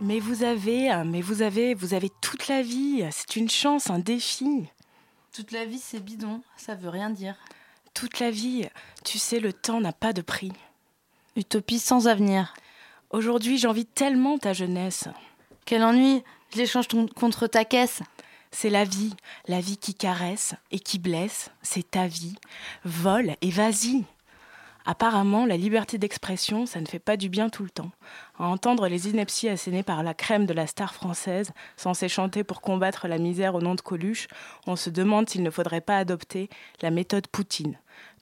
Mais 0.00 0.18
vous 0.18 0.42
avez, 0.42 0.92
euh, 0.92 1.04
mais 1.04 1.20
vous 1.22 1.42
avez, 1.42 1.74
vous 1.74 1.94
avez 1.94 2.10
toute 2.20 2.48
la 2.48 2.62
vie. 2.62 3.04
C'est 3.10 3.36
une 3.36 3.48
chance, 3.48 3.90
un 3.90 3.98
défi. 4.00 4.64
Toute 5.32 5.52
la 5.52 5.64
vie, 5.64 5.78
c'est 5.78 6.00
bidon. 6.00 6.42
Ça 6.56 6.74
veut 6.74 6.88
rien 6.88 7.10
dire. 7.10 7.36
Toute 7.94 8.18
la 8.18 8.30
vie, 8.30 8.68
tu 9.04 9.18
sais, 9.18 9.38
le 9.40 9.52
temps 9.52 9.80
n'a 9.80 9.92
pas 9.92 10.12
de 10.12 10.20
prix. 10.20 10.52
Utopie 11.36 11.78
sans 11.78 12.08
avenir. 12.08 12.54
Aujourd'hui, 13.10 13.56
j'envie 13.58 13.86
tellement 13.86 14.36
ta 14.38 14.52
jeunesse. 14.52 15.08
Quel 15.64 15.82
ennui. 15.82 16.22
Je 16.52 16.58
l'échange 16.58 16.88
ton- 16.88 17.06
contre 17.08 17.46
ta 17.46 17.64
caisse. 17.64 18.00
C'est 18.50 18.70
la 18.70 18.84
vie, 18.84 19.14
la 19.48 19.60
vie 19.60 19.76
qui 19.76 19.94
caresse 19.94 20.54
et 20.70 20.78
qui 20.78 21.00
blesse, 21.00 21.50
c'est 21.62 21.90
ta 21.90 22.06
vie. 22.06 22.36
Vole 22.84 23.34
et 23.40 23.50
vas-y. 23.50 24.04
Apparemment, 24.86 25.46
la 25.46 25.56
liberté 25.56 25.96
d'expression, 25.96 26.66
ça 26.66 26.80
ne 26.80 26.86
fait 26.86 26.98
pas 26.98 27.16
du 27.16 27.30
bien 27.30 27.48
tout 27.48 27.62
le 27.62 27.70
temps. 27.70 27.90
À 28.38 28.44
entendre 28.44 28.86
les 28.86 29.08
inepties 29.08 29.48
assénées 29.48 29.82
par 29.82 30.02
la 30.02 30.12
crème 30.12 30.44
de 30.44 30.52
la 30.52 30.66
star 30.66 30.92
française, 30.92 31.52
censée 31.76 32.08
chanter 32.08 32.44
pour 32.44 32.60
combattre 32.60 33.08
la 33.08 33.18
misère 33.18 33.54
au 33.54 33.62
nom 33.62 33.74
de 33.74 33.80
Coluche, 33.80 34.28
on 34.66 34.76
se 34.76 34.90
demande 34.90 35.28
s'il 35.28 35.42
ne 35.42 35.50
faudrait 35.50 35.80
pas 35.80 35.96
adopter 35.96 36.50
la 36.82 36.90
méthode 36.90 37.28
Poutine. 37.28 37.78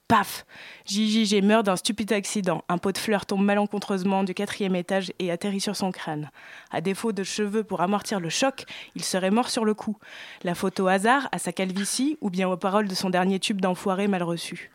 Paf 0.08 0.44
JJG 0.86 1.42
meurt 1.42 1.64
d'un 1.64 1.76
stupide 1.76 2.12
accident. 2.12 2.62
Un 2.68 2.76
pot 2.76 2.92
de 2.92 2.98
fleurs 2.98 3.24
tombe 3.24 3.42
malencontreusement 3.42 4.24
du 4.24 4.34
quatrième 4.34 4.76
étage 4.76 5.12
et 5.18 5.30
atterrit 5.30 5.60
sur 5.60 5.74
son 5.74 5.90
crâne. 5.90 6.30
À 6.70 6.80
défaut 6.80 7.12
de 7.12 7.22
cheveux 7.22 7.64
pour 7.64 7.80
amortir 7.80 8.20
le 8.20 8.28
choc, 8.28 8.66
il 8.94 9.02
serait 9.02 9.30
mort 9.30 9.48
sur 9.48 9.64
le 9.64 9.74
coup. 9.74 9.96
La 10.42 10.52
au 10.52 10.86
hasard, 10.86 11.28
à 11.32 11.38
sa 11.38 11.52
calvitie, 11.52 12.18
ou 12.20 12.30
bien 12.30 12.48
aux 12.48 12.58
paroles 12.58 12.88
de 12.88 12.94
son 12.94 13.10
dernier 13.10 13.40
tube 13.40 13.60
d'enfoiré 13.60 14.06
mal 14.06 14.22
reçu. 14.22 14.71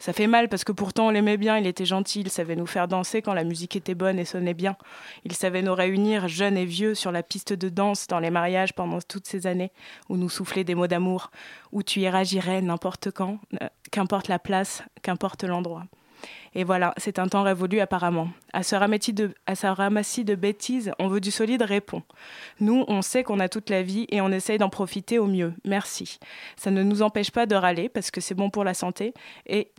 Ça 0.00 0.12
fait 0.12 0.28
mal 0.28 0.48
parce 0.48 0.62
que 0.62 0.70
pourtant 0.70 1.08
on 1.08 1.10
l'aimait 1.10 1.36
bien, 1.36 1.58
il 1.58 1.66
était 1.66 1.84
gentil, 1.84 2.20
il 2.20 2.30
savait 2.30 2.54
nous 2.54 2.66
faire 2.66 2.86
danser 2.86 3.20
quand 3.20 3.34
la 3.34 3.42
musique 3.42 3.74
était 3.74 3.96
bonne 3.96 4.18
et 4.20 4.24
sonnait 4.24 4.54
bien. 4.54 4.76
Il 5.24 5.32
savait 5.32 5.60
nous 5.60 5.74
réunir, 5.74 6.28
jeunes 6.28 6.56
et 6.56 6.64
vieux, 6.64 6.94
sur 6.94 7.10
la 7.10 7.24
piste 7.24 7.52
de 7.52 7.68
danse 7.68 8.06
dans 8.06 8.20
les 8.20 8.30
mariages 8.30 8.74
pendant 8.74 9.00
toutes 9.00 9.26
ces 9.26 9.48
années, 9.48 9.72
où 10.08 10.16
nous 10.16 10.28
souffler 10.28 10.62
des 10.62 10.76
mots 10.76 10.86
d'amour, 10.86 11.32
où 11.72 11.82
tu 11.82 12.00
iras, 12.00 12.22
n'importe 12.62 13.10
quand, 13.10 13.40
euh, 13.60 13.68
qu'importe 13.90 14.28
la 14.28 14.38
place, 14.38 14.82
qu'importe 15.02 15.42
l'endroit. 15.42 15.84
Et 16.54 16.64
voilà, 16.64 16.94
c'est 16.96 17.18
un 17.18 17.28
temps 17.28 17.42
révolu 17.42 17.80
apparemment. 17.80 18.28
À 18.52 18.62
ce, 18.62 18.74
ramassis 18.74 19.12
de, 20.24 20.34
bêtises, 20.34 20.92
on 20.98 21.08
veut 21.08 21.20
du 21.20 21.30
solide, 21.30 21.62
répond. 21.62 22.02
Nous, 22.60 22.84
on 22.88 23.02
sait 23.02 23.22
qu'on 23.22 23.40
a 23.40 23.48
toute 23.48 23.70
la 23.70 23.82
vie 23.82 24.06
et 24.10 24.20
on 24.20 24.30
essaye 24.30 24.58
d'en 24.58 24.70
profiter 24.70 25.18
au 25.18 25.26
mieux. 25.26 25.52
Merci. 25.64 26.18
Ça 26.56 26.70
ne 26.70 26.82
nous 26.82 27.02
empêche 27.02 27.30
pas 27.30 27.46
de 27.46 27.54
râler 27.54 27.88
parce 27.88 28.10
que 28.10 28.20
c'est 28.20 28.34
bon 28.34 28.50
pour 28.50 28.64
la 28.64 28.74
santé 28.74 29.12
et, 29.46 29.70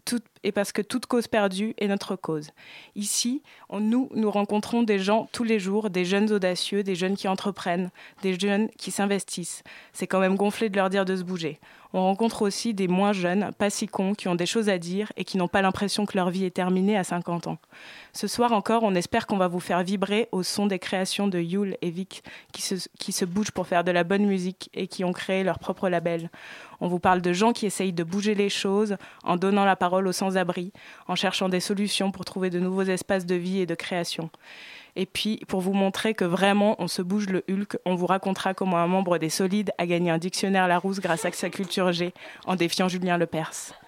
parce 0.54 0.72
que 0.72 0.82
toute 0.82 1.08
cause 1.08 1.28
perdue 1.28 1.74
est 1.78 1.88
notre 1.88 2.16
cause. 2.16 2.52
Ici, 2.96 3.42
nous, 3.72 4.10
nous 4.14 4.32
rencontrons 4.32 4.84
des 4.84 5.00
gens 5.00 5.28
tous 5.32 5.44
les 5.44 5.60
jours, 5.60 5.90
des 5.90 6.06
jeunes 6.06 6.32
audacieux, 6.32 6.84
des 6.84 6.96
jeunes 6.96 7.18
qui 7.18 7.28
entreprennent, 7.28 7.90
des 8.22 8.40
jeunes 8.40 8.70
qui 8.78 8.92
s'investissent. 8.92 9.64
C'est 9.94 10.08
quand 10.08 10.20
même 10.20 10.36
gonflé 10.36 10.70
de 10.70 10.78
leur 10.78 10.90
dire 10.90 11.06
de 11.06 11.16
se 11.16 11.24
bouger. 11.24 11.60
On 11.92 12.04
rencontre 12.04 12.44
aussi 12.44 12.76
des 12.76 12.88
moins 12.88 13.14
jeunes, 13.14 13.52
pas 13.58 13.72
si 13.72 13.88
cons, 13.88 14.14
qui 14.14 14.28
ont 14.28 14.36
des 14.36 14.46
choses 14.46 14.70
à 14.70 14.78
dire 14.78 15.12
et 15.18 15.24
qui 15.24 15.38
n'ont 15.38 15.48
pas 15.48 15.64
l'impression 15.64 16.06
que 16.06 16.16
leur 16.16 16.30
vie 16.30 16.46
est 16.46 16.59
terminée 16.60 16.98
à 16.98 17.06
50 17.06 17.48
ans. 17.48 17.58
Ce 18.12 18.28
soir 18.28 18.52
encore, 18.52 18.84
on 18.84 18.94
espère 18.94 19.28
qu'on 19.28 19.38
va 19.38 19.48
vous 19.48 19.62
faire 19.62 19.82
vibrer 19.82 20.28
au 20.34 20.44
son 20.44 20.68
des 20.68 20.78
créations 20.78 21.30
de 21.30 21.40
Yule 21.40 21.78
et 21.82 21.90
Vic 21.90 22.22
qui 22.52 22.62
se, 22.62 22.76
qui 23.00 23.14
se 23.14 23.24
bougent 23.24 23.52
pour 23.52 23.66
faire 23.66 23.86
de 23.86 23.92
la 23.92 24.04
bonne 24.04 24.26
musique 24.26 24.70
et 24.74 24.88
qui 24.88 25.06
ont 25.06 25.14
créé 25.14 25.46
leur 25.46 25.58
propre 25.58 25.88
label. 25.88 26.30
On 26.82 26.90
vous 26.90 27.00
parle 27.00 27.22
de 27.22 27.32
gens 27.32 27.54
qui 27.54 27.66
essayent 27.66 27.94
de 27.94 28.04
bouger 28.04 28.36
les 28.36 28.50
choses 28.50 28.98
en 29.24 29.38
donnant 29.38 29.64
la 29.64 29.78
parole 29.78 30.06
aux 30.06 30.12
sans-abri, 30.12 30.74
en 31.08 31.16
cherchant 31.16 31.48
des 31.48 31.62
solutions 31.62 32.12
pour 32.12 32.26
trouver 32.26 32.50
de 32.50 32.60
nouveaux 32.60 32.84
espaces 32.84 33.26
de 33.26 33.36
vie 33.36 33.62
et 33.62 33.66
de 33.66 33.76
création. 33.76 34.30
Et 34.98 35.06
puis, 35.06 35.40
pour 35.48 35.62
vous 35.62 35.72
montrer 35.72 36.14
que 36.14 36.26
vraiment 36.26 36.76
on 36.80 36.90
se 36.90 37.02
bouge 37.02 37.30
le 37.30 37.46
Hulk, 37.50 37.78
on 37.86 37.96
vous 37.96 38.06
racontera 38.06 38.54
comment 38.54 38.80
un 38.80 38.88
membre 38.88 39.18
des 39.18 39.30
Solides 39.30 39.72
a 39.78 39.86
gagné 39.86 40.12
un 40.12 40.18
dictionnaire 40.18 40.68
Larousse 40.68 41.00
grâce 41.00 41.24
à 41.24 41.32
sa 41.32 41.50
culture 41.50 41.94
G 41.94 42.14
en 42.46 42.58
défiant 42.58 42.90
Julien 42.90 43.18
Lepers. 43.18 43.80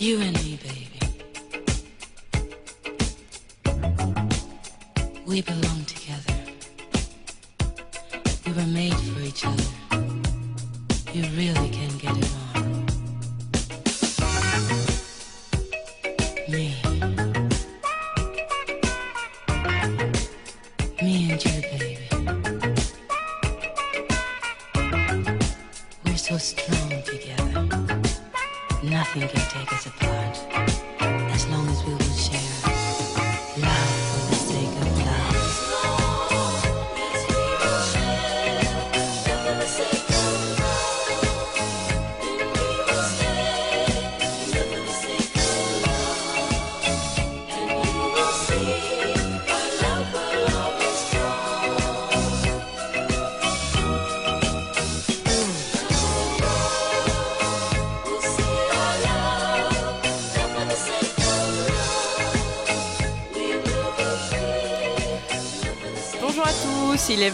You 0.00 0.18
and 0.22 0.32
me, 0.42 0.58
baby. 0.62 0.98
We 5.26 5.42
belong 5.42 5.84
together. 5.84 6.19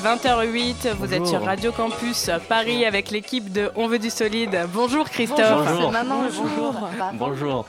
20h08, 0.07 0.93
vous 0.93 1.13
êtes 1.13 1.27
sur 1.27 1.43
Radio 1.43 1.73
Campus 1.73 2.31
Paris 2.49 2.85
avec 2.85 3.11
l'équipe 3.11 3.51
de 3.51 3.73
On 3.75 3.89
veut 3.89 3.99
du 3.99 4.09
solide. 4.09 4.57
Bonjour 4.73 5.11
Christophe. 5.11 5.67
Bonjour. 5.67 5.91
Maman, 5.91 6.23
Bonjour. 6.23 6.89
Bonjour. 7.15 7.67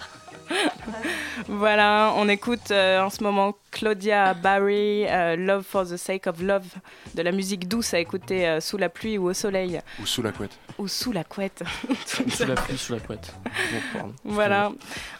Voilà, 1.47 2.13
on 2.15 2.29
écoute 2.29 2.69
euh, 2.69 3.01
en 3.01 3.09
ce 3.09 3.23
moment 3.23 3.55
Claudia 3.77 4.33
Barry, 4.33 5.05
euh, 5.07 5.35
Love 5.35 5.63
for 5.63 5.85
the 5.85 5.97
Sake 5.97 6.25
of 6.25 6.41
Love, 6.41 6.65
de 7.13 7.21
la 7.21 7.31
musique 7.31 7.67
douce 7.67 7.93
à 7.93 7.99
écouter 7.99 8.47
euh, 8.47 8.59
sous 8.59 8.75
la 8.77 8.89
pluie 8.89 9.19
ou 9.19 9.25
au 9.29 9.33
soleil 9.33 9.79
Ou 10.01 10.05
sous 10.07 10.23
la 10.23 10.31
couette. 10.31 10.57
ou 10.79 10.87
sous 10.87 11.11
la 11.11 11.23
couette. 11.23 11.61
Sous 12.07 12.45
la 12.47 12.55
pluie, 12.55 12.75
sous 12.77 12.93
la 12.93 12.99
couette. 12.99 13.31
Bon. 13.93 14.11
Voilà, 14.23 14.71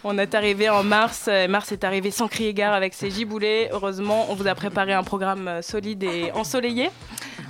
on 0.04 0.18
est 0.18 0.34
arrivé 0.34 0.70
en 0.70 0.84
mars. 0.84 1.28
et 1.28 1.48
Mars 1.48 1.72
est 1.72 1.84
arrivé 1.84 2.10
sans 2.10 2.28
crier 2.28 2.54
gare 2.56 2.74
avec 2.74 2.96
ses 2.96 3.12
giboulées. 3.12 3.70
Heureusement, 3.72 4.26
on 4.30 4.34
vous 4.34 4.48
a 4.48 4.56
préparé 4.56 4.94
un 4.94 5.04
programme 5.04 5.48
euh, 5.48 5.62
solide 5.62 6.04
et 6.04 6.32
ensoleillé. 6.32 6.90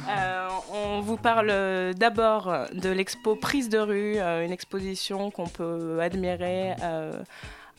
Euh, 0.10 0.48
on 0.74 1.00
vous 1.00 1.18
parle 1.18 1.50
euh, 1.50 1.94
d'abord 1.94 2.52
de 2.74 2.90
l'expo 2.90 3.36
Prise 3.36 3.70
de 3.70 3.78
rue, 3.80 4.16
euh, 4.18 4.44
une 4.46 4.52
exposition 4.52 5.32
qu'on 5.32 5.48
peut 5.48 6.00
admirer 6.02 6.74
euh, 6.84 7.12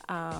à, 0.09 0.31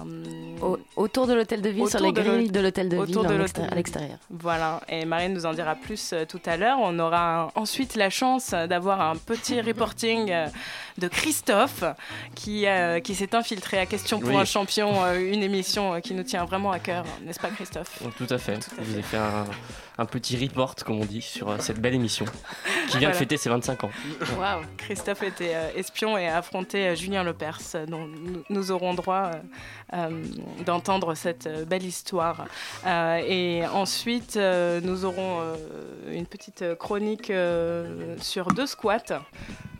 Au- 0.61 0.79
autour 0.97 1.27
de 1.27 1.33
l'hôtel 1.33 1.61
de 1.61 1.69
ville, 1.69 1.87
sur 1.87 1.99
les 2.01 2.11
de 2.11 2.19
grilles 2.21 2.47
l'hôtel- 2.47 2.51
de 2.51 2.59
l'hôtel 2.59 2.89
de 2.89 2.97
ville, 3.03 3.15
de 3.15 3.21
de 3.21 3.71
à 3.71 3.75
l'extérieur. 3.75 4.17
Voilà, 4.29 4.81
et 4.89 5.05
Marine 5.05 5.33
nous 5.33 5.45
en 5.45 5.53
dira 5.53 5.75
plus 5.75 6.11
euh, 6.11 6.25
tout 6.25 6.41
à 6.45 6.57
l'heure. 6.57 6.77
On 6.81 6.97
aura 6.99 7.43
un- 7.43 7.51
ensuite 7.55 7.95
la 7.95 8.09
chance 8.09 8.49
d'avoir 8.51 8.99
un 9.01 9.15
petit 9.15 9.61
reporting 9.69 10.31
euh, 10.31 10.47
de 10.97 11.07
Christophe 11.07 11.83
qui, 12.35 12.65
euh, 12.67 12.99
qui 12.99 13.15
s'est 13.15 13.35
infiltré 13.35 13.77
à 13.77 13.85
Question 13.85 14.19
pour 14.19 14.29
Oui. 14.29 14.35
un 14.37 14.45
champion, 14.45 15.03
euh, 15.05 15.19
une 15.19 15.43
émission 15.43 15.93
euh, 15.93 15.99
qui 15.99 16.13
nous 16.13 16.23
tient 16.23 16.43
vraiment 16.45 16.71
à 16.71 16.79
cœur, 16.79 17.05
n'est-ce 17.23 17.39
pas 17.39 17.49
Christophe? 17.49 18.01
Tout 18.17 18.27
à 18.29 18.37
fait. 18.37 18.57
Tout 18.59 18.71
à 18.79 18.83
vous 18.83 18.97
ai 18.97 19.01
fait 19.01 19.17
un, 19.17 19.45
un 19.97 20.05
petit 20.05 20.35
report, 20.37 20.75
comme 20.85 20.99
on 20.99 21.05
dit, 21.05 21.21
sur 21.21 21.49
euh, 21.49 21.55
cette 21.59 21.79
belle 21.79 21.93
émission 21.93 22.25
qui 22.25 22.97
vient 22.97 22.99
Voilà. 22.99 23.11
de 23.13 23.15
fêter 23.17 23.37
ses 23.37 23.49
25 23.49 23.83
ans. 23.85 23.91
Waouh 24.39 24.61
Christophe 24.77 25.23
était 25.23 25.51
euh, 25.53 25.69
espion 25.75 26.17
et 26.17 26.27
a 26.27 26.37
affronté 26.37 26.87
euh, 26.87 26.95
Julien 26.95 27.23
Lepers, 27.23 27.59
euh, 27.75 27.85
dont 27.85 28.05
nous, 28.07 28.43
nous 28.49 28.71
aurons 28.71 28.93
droit 28.93 29.31
euh, 29.33 29.33
euh, 29.33 29.37
d'entendre 30.65 31.15
cette 31.15 31.47
euh, 31.47 31.65
belle 31.65 31.83
histoire. 31.85 32.45
Euh, 32.85 33.21
et 33.27 33.65
ensuite, 33.67 34.37
euh, 34.37 34.79
nous 34.83 35.05
aurons 35.05 35.39
euh, 35.41 35.55
une 36.11 36.25
petite 36.25 36.61
euh, 36.61 36.75
chronique 36.75 37.29
euh, 37.29 38.15
sur 38.21 38.47
deux 38.53 38.67
squats 38.67 39.21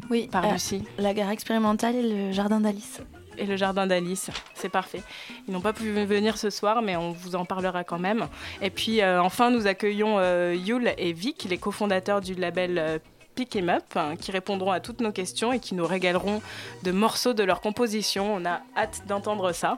Oui, 0.10 0.28
par 0.32 0.46
euh, 0.46 0.52
Lucie. 0.54 0.84
la 0.98 1.14
gare 1.14 1.30
expérimentale 1.30 1.96
et 1.96 2.02
le 2.28 2.32
jardin 2.32 2.60
d'Alice. 2.60 3.02
et 3.38 3.46
le 3.46 3.56
jardin 3.56 3.88
d'Alice. 3.88 4.30
C'est 4.56 4.70
parfait. 4.70 5.02
Ils 5.48 5.54
n'ont 5.54 5.62
pas 5.62 5.74
pu 5.74 5.92
venir 5.92 6.38
ce 6.38 6.50
soir, 6.50 6.82
mais 6.82 6.96
on 6.96 7.12
vous 7.12 7.36
en 7.36 7.46
parlera 7.46 7.84
quand 7.84 8.00
même. 8.00 8.28
Et 8.62 8.70
puis 8.70 9.02
euh, 9.02 9.22
enfin, 9.22 9.50
nous 9.52 9.68
accueillons 9.68 10.16
euh, 10.18 10.56
Yul 10.58 10.94
et 10.98 11.14
Vic, 11.14 11.46
les 11.50 11.58
cofondateurs 11.58 12.22
du 12.22 12.34
label 12.34 12.78
euh, 12.78 12.98
Pick 13.40 13.56
'em 13.56 13.70
Up, 13.70 13.96
hein, 13.96 14.18
qui 14.18 14.34
répondront 14.34 14.72
à 14.72 14.82
toutes 14.82 15.00
nos 15.00 15.14
questions 15.14 15.54
et 15.54 15.60
qui 15.62 15.74
nous 15.74 15.88
régaleront 15.88 16.42
de 16.84 16.92
morceaux 16.92 17.34
de 17.34 17.42
leur 17.42 17.62
composition. 17.62 18.36
On 18.36 18.44
a 18.44 18.60
hâte 18.76 19.04
d'entendre 19.08 19.54
ça. 19.54 19.78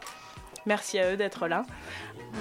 Merci 0.65 0.97
à 0.97 1.11
eux 1.11 1.15
d'être 1.15 1.47
là. 1.47 1.63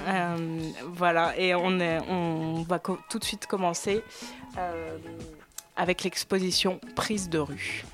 Euh, 0.09 0.59
voilà, 0.87 1.39
et 1.39 1.55
on, 1.55 2.65
va 2.67 2.79
tout 2.79 3.19
de 3.19 3.25
suite 3.25 3.47
commencer 3.47 4.03
euh, 4.57 4.97
avec 5.77 6.05
l'exposition 6.05 6.81
Prise 6.97 7.29
de 7.29 7.39
rue. 7.39 7.85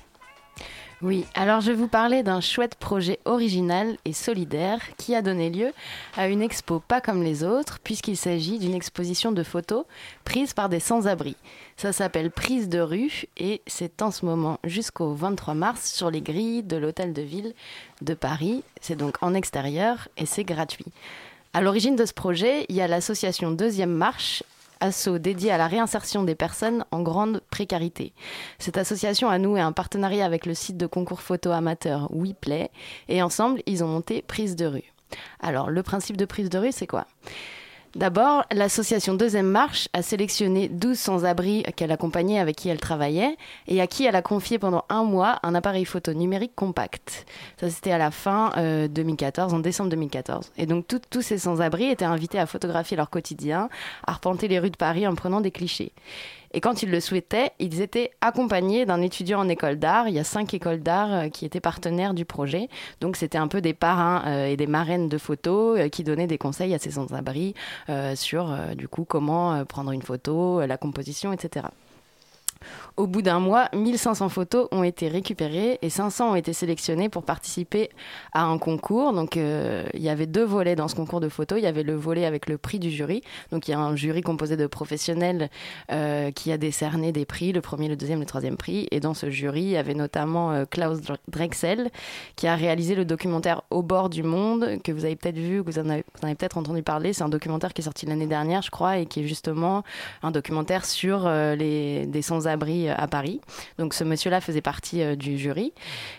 Oui, 1.03 1.25
alors 1.35 1.61
je 1.61 1.67
vais 1.67 1.77
vous 1.77 1.87
parler 1.87 2.23
d'un 2.23 2.41
chouette 2.41 2.73
projet 2.73 3.19
original 3.25 3.97
et 4.03 4.13
solidaire 4.13 4.79
qui 4.97 5.13
a 5.13 5.21
donné 5.21 5.51
lieu 5.51 5.71
à 6.15 6.27
une 6.27 6.41
expo 6.41 6.79
pas 6.79 7.01
comme 7.01 7.21
les 7.21 7.43
autres, 7.43 7.77
puisqu'il 7.83 8.17
s'agit 8.17 8.57
d'une 8.57 8.73
exposition 8.73 9.31
de 9.31 9.43
photos 9.43 9.85
prises 10.25 10.53
par 10.53 10.69
des 10.69 10.79
sans-abri. 10.79 11.35
Ça 11.75 11.93
s'appelle 11.93 12.31
Prise 12.31 12.67
de 12.67 12.79
rue 12.79 13.25
et 13.37 13.61
c'est 13.67 14.01
en 14.01 14.09
ce 14.09 14.25
moment 14.25 14.57
jusqu'au 14.63 15.13
23 15.13 15.53
mars 15.53 15.93
sur 15.93 16.09
les 16.09 16.21
grilles 16.21 16.63
de 16.63 16.77
l'hôtel 16.77 17.13
de 17.13 17.21
ville 17.21 17.53
de 18.01 18.15
Paris. 18.15 18.63
C'est 18.81 18.95
donc 18.95 19.17
en 19.21 19.35
extérieur 19.35 20.07
et 20.17 20.25
c'est 20.25 20.45
gratuit. 20.45 20.87
À 21.53 21.61
l'origine 21.61 21.95
de 21.95 22.05
ce 22.05 22.13
projet, 22.13 22.65
il 22.69 22.75
y 22.75 22.81
a 22.81 22.87
l'association 22.87 23.51
Deuxième 23.51 23.93
Marche, 23.93 24.41
asso 24.79 25.19
dédié 25.19 25.51
à 25.51 25.57
la 25.57 25.67
réinsertion 25.67 26.23
des 26.23 26.35
personnes 26.35 26.85
en 26.91 27.01
grande 27.01 27.41
précarité. 27.49 28.13
Cette 28.59 28.77
association 28.77 29.29
a 29.29 29.37
noué 29.37 29.61
un 29.61 29.71
partenariat 29.71 30.25
avec 30.25 30.45
le 30.45 30.53
site 30.53 30.77
de 30.77 30.87
concours 30.87 31.21
photo 31.21 31.51
amateur 31.51 32.09
WePlay 32.11 32.69
et 33.07 33.21
ensemble, 33.21 33.61
ils 33.65 33.83
ont 33.83 33.87
monté 33.87 34.21
Prise 34.21 34.55
de 34.55 34.65
rue. 34.65 34.93
Alors, 35.39 35.69
le 35.69 35.83
principe 35.83 36.17
de 36.17 36.25
prise 36.25 36.49
de 36.49 36.57
rue, 36.57 36.71
c'est 36.71 36.87
quoi? 36.87 37.05
D'abord, 37.97 38.45
l'association 38.51 39.15
Deuxième 39.15 39.47
Marche 39.47 39.89
a 39.91 40.03
sélectionné 40.03 40.69
12 40.69 40.99
sans-abri 40.99 41.63
qu'elle 41.75 41.91
accompagnait, 41.91 42.37
avec 42.37 42.55
qui 42.55 42.69
elle 42.69 42.79
travaillait, 42.79 43.35
et 43.67 43.81
à 43.81 43.87
qui 43.87 44.05
elle 44.05 44.15
a 44.15 44.21
confié 44.21 44.59
pendant 44.59 44.85
un 44.89 45.03
mois 45.03 45.39
un 45.41 45.55
appareil 45.55 45.83
photo 45.83 46.13
numérique 46.13 46.51
compact. 46.55 47.25
Ça, 47.59 47.71
c'était 47.71 47.91
à 47.91 47.97
la 47.97 48.11
fin 48.11 48.51
euh, 48.57 48.87
2014, 48.87 49.51
en 49.55 49.59
décembre 49.59 49.89
2014. 49.89 50.51
Et 50.57 50.67
donc, 50.67 50.85
tous 50.87 51.23
ces 51.23 51.39
sans-abri 51.39 51.89
étaient 51.89 52.05
invités 52.05 52.37
à 52.37 52.45
photographier 52.45 52.95
leur 52.95 53.09
quotidien, 53.09 53.67
à 54.05 54.11
arpenter 54.11 54.47
les 54.47 54.59
rues 54.59 54.69
de 54.69 54.77
Paris 54.77 55.07
en 55.07 55.15
prenant 55.15 55.41
des 55.41 55.49
clichés. 55.49 55.91
Et 56.57 56.59
quand 56.59 56.81
ils 56.81 56.89
le 56.89 56.99
souhaitaient, 56.99 57.51
ils 57.59 57.81
étaient 57.81 58.09
accompagnés 58.19 58.87
d'un 58.87 59.03
étudiant 59.03 59.41
en 59.41 59.47
école 59.47 59.77
d'art. 59.77 60.07
Il 60.07 60.15
y 60.15 60.19
a 60.19 60.23
cinq 60.23 60.55
écoles 60.55 60.79
d'art 60.79 61.13
euh, 61.13 61.29
qui 61.29 61.45
étaient 61.45 61.59
partenaires 61.59 62.15
du 62.15 62.25
projet. 62.25 62.67
Donc 62.99 63.15
c'était 63.15 63.37
un 63.37 63.47
peu 63.47 63.61
des 63.61 63.75
parrains 63.75 64.23
euh, 64.25 64.47
et 64.47 64.57
des 64.57 64.65
marraines 64.65 65.07
de 65.07 65.19
photos 65.19 65.79
euh, 65.79 65.89
qui 65.89 66.03
donnaient 66.03 66.25
des 66.25 66.39
conseils 66.39 66.73
à 66.73 66.79
ces 66.79 66.89
sans-abri 66.89 67.53
sur 68.15 68.57
du 68.75 68.87
coup 68.87 69.05
comment 69.05 69.63
prendre 69.65 69.91
une 69.91 70.01
photo, 70.01 70.65
la 70.65 70.77
composition, 70.77 71.31
etc. 71.31 71.67
Au 72.97 73.05
bout 73.05 73.21
d'un 73.21 73.39
mois, 73.39 73.69
1500 73.75 74.29
photos 74.29 74.67
ont 74.71 74.83
été 74.83 75.07
récupérées 75.07 75.77
et 75.83 75.89
500 75.91 76.31
ont 76.31 76.35
été 76.35 76.51
sélectionnées 76.51 77.09
pour 77.09 77.21
participer 77.21 77.89
à 78.33 78.43
un 78.43 78.57
concours. 78.57 79.13
Donc, 79.13 79.37
euh, 79.37 79.85
il 79.93 80.01
y 80.01 80.09
avait 80.09 80.25
deux 80.25 80.43
volets 80.43 80.75
dans 80.75 80.87
ce 80.87 80.95
concours 80.95 81.19
de 81.19 81.29
photos. 81.29 81.59
Il 81.59 81.63
y 81.63 81.67
avait 81.67 81.83
le 81.83 81.93
volet 81.93 82.25
avec 82.25 82.49
le 82.49 82.57
prix 82.57 82.79
du 82.79 82.89
jury. 82.89 83.21
Donc, 83.51 83.67
il 83.67 83.71
y 83.71 83.73
a 83.75 83.79
un 83.79 83.95
jury 83.95 84.21
composé 84.21 84.57
de 84.57 84.65
professionnels 84.65 85.51
euh, 85.91 86.31
qui 86.31 86.51
a 86.51 86.57
décerné 86.57 87.11
des 87.11 87.25
prix, 87.25 87.51
le 87.51 87.61
premier, 87.61 87.87
le 87.87 87.95
deuxième, 87.95 88.19
le 88.19 88.25
troisième 88.25 88.57
prix. 88.57 88.87
Et 88.89 88.99
dans 88.99 89.13
ce 89.13 89.29
jury, 89.29 89.61
il 89.61 89.69
y 89.69 89.77
avait 89.77 89.93
notamment 89.93 90.51
euh, 90.51 90.65
Klaus 90.65 90.99
Dr- 90.99 91.17
Drexel, 91.27 91.91
qui 92.35 92.47
a 92.47 92.55
réalisé 92.55 92.95
le 92.95 93.05
documentaire 93.05 93.61
Au 93.69 93.83
bord 93.83 94.09
du 94.09 94.23
monde, 94.23 94.81
que 94.83 94.91
vous 94.91 95.05
avez 95.05 95.15
peut-être 95.15 95.37
vu, 95.37 95.63
que 95.63 95.69
vous 95.69 95.77
en 95.77 95.87
avez, 95.87 96.03
avez 96.23 96.33
peut-être 96.33 96.57
entendu 96.57 96.81
parler. 96.81 97.13
C'est 97.13 97.23
un 97.23 97.29
documentaire 97.29 97.75
qui 97.75 97.81
est 97.81 97.85
sorti 97.85 98.07
l'année 98.07 98.25
dernière, 98.25 98.63
je 98.63 98.71
crois, 98.71 98.97
et 98.97 99.05
qui 99.05 99.19
est 99.19 99.27
justement 99.27 99.83
un 100.23 100.31
documentaire 100.31 100.83
sur 100.83 101.29
les, 101.29 102.07
des 102.07 102.21
sans-abri 102.23 102.56
euh, 102.63 102.93
à 102.95 103.07
Paris. 103.07 103.41
Donc 103.77 103.93
ce 103.93 104.03
monsieur-là 104.03 104.41
faisait 104.41 104.61
partie 104.61 105.01
euh, 105.01 105.15
du 105.15 105.37
jury. 105.37 105.73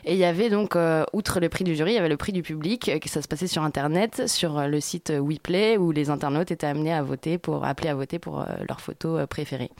Et 0.04 0.12
il 0.12 0.18
y 0.18 0.24
avait 0.24 0.50
donc, 0.50 0.76
euh, 0.76 1.04
outre 1.12 1.40
le 1.40 1.48
prix 1.48 1.64
du 1.64 1.74
jury, 1.74 1.92
il 1.92 1.94
y 1.96 1.98
avait 1.98 2.08
le 2.08 2.16
prix 2.16 2.32
du 2.32 2.42
public, 2.42 2.90
que 3.00 3.08
ça 3.08 3.22
se 3.22 3.28
passait 3.28 3.46
sur 3.46 3.62
Internet, 3.62 4.28
sur 4.28 4.66
le 4.66 4.80
site 4.80 5.10
WePlay, 5.10 5.76
où 5.76 5.92
les 5.92 6.10
internautes 6.10 6.50
étaient 6.50 6.66
amenés 6.66 6.92
à 6.92 7.02
voter 7.02 7.38
pour 7.38 7.64
appeler 7.64 7.88
à 7.88 7.94
voter 7.94 8.18
pour 8.18 8.44
leurs 8.68 8.80
photos 8.80 9.26
préférées. 9.28 9.70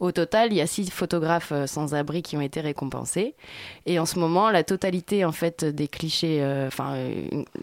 Au 0.00 0.12
total, 0.12 0.52
il 0.52 0.56
y 0.56 0.60
a 0.60 0.66
six 0.66 0.90
photographes 0.90 1.52
euh, 1.52 1.66
sans-abri 1.66 2.22
qui 2.22 2.36
ont 2.36 2.40
été 2.40 2.60
récompensés. 2.60 3.34
Et 3.86 3.98
en 3.98 4.06
ce 4.06 4.18
moment, 4.18 4.50
la 4.50 4.62
totalité 4.62 5.24
en 5.24 5.32
fait 5.32 5.64
des 5.64 5.88
clichés, 5.88 6.42
euh, 6.42 6.66
enfin 6.66 6.96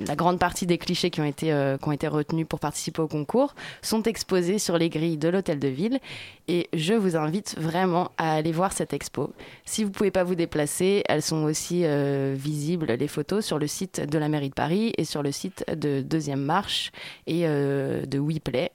la 0.05 0.15
grande 0.15 0.39
partie 0.39 0.65
des 0.65 0.77
clichés 0.77 1.09
qui 1.09 1.21
ont 1.21 1.25
été 1.25 1.51
euh, 1.51 1.77
qui 1.77 1.87
ont 1.87 1.91
été 1.91 2.07
retenus 2.07 2.47
pour 2.47 2.59
participer 2.59 3.01
au 3.01 3.07
concours 3.07 3.53
sont 3.81 4.03
exposés 4.03 4.59
sur 4.59 4.77
les 4.77 4.89
grilles 4.89 5.17
de 5.17 5.29
l'hôtel 5.29 5.59
de 5.59 5.67
ville. 5.67 5.99
Et 6.47 6.69
je 6.73 6.93
vous 6.93 7.15
invite 7.15 7.55
vraiment 7.57 8.11
à 8.17 8.33
aller 8.33 8.51
voir 8.51 8.73
cette 8.73 8.93
expo. 8.93 9.33
Si 9.65 9.83
vous 9.83 9.91
pouvez 9.91 10.11
pas 10.11 10.23
vous 10.23 10.35
déplacer, 10.35 11.03
elles 11.07 11.21
sont 11.21 11.43
aussi 11.43 11.85
visibles 12.33 12.93
les 12.93 13.07
photos 13.07 13.45
sur 13.45 13.59
le 13.59 13.67
site 13.67 14.01
de 14.01 14.17
la 14.17 14.27
mairie 14.27 14.49
de 14.49 14.53
Paris 14.53 14.93
et 14.97 15.05
sur 15.05 15.23
le 15.23 15.31
site 15.31 15.63
de 15.73 16.01
Deuxième 16.01 16.41
Marche 16.41 16.91
et 17.27 17.43
de 17.43 18.19
WePlay. 18.19 18.71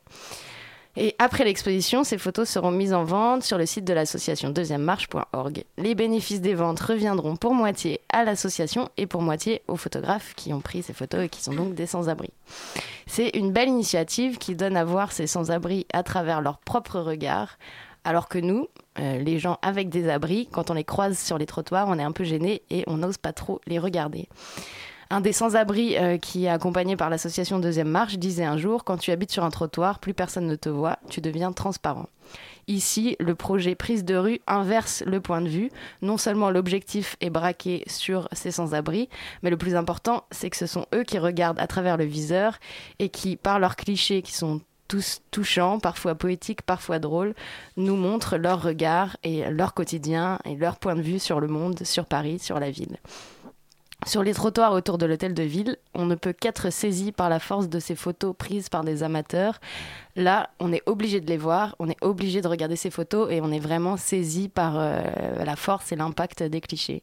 Et 1.01 1.15
après 1.21 1.45
l'exposition, 1.45 2.03
ces 2.03 2.19
photos 2.19 2.49
seront 2.49 2.73
mises 2.73 2.93
en 2.93 3.05
vente 3.05 3.45
sur 3.45 3.57
le 3.57 3.67
site 3.67 3.85
de 3.85 3.93
l'association 3.93 4.51
deuxièmemarche.org. 4.51 5.65
Les 5.77 5.95
bénéfices 5.95 6.41
des 6.41 6.55
ventes 6.55 6.81
reviendront 6.81 7.37
pour 7.37 7.55
moitié 7.55 8.01
à 8.13 8.25
l'association 8.25 8.89
et 8.97 9.07
pour 9.07 9.23
moitié 9.23 9.63
aux 9.69 9.77
photographes 9.77 10.35
qui 10.35 10.53
ont 10.53 10.61
pris 10.61 10.83
ces 10.83 10.93
photos 10.93 11.27
et 11.27 11.29
qui 11.29 11.41
sont 11.41 11.55
donc 11.55 11.75
des 11.75 11.87
sans-abri. 11.87 12.31
C'est 13.07 13.29
une 13.37 13.53
belle 13.53 13.69
initiative 13.69 14.39
qui 14.39 14.57
donne 14.57 14.77
à 14.77 14.85
voir 14.85 15.13
ces 15.13 15.29
sans-abri 15.29 15.87
à 15.93 16.03
travers 16.03 16.41
leur 16.41 16.59
propre 16.59 16.99
regard, 16.99 17.59
alors 18.03 18.29
que 18.29 18.39
nous, 18.39 18.67
euh, 18.99 19.19
les 19.19 19.39
gens 19.39 19.61
avec 19.63 19.91
des 19.91 20.09
abris, 20.09 20.49
quand 20.51 20.73
on 20.73 20.75
les 20.75 20.83
croise 20.83 21.17
sur 21.17 21.39
les 21.39 21.47
trottoirs, 21.47 21.87
on 21.87 22.01
est 22.01 22.03
un 22.03 22.11
peu 22.11 22.25
gêné 22.25 22.63
et 22.71 22.83
on 22.89 22.97
n'ose 22.97 23.19
pas 23.19 23.33
trop 23.33 23.61
les 23.69 23.79
regarder. 23.79 24.29
Un 25.11 25.23
des 25.23 25.33
sans-abri 25.33 25.97
euh, 25.97 26.19
qui 26.19 26.45
est 26.45 26.51
accompagné 26.51 26.95
par 26.95 27.09
l'association 27.09 27.59
Deuxième 27.59 27.89
Marche 27.89 28.19
disait 28.19 28.45
un 28.45 28.59
jour 28.59 28.85
Quand 28.85 28.99
tu 28.99 29.11
habites 29.11 29.33
sur 29.33 29.43
un 29.43 29.49
trottoir, 29.49 30.01
plus 30.01 30.13
personne 30.13 30.47
ne 30.47 30.55
te 30.55 30.69
voit, 30.69 30.99
tu 31.09 31.23
deviens 31.23 31.53
transparent. 31.53 32.11
Ici, 32.67 33.17
le 33.19 33.35
projet 33.35 33.75
Prise 33.75 34.05
de 34.05 34.17
rue 34.17 34.41
inverse 34.47 35.03
le 35.07 35.23
point 35.23 35.41
de 35.41 35.49
vue. 35.49 35.71
Non 36.03 36.19
seulement 36.19 36.51
l'objectif 36.51 37.17
est 37.23 37.31
braqué 37.31 37.85
sur 37.87 38.29
ces 38.33 38.51
sans-abri, 38.51 39.09
mais 39.43 39.49
le 39.49 39.57
plus 39.57 39.77
important, 39.77 40.25
c'est 40.31 40.51
que 40.51 40.59
ce 40.59 40.67
sont 40.67 40.85
eux 40.95 41.05
qui 41.05 41.19
regardent 41.19 41.61
à 41.61 41.67
travers 41.67 41.97
le 41.97 42.05
viseur 42.05 42.59
et 42.99 43.09
qui, 43.09 43.37
par 43.37 43.59
leurs 43.59 43.77
clichés 43.77 44.21
qui 44.21 44.35
sont 44.35 44.61
tous 44.89 45.21
touchants, 45.31 45.79
parfois 45.79 46.15
poétiques, 46.15 46.63
parfois 46.63 46.99
drôles, 46.99 47.35
nous 47.79 47.97
montrent 47.97 48.37
leur 48.37 48.63
regard 48.63 49.17
et 49.23 49.49
leur 49.51 49.73
quotidien 49.73 50.39
et 50.45 50.57
leur 50.57 50.79
point 50.79 50.97
de 50.97 51.03
vue 51.03 51.19
sur 51.19 51.41
le 51.41 51.49
monde, 51.49 51.85
sur 51.85 52.05
Paris, 52.05 52.39
sur 52.39 52.61
la 52.61 52.71
ville. 52.71 52.99
Sur 54.07 54.23
les 54.23 54.33
trottoirs 54.33 54.73
autour 54.73 54.97
de 54.97 55.07
l'hôtel 55.07 55.35
de 55.35 55.43
ville, 55.43 55.77
on 55.93 56.07
ne 56.07 56.15
peut 56.15 56.33
qu'être 56.33 56.71
saisi 56.71 57.11
par 57.11 57.29
la 57.29 57.41
force 57.41 57.69
de 57.69 57.81
ces 57.81 57.97
photos 57.97 58.35
prises 58.37 58.69
par 58.69 58.85
des 58.85 59.03
amateurs. 59.03 59.61
Là, 60.15 60.51
on 60.61 60.73
est 60.73 60.83
obligé 60.87 61.21
de 61.21 61.27
les 61.27 61.37
voir, 61.37 61.75
on 61.81 61.91
est 61.91 61.97
obligé 62.01 62.41
de 62.41 62.47
regarder 62.47 62.77
ces 62.77 62.91
photos 62.91 63.31
et 63.31 63.41
on 63.41 63.51
est 63.51 63.59
vraiment 63.59 63.97
saisi 63.97 64.49
par 64.49 64.75
euh, 64.77 65.03
la 65.45 65.57
force 65.57 65.91
et 65.91 65.97
l'impact 65.97 66.45
des 66.45 66.61
clichés. 66.61 67.03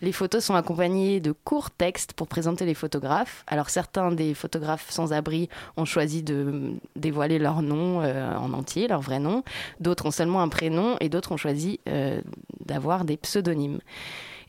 Les 0.00 0.10
photos 0.10 0.42
sont 0.42 0.54
accompagnées 0.54 1.20
de 1.20 1.32
courts 1.32 1.70
textes 1.70 2.14
pour 2.14 2.26
présenter 2.26 2.64
les 2.64 2.74
photographes. 2.74 3.44
Alors 3.46 3.70
certains 3.70 4.10
des 4.10 4.34
photographes 4.34 4.90
sans 4.90 5.12
abri 5.12 5.48
ont 5.76 5.84
choisi 5.84 6.24
de 6.24 6.72
dévoiler 6.96 7.38
leur 7.38 7.62
nom 7.62 8.00
euh, 8.00 8.34
en 8.36 8.52
entier, 8.54 8.88
leur 8.88 9.02
vrai 9.02 9.20
nom. 9.20 9.44
D'autres 9.80 10.06
ont 10.06 10.10
seulement 10.10 10.42
un 10.42 10.48
prénom 10.48 10.96
et 11.00 11.08
d'autres 11.08 11.30
ont 11.30 11.36
choisi 11.36 11.78
euh, 11.88 12.20
d'avoir 12.64 13.04
des 13.04 13.16
pseudonymes. 13.16 13.78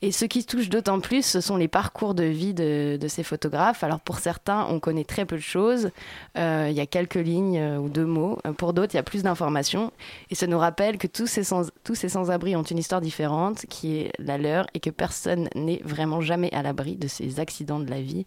Et 0.03 0.11
ce 0.11 0.25
qui 0.25 0.43
touche 0.43 0.67
d'autant 0.67 0.99
plus, 0.99 1.25
ce 1.25 1.39
sont 1.39 1.55
les 1.55 1.69
parcours 1.69 2.13
de 2.13 2.25
vie 2.25 2.53
de, 2.53 2.99
ces 3.07 3.23
photographes. 3.23 3.85
Alors 3.85 4.01
pour 4.01 4.19
certains, 4.19 4.67
on 4.69 4.81
connaît 4.81 5.05
très 5.05 5.23
peu 5.23 5.37
de 5.37 5.41
choses. 5.41 5.91
Euh, 6.37 6.67
Il 6.69 6.75
y 6.75 6.81
a 6.81 6.85
quelques 6.85 7.15
lignes 7.15 7.57
euh, 7.57 7.77
ou 7.77 7.87
deux 7.87 8.03
mots. 8.05 8.37
Euh, 8.45 8.51
Pour 8.51 8.73
d'autres, 8.73 8.93
il 8.95 8.97
y 8.97 8.99
a 8.99 9.03
plus 9.03 9.23
d'informations. 9.23 9.93
Et 10.29 10.35
ça 10.35 10.45
nous 10.45 10.59
rappelle 10.59 10.97
que 10.97 11.07
tous 11.07 11.27
ces 11.27 11.45
sans- 11.45 11.71
tous 11.85 11.95
ces 11.95 12.09
sans-abri 12.09 12.53
ont 12.57 12.63
une 12.63 12.79
histoire 12.79 12.99
différente 12.99 13.65
qui 13.69 13.95
est 13.95 14.11
la 14.19 14.37
leur 14.37 14.67
et 14.73 14.81
que 14.81 14.89
personne 14.89 15.47
n'est 15.55 15.79
vraiment 15.85 16.19
jamais 16.19 16.53
à 16.53 16.63
l'abri 16.63 16.97
de 16.97 17.07
ces 17.07 17.39
accidents 17.39 17.79
de 17.79 17.89
la 17.89 18.01
vie, 18.01 18.25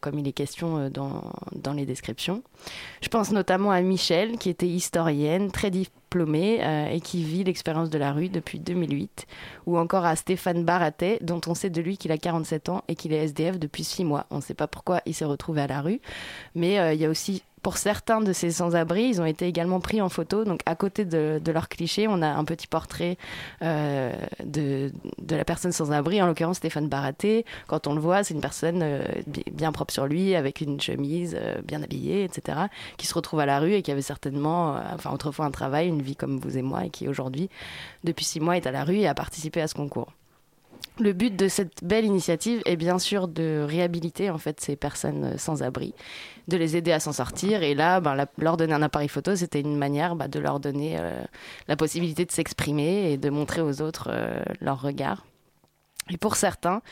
comme 0.00 0.18
il 0.18 0.26
est 0.26 0.32
question 0.32 0.88
dans, 0.88 1.22
dans 1.52 1.74
les 1.74 1.84
descriptions. 1.84 2.42
Je 3.02 3.10
pense 3.10 3.30
notamment 3.30 3.72
à 3.72 3.82
Michel, 3.82 4.38
qui 4.38 4.48
était 4.48 4.66
historienne, 4.66 5.50
très 5.50 5.70
euh, 6.16 6.86
et 6.86 7.00
qui 7.00 7.24
vit 7.24 7.44
l'expérience 7.44 7.90
de 7.90 7.98
la 7.98 8.12
rue 8.12 8.28
depuis 8.28 8.58
2008, 8.58 9.26
ou 9.66 9.78
encore 9.78 10.04
à 10.04 10.16
Stéphane 10.16 10.64
Baratet, 10.64 11.18
dont 11.22 11.40
on 11.46 11.54
sait 11.54 11.70
de 11.70 11.80
lui 11.80 11.96
qu'il 11.96 12.12
a 12.12 12.18
47 12.18 12.68
ans 12.68 12.84
et 12.88 12.94
qu'il 12.94 13.12
est 13.12 13.24
SDF 13.24 13.58
depuis 13.58 13.84
6 13.84 14.04
mois. 14.04 14.26
On 14.30 14.36
ne 14.36 14.42
sait 14.42 14.54
pas 14.54 14.66
pourquoi 14.66 15.00
il 15.06 15.14
s'est 15.14 15.24
retrouvé 15.24 15.62
à 15.62 15.66
la 15.66 15.80
rue, 15.80 16.00
mais 16.54 16.78
euh, 16.78 16.92
il 16.94 17.00
y 17.00 17.04
a 17.04 17.10
aussi 17.10 17.42
pour 17.64 17.78
certains 17.78 18.20
de 18.20 18.34
ces 18.34 18.50
sans-abri, 18.50 19.04
ils 19.04 19.22
ont 19.22 19.24
été 19.24 19.46
également 19.46 19.80
pris 19.80 20.02
en 20.02 20.10
photo. 20.10 20.44
Donc, 20.44 20.60
à 20.66 20.76
côté 20.76 21.06
de, 21.06 21.40
leur 21.50 21.70
cliché, 21.70 22.06
on 22.06 22.20
a 22.20 22.28
un 22.28 22.44
petit 22.44 22.66
portrait 22.66 23.16
euh, 23.62 24.12
de, 24.44 24.92
la 25.30 25.46
personne 25.46 25.72
sans-abri, 25.72 26.20
en 26.20 26.26
l'occurrence 26.26 26.58
Stéphane 26.58 26.88
Baraté. 26.88 27.46
Quand 27.66 27.86
on 27.86 27.94
le 27.94 28.02
voit, 28.02 28.22
c'est 28.22 28.34
une 28.34 28.42
personne 28.42 28.80
euh, 28.82 29.02
bi- 29.26 29.44
bien 29.50 29.72
propre 29.72 29.94
sur 29.94 30.06
lui, 30.06 30.34
avec 30.34 30.60
une 30.60 30.78
chemise, 30.78 31.38
euh, 31.40 31.62
bien 31.62 31.82
habillée, 31.82 32.24
etc., 32.24 32.58
qui 32.98 33.06
se 33.06 33.14
retrouve 33.14 33.40
à 33.40 33.46
la 33.46 33.60
rue 33.60 33.72
et 33.72 33.80
qui 33.80 33.90
avait 33.90 34.02
certainement, 34.02 34.76
enfin, 34.92 35.10
autrefois 35.10 35.46
un 35.46 35.50
travail, 35.50 35.88
une 35.88 36.02
vie 36.02 36.16
comme 36.16 36.38
vous 36.38 36.58
et 36.58 36.62
moi, 36.62 36.84
et 36.84 36.90
qui 36.90 37.08
aujourd'hui, 37.08 37.48
depuis 38.04 38.26
six 38.26 38.40
mois, 38.40 38.58
est 38.58 38.66
à 38.66 38.72
la 38.72 38.84
rue 38.84 38.98
et 38.98 39.08
a 39.08 39.14
participé 39.14 39.62
à 39.62 39.68
ce 39.68 39.74
concours. 39.74 40.12
Le 41.00 41.12
but 41.12 41.34
de 41.34 41.48
cette 41.48 41.82
belle 41.82 42.04
initiative 42.04 42.62
est 42.66 42.76
bien 42.76 43.00
sûr 43.00 43.26
de 43.26 43.64
réhabiliter 43.66 44.30
en 44.30 44.38
fait 44.38 44.60
ces 44.60 44.76
personnes 44.76 45.24
euh, 45.24 45.38
sans 45.38 45.64
abri, 45.64 45.92
de 46.46 46.56
les 46.56 46.76
aider 46.76 46.92
à 46.92 47.00
s'en 47.00 47.12
sortir. 47.12 47.64
Et 47.64 47.74
là, 47.74 48.00
ben, 48.00 48.26
leur 48.38 48.56
donner 48.56 48.74
un 48.74 48.82
appareil 48.82 49.08
photo, 49.08 49.34
c'était 49.34 49.60
une 49.60 49.76
manière 49.76 50.14
bah, 50.14 50.28
de 50.28 50.38
leur 50.38 50.60
donner 50.60 50.96
euh, 51.00 51.20
la 51.66 51.76
possibilité 51.76 52.24
de 52.24 52.30
s'exprimer 52.30 53.12
et 53.12 53.16
de 53.16 53.28
montrer 53.28 53.60
aux 53.60 53.82
autres 53.82 54.08
euh, 54.12 54.42
leur 54.60 54.80
regard. 54.80 55.24
Et 56.10 56.18
pour 56.18 56.36
certains, 56.36 56.82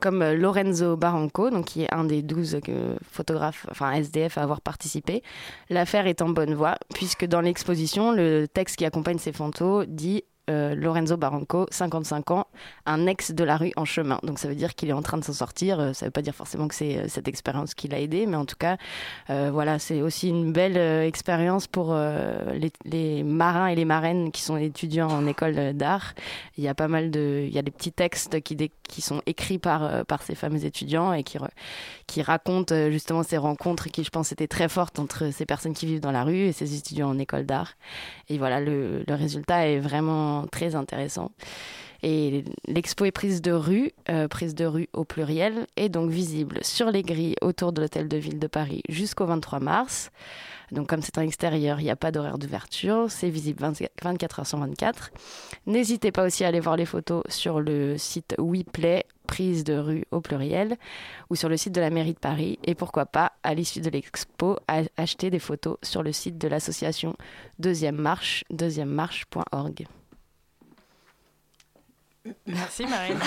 comme 0.00 0.22
euh, 0.22 0.34
Lorenzo 0.34 0.96
Barranco, 0.96 1.50
donc 1.50 1.66
qui 1.66 1.82
est 1.82 1.92
un 1.92 2.04
des 2.04 2.22
12 2.22 2.60
euh, 2.68 2.96
photographes, 3.02 3.66
enfin 3.70 3.92
SDF 3.92 4.38
à 4.38 4.42
avoir 4.42 4.62
participé, 4.62 5.22
l'affaire 5.68 6.06
est 6.06 6.22
en 6.22 6.30
bonne 6.30 6.54
voie, 6.54 6.76
puisque 6.94 7.26
dans 7.26 7.42
l'exposition, 7.42 8.10
le 8.10 8.46
texte 8.46 8.76
qui 8.76 8.86
accompagne 8.86 9.18
ces 9.18 9.32
photos 9.32 9.86
dit 9.86 10.24
euh, 10.50 10.74
Lorenzo 10.74 11.16
Barranco, 11.16 11.66
55 11.70 12.30
ans, 12.30 12.46
un 12.84 13.06
ex 13.06 13.32
de 13.32 13.44
la 13.44 13.56
rue 13.56 13.72
en 13.76 13.86
chemin. 13.86 14.18
Donc 14.24 14.38
ça 14.38 14.46
veut 14.46 14.54
dire 14.54 14.74
qu'il 14.74 14.90
est 14.90 14.94
en 14.94 15.00
train 15.00 15.16
de 15.16 15.24
s'en 15.24 15.32
sortir. 15.32 15.80
Euh, 15.80 15.92
Ça 15.94 16.04
veut 16.04 16.10
pas 16.10 16.20
dire 16.20 16.34
forcément 16.34 16.68
que 16.68 16.74
c'est 16.74 16.98
euh, 16.98 17.08
cette 17.08 17.28
expérience 17.28 17.72
qui 17.72 17.88
l'a 17.88 17.98
aidé, 17.98 18.26
mais 18.26 18.36
en 18.36 18.44
tout 18.44 18.56
cas, 18.58 18.76
voilà, 19.28 19.78
c'est 19.78 20.02
aussi 20.02 20.28
une 20.28 20.52
belle 20.52 20.76
expérience 20.76 21.66
pour 21.66 21.94
les, 21.94 23.22
marins 23.22 23.68
et 23.68 23.74
les 23.74 23.84
marraines 23.84 24.32
qui 24.32 24.42
sont 24.42 24.56
étudiants 24.56 25.08
en 25.08 25.26
école 25.26 25.72
d'art. 25.72 26.14
Il 26.58 26.64
y 26.64 26.68
a 26.68 26.74
pas 26.74 26.88
mal 26.88 27.10
de, 27.10 27.44
il 27.46 27.52
y 27.54 27.58
a 27.58 27.62
des 27.62 27.70
petits 27.70 27.92
textes 27.92 28.40
qui, 28.42 29.00
sont 29.00 29.22
écrits 29.26 29.58
par 29.58 30.22
ces 30.22 30.34
fameux 30.34 30.64
étudiants 30.64 31.12
et 31.12 31.24
qui 31.24 32.22
racontent 32.22 32.90
justement 32.90 33.22
ces 33.22 33.38
rencontres 33.38 33.88
qui, 33.88 34.04
je 34.04 34.10
pense, 34.10 34.32
étaient 34.32 34.48
très 34.48 34.68
fortes 34.68 34.98
entre 34.98 35.30
ces 35.30 35.46
personnes 35.46 35.74
qui 35.74 35.86
vivent 35.86 36.00
dans 36.00 36.12
la 36.12 36.24
rue 36.24 36.46
et 36.46 36.52
ces 36.52 36.76
étudiants 36.76 37.08
en 37.08 37.18
école 37.18 37.46
d'art. 37.46 37.74
Et 38.28 38.38
voilà, 38.38 38.60
le 38.60 39.04
résultat 39.08 39.68
est 39.68 39.78
vraiment 39.78 40.33
très 40.42 40.74
intéressant. 40.74 41.30
Et 42.04 42.44
l'expo 42.68 43.06
est 43.06 43.12
prise 43.12 43.40
de 43.40 43.52
rue, 43.52 43.90
euh, 44.10 44.28
prise 44.28 44.54
de 44.54 44.66
rue 44.66 44.88
au 44.92 45.04
pluriel, 45.04 45.66
est 45.76 45.88
donc 45.88 46.10
visible 46.10 46.58
sur 46.60 46.90
les 46.90 47.00
grilles 47.02 47.36
autour 47.40 47.72
de 47.72 47.80
l'hôtel 47.80 48.08
de 48.08 48.18
ville 48.18 48.38
de 48.38 48.46
Paris 48.46 48.82
jusqu'au 48.90 49.24
23 49.24 49.60
mars. 49.60 50.10
Donc 50.70 50.86
comme 50.86 51.00
c'est 51.00 51.16
en 51.16 51.22
extérieur, 51.22 51.80
il 51.80 51.84
n'y 51.84 51.90
a 51.90 51.96
pas 51.96 52.10
d'horaire 52.10 52.36
d'ouverture, 52.36 53.06
c'est 53.08 53.30
visible 53.30 53.60
20 53.60 53.88
24 54.02 54.40
heures 54.40 54.46
sur 54.46 54.58
24. 54.58 55.12
N'hésitez 55.66 56.12
pas 56.12 56.26
aussi 56.26 56.44
à 56.44 56.48
aller 56.48 56.60
voir 56.60 56.76
les 56.76 56.84
photos 56.84 57.22
sur 57.28 57.58
le 57.58 57.96
site 57.96 58.34
WePlay, 58.38 59.04
prise 59.26 59.64
de 59.64 59.78
rue 59.78 60.04
au 60.10 60.20
pluriel, 60.20 60.76
ou 61.30 61.36
sur 61.36 61.48
le 61.48 61.56
site 61.56 61.74
de 61.74 61.80
la 61.80 61.88
mairie 61.88 62.12
de 62.12 62.18
Paris. 62.18 62.58
Et 62.64 62.74
pourquoi 62.74 63.06
pas, 63.06 63.32
à 63.42 63.54
l'issue 63.54 63.80
de 63.80 63.88
l'expo, 63.88 64.58
acheter 64.98 65.30
des 65.30 65.38
photos 65.38 65.78
sur 65.82 66.02
le 66.02 66.12
site 66.12 66.36
de 66.36 66.48
l'association 66.48 67.16
Deuxième 67.58 67.96
Marche, 67.96 68.44
deuxièmemarche.org. 68.50 69.86
Merci 72.46 72.86
Marine. 72.86 73.18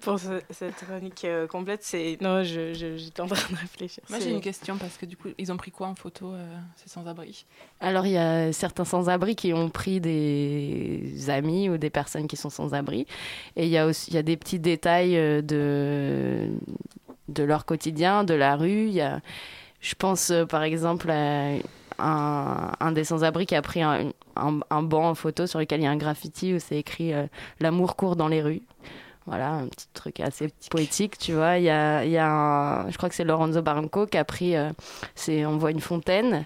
Pour 0.00 0.18
ce- 0.18 0.40
cette 0.50 0.76
chronique 0.76 1.24
euh, 1.24 1.46
complète, 1.46 1.80
c'est 1.82 2.16
non, 2.20 2.42
je- 2.44 2.72
je- 2.72 2.96
j'étais 2.96 3.20
en 3.20 3.26
train 3.26 3.52
de 3.52 3.58
réfléchir. 3.58 4.02
Moi 4.08 4.18
j'ai 4.20 4.30
une 4.30 4.40
question 4.40 4.76
parce 4.78 4.96
que 4.96 5.06
du 5.06 5.16
coup 5.16 5.28
ils 5.38 5.52
ont 5.52 5.56
pris 5.56 5.70
quoi 5.70 5.88
en 5.88 5.94
photo 5.94 6.32
euh, 6.32 6.56
ces 6.76 6.88
sans-abri? 6.88 7.44
Alors, 7.80 8.06
il 8.06 8.12
y 8.12 8.18
a 8.18 8.52
certains 8.52 8.84
sans-abri 8.84 9.34
qui 9.36 9.52
ont 9.52 9.68
pris 9.70 10.00
des 10.00 11.28
amis 11.28 11.68
ou 11.68 11.76
des 11.78 11.90
personnes 11.90 12.26
qui 12.28 12.36
sont 12.36 12.50
sans-abri. 12.50 13.06
Et 13.56 13.64
il 13.66 13.70
y 13.70 13.78
a 13.78 13.86
aussi 13.86 14.10
il 14.10 14.14
y 14.14 14.18
a 14.18 14.22
des 14.22 14.36
petits 14.36 14.58
détails 14.60 15.16
euh, 15.16 15.42
de, 15.42 16.48
de 17.28 17.42
leur 17.42 17.64
quotidien, 17.66 18.24
de 18.24 18.34
la 18.34 18.56
rue. 18.56 18.86
Il 18.86 18.94
y 18.94 19.00
a, 19.02 19.20
je 19.80 19.94
pense, 19.94 20.30
euh, 20.30 20.46
par 20.46 20.62
exemple, 20.62 21.10
à 21.10 21.50
un, 22.02 22.72
un 22.80 22.92
des 22.92 23.04
sans-abri 23.04 23.46
qui 23.46 23.54
a 23.54 23.62
pris 23.62 23.82
un, 23.82 24.10
un, 24.36 24.60
un 24.70 24.82
banc 24.82 25.08
en 25.10 25.14
photo 25.14 25.46
sur 25.46 25.58
lequel 25.58 25.80
il 25.80 25.84
y 25.84 25.86
a 25.86 25.90
un 25.90 25.96
graffiti 25.96 26.54
où 26.54 26.58
c'est 26.58 26.76
écrit 26.76 27.12
euh, 27.14 27.26
L'amour 27.60 27.96
court 27.96 28.16
dans 28.16 28.28
les 28.28 28.42
rues. 28.42 28.62
Voilà, 29.26 29.50
un 29.52 29.68
petit 29.68 29.86
truc 29.94 30.18
assez 30.18 30.52
poétique, 30.68 31.16
tu 31.16 31.32
vois. 31.34 31.58
Il 31.58 31.64
y 31.64 31.70
a, 31.70 32.04
il 32.04 32.10
y 32.10 32.18
a 32.18 32.28
un- 32.28 32.90
je 32.90 32.96
crois 32.96 33.08
que 33.08 33.14
c'est 33.14 33.22
Lorenzo 33.24 33.62
Barranco 33.62 34.06
qui 34.06 34.18
a 34.18 34.24
pris, 34.24 34.56
euh, 34.56 34.70
c'est, 35.14 35.46
on 35.46 35.58
voit 35.58 35.70
une 35.70 35.80
fontaine, 35.80 36.44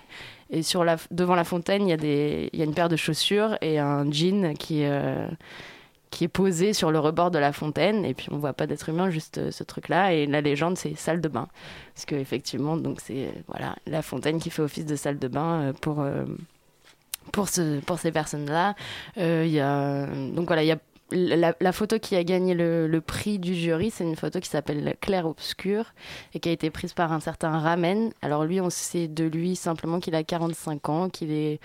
et 0.50 0.62
sur 0.62 0.84
la, 0.84 0.96
devant 1.10 1.34
la 1.34 1.44
fontaine, 1.44 1.86
il 1.86 1.90
y, 1.90 1.94
a 1.94 1.96
des, 1.96 2.50
il 2.52 2.58
y 2.58 2.62
a 2.62 2.66
une 2.66 2.75
paire 2.75 2.90
de 2.90 2.96
chaussures 2.96 3.56
et 3.62 3.78
un 3.78 4.04
jean 4.12 4.52
qui, 4.58 4.84
euh, 4.84 5.26
qui 6.16 6.25
est 6.25 6.28
posé 6.28 6.73
sur 6.73 6.90
le 6.90 6.99
rebord 6.99 7.30
de 7.30 7.38
la 7.38 7.52
fontaine, 7.52 8.06
et 8.06 8.14
puis 8.14 8.28
on 8.30 8.38
voit 8.38 8.54
pas 8.54 8.66
d'être 8.66 8.88
humain, 8.88 9.11
juste 9.11 9.37
euh, 9.37 9.50
ce 9.50 9.64
truc-là, 9.64 10.14
et 10.14 10.25
la 10.26 10.40
légende, 10.40 10.78
c'est 10.78 10.94
salle 10.96 11.20
de 11.20 11.28
bain. 11.28 11.46
Parce 11.94 12.06
que 12.06 12.14
effectivement, 12.14 12.78
donc 12.78 13.00
c'est, 13.02 13.35
voilà, 13.49 13.76
la 13.87 14.00
fontaine 14.00 14.38
qui 14.38 14.49
fait 14.49 14.62
office 14.62 14.87
de 14.87 14.96
salle 14.96 15.18
de 15.18 15.28
bain 15.28 15.61
euh, 15.61 15.73
pour... 15.75 16.00
euh, 16.00 16.25
pour, 17.32 17.49
ce, 17.49 17.80
pour 17.80 17.99
ces 17.99 18.12
personnes-là, 18.12 18.75
Euh, 19.18 19.44
y 19.46 19.61
a 19.61 20.06
donc 20.06 20.46
voilà, 20.46 20.62
il 20.62 20.68
y 20.68 20.73
a 20.73 20.78
la, 21.11 21.54
la 21.61 21.73
photo 21.73 21.99
qui 21.99 22.16
a 22.16 22.25
gagné 22.25 22.54
le, 22.54 22.87
le 22.87 23.00
prix 23.00 23.38
du 23.38 23.54
jury, 23.54 23.90
c'est 23.90 24.04
une 24.04 24.16
photo 24.16 24.40
qui 24.40 24.49
s'appelle 24.49 24.96
Clair 25.00 25.26
Obscur 25.26 25.92
et 26.35 26.40
qui 26.40 26.49
a 26.49 26.52
été 26.52 26.70
prise 26.70 26.94
par 26.94 27.12
un 27.12 27.20
certain 27.20 27.58
Ramen. 27.58 28.11
Alors 28.23 28.44
lui, 28.44 28.61
on 28.61 28.70
sait 28.70 29.06
de 29.08 29.25
lui 29.25 29.54
simplement 29.56 30.00
qu'il 30.00 30.14
a 30.14 30.25
45 30.25 30.88
ans, 30.88 31.08
qu'il 31.11 31.30
est 31.32 31.61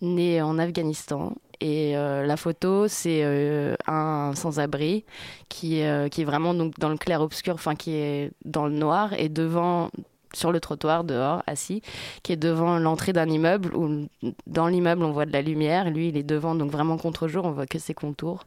né 0.00 0.40
en 0.42 0.58
Afghanistan. 0.58 1.34
Et 1.60 1.96
euh, 1.96 2.24
la 2.26 2.36
photo, 2.36 2.88
c'est 2.88 3.20
euh, 3.22 3.74
un 3.86 4.32
sans-abri 4.34 5.04
qui, 5.48 5.82
euh, 5.82 6.08
qui 6.08 6.22
est 6.22 6.24
vraiment 6.24 6.54
donc 6.54 6.78
dans 6.78 6.88
le 6.88 6.96
clair-obscur, 6.96 7.54
enfin 7.54 7.74
qui 7.74 7.96
est 7.96 8.30
dans 8.46 8.66
le 8.66 8.72
noir 8.72 9.12
et 9.12 9.28
devant, 9.28 9.90
sur 10.34 10.52
le 10.52 10.60
trottoir 10.60 11.04
dehors, 11.04 11.42
assis, 11.46 11.82
qui 12.22 12.32
est 12.32 12.36
devant 12.36 12.78
l'entrée 12.78 13.12
d'un 13.12 13.28
immeuble 13.28 13.74
où 13.74 14.08
dans 14.46 14.66
l'immeuble 14.66 15.02
on 15.02 15.10
voit 15.10 15.26
de 15.26 15.32
la 15.32 15.42
lumière. 15.42 15.90
Lui, 15.90 16.08
il 16.08 16.16
est 16.16 16.22
devant, 16.22 16.54
donc 16.54 16.70
vraiment 16.70 16.96
contre-jour, 16.96 17.44
on 17.44 17.52
voit 17.52 17.66
que 17.66 17.78
ses 17.78 17.94
contours. 17.94 18.44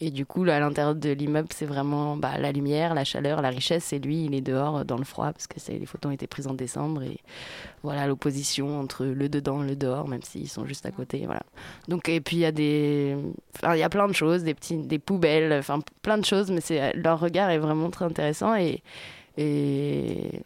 Et 0.00 0.10
du 0.10 0.24
coup, 0.24 0.44
là, 0.44 0.56
à 0.56 0.60
l'intérieur 0.60 0.94
de 0.94 1.10
l'immeuble, 1.10 1.48
c'est 1.52 1.66
vraiment 1.66 2.16
bah, 2.16 2.38
la 2.38 2.52
lumière, 2.52 2.94
la 2.94 3.04
chaleur, 3.04 3.42
la 3.42 3.50
richesse. 3.50 3.92
Et 3.92 3.98
lui, 3.98 4.26
il 4.26 4.34
est 4.34 4.40
dehors 4.40 4.84
dans 4.84 4.96
le 4.96 5.04
froid 5.04 5.32
parce 5.32 5.46
que 5.46 5.56
les 5.72 5.86
photos 5.86 6.10
ont 6.10 6.14
été 6.14 6.26
prises 6.26 6.46
en 6.46 6.54
décembre. 6.54 7.02
Et 7.02 7.18
voilà 7.82 8.06
l'opposition 8.06 8.80
entre 8.80 9.04
le 9.04 9.28
dedans 9.28 9.64
et 9.64 9.68
le 9.68 9.76
dehors, 9.76 10.06
même 10.08 10.22
s'ils 10.22 10.48
sont 10.48 10.66
juste 10.66 10.86
à 10.86 10.92
côté. 10.92 11.26
Voilà. 11.26 11.42
Donc, 11.88 12.08
et 12.08 12.20
puis 12.20 12.36
il 12.36 12.40
y 12.40 12.44
a 12.44 12.52
des. 12.52 13.16
Il 13.64 13.78
y 13.78 13.82
a 13.82 13.88
plein 13.88 14.06
de 14.06 14.12
choses, 14.12 14.44
des, 14.44 14.54
petits, 14.54 14.76
des 14.76 15.00
poubelles, 15.00 15.52
enfin 15.52 15.80
plein 16.02 16.18
de 16.18 16.24
choses, 16.24 16.50
mais 16.50 16.60
c'est 16.60 16.94
leur 16.94 17.18
regard 17.18 17.50
est 17.50 17.58
vraiment 17.58 17.90
très 17.90 18.04
intéressant. 18.04 18.54
Et, 18.54 18.82
et 19.36 20.40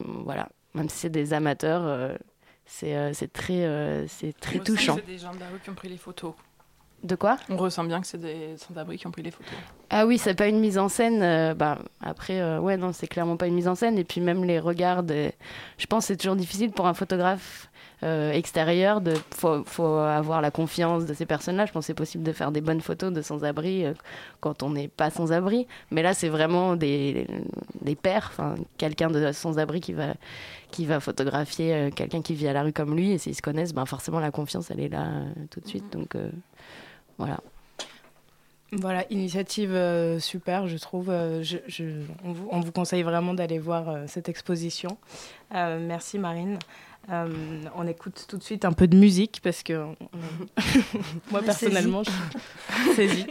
voilà, 0.00 0.48
même 0.74 0.88
si 0.88 0.98
c'est 0.98 1.10
des 1.10 1.32
amateurs, 1.32 1.82
euh, 1.84 2.14
c'est 2.66 2.96
euh, 2.96 3.12
c'est 3.12 3.32
très, 3.32 3.64
euh, 3.64 4.06
c'est 4.08 4.32
très 4.38 4.56
On 4.56 4.60
ressent 4.60 4.64
que 4.72 4.78
touchant. 4.78 4.94
C'est 4.96 5.06
des 5.06 5.18
gens 5.18 5.34
de 5.34 5.40
la 5.40 5.48
rue 5.48 5.58
qui 5.62 5.70
ont 5.70 5.74
pris 5.74 5.88
les 5.88 5.98
photos. 5.98 6.34
De 7.02 7.16
quoi? 7.16 7.36
On 7.50 7.58
ressent 7.58 7.84
bien 7.84 8.00
que 8.00 8.06
c'est 8.06 8.16
des 8.16 8.56
sans-abri 8.56 8.96
qui 8.96 9.06
ont 9.06 9.10
pris 9.10 9.22
les 9.22 9.30
photos. 9.30 9.52
Ah 9.90 10.06
oui, 10.06 10.16
c'est 10.16 10.32
pas 10.34 10.48
une 10.48 10.58
mise 10.58 10.78
en 10.78 10.88
scène. 10.88 11.22
euh, 11.22 11.52
bah, 11.52 11.78
après, 12.00 12.40
euh, 12.40 12.58
ouais, 12.60 12.78
non, 12.78 12.94
c'est 12.94 13.06
clairement 13.06 13.36
pas 13.36 13.46
une 13.46 13.54
mise 13.54 13.68
en 13.68 13.74
scène. 13.74 13.98
Et 13.98 14.04
puis 14.04 14.22
même 14.22 14.42
les 14.42 14.58
regards, 14.58 15.04
je 15.06 15.86
pense 15.86 16.04
que 16.04 16.06
c'est 16.08 16.16
toujours 16.16 16.36
difficile 16.36 16.70
pour 16.70 16.86
un 16.86 16.94
photographe 16.94 17.68
euh, 18.04 18.30
extérieur. 18.32 19.00
De, 19.00 19.14
faut, 19.34 19.64
faut 19.64 19.96
avoir 19.96 20.40
la 20.40 20.50
confiance 20.50 21.06
de 21.06 21.14
ces 21.14 21.26
personnes-là. 21.26 21.66
Je 21.66 21.72
pense 21.72 21.82
que 21.84 21.86
c'est 21.88 21.94
possible 21.94 22.22
de 22.22 22.32
faire 22.32 22.52
des 22.52 22.60
bonnes 22.60 22.80
photos 22.80 23.12
de 23.12 23.22
sans-abri 23.22 23.84
euh, 23.84 23.94
quand 24.40 24.62
on 24.62 24.70
n'est 24.70 24.88
pas 24.88 25.10
sans-abri. 25.10 25.66
Mais 25.90 26.02
là, 26.02 26.14
c'est 26.14 26.28
vraiment 26.28 26.76
des, 26.76 27.26
des 27.80 27.96
pères, 27.96 28.32
quelqu'un 28.78 29.10
de 29.10 29.32
sans-abri 29.32 29.80
qui 29.80 29.92
va, 29.94 30.14
qui 30.70 30.86
va 30.86 31.00
photographier 31.00 31.74
euh, 31.74 31.90
quelqu'un 31.90 32.22
qui 32.22 32.34
vit 32.34 32.46
à 32.48 32.52
la 32.52 32.62
rue 32.62 32.72
comme 32.72 32.94
lui. 32.94 33.10
Et 33.12 33.18
s'ils 33.18 33.34
se 33.34 33.42
connaissent, 33.42 33.74
ben, 33.74 33.86
forcément, 33.86 34.20
la 34.20 34.30
confiance, 34.30 34.70
elle 34.70 34.80
est 34.80 34.88
là 34.88 35.06
euh, 35.06 35.24
tout 35.50 35.60
de 35.60 35.66
suite. 35.66 35.90
Donc, 35.92 36.14
euh, 36.14 36.30
voilà. 37.18 37.40
Voilà, 38.72 39.04
initiative 39.08 39.70
euh, 39.72 40.18
super, 40.18 40.66
je 40.66 40.76
trouve. 40.78 41.08
Euh, 41.08 41.44
je, 41.44 41.58
je- 41.68 42.02
on, 42.24 42.32
vous, 42.32 42.48
on 42.50 42.58
vous 42.58 42.72
conseille 42.72 43.04
vraiment 43.04 43.32
d'aller 43.32 43.60
voir 43.60 43.88
euh, 43.88 44.04
cette 44.08 44.28
exposition. 44.28 44.98
Merci 45.52 46.18
Marine. 46.18 46.58
Euh, 47.10 47.28
on 47.76 47.86
écoute 47.86 48.24
tout 48.28 48.38
de 48.38 48.42
suite 48.42 48.64
un 48.64 48.72
peu 48.72 48.86
de 48.86 48.96
musique 48.96 49.40
parce 49.42 49.62
que 49.62 49.74
on- 49.84 49.96
moi 51.30 51.42
personnellement 51.42 52.02
je 52.02 52.10
suis 52.10 52.94
saisie. 52.94 53.26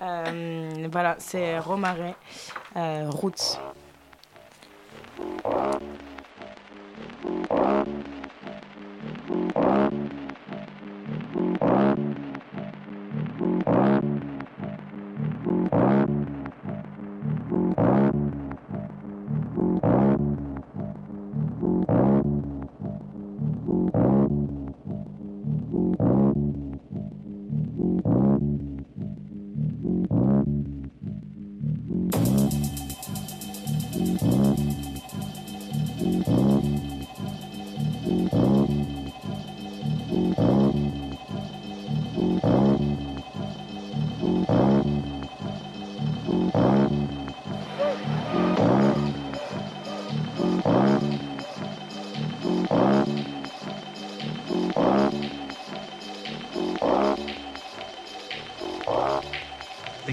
Euh, 0.00 0.88
voilà, 0.90 1.16
c'est 1.18 1.58
Romaret, 1.58 2.14
euh, 2.76 3.08
Roots. 3.10 3.58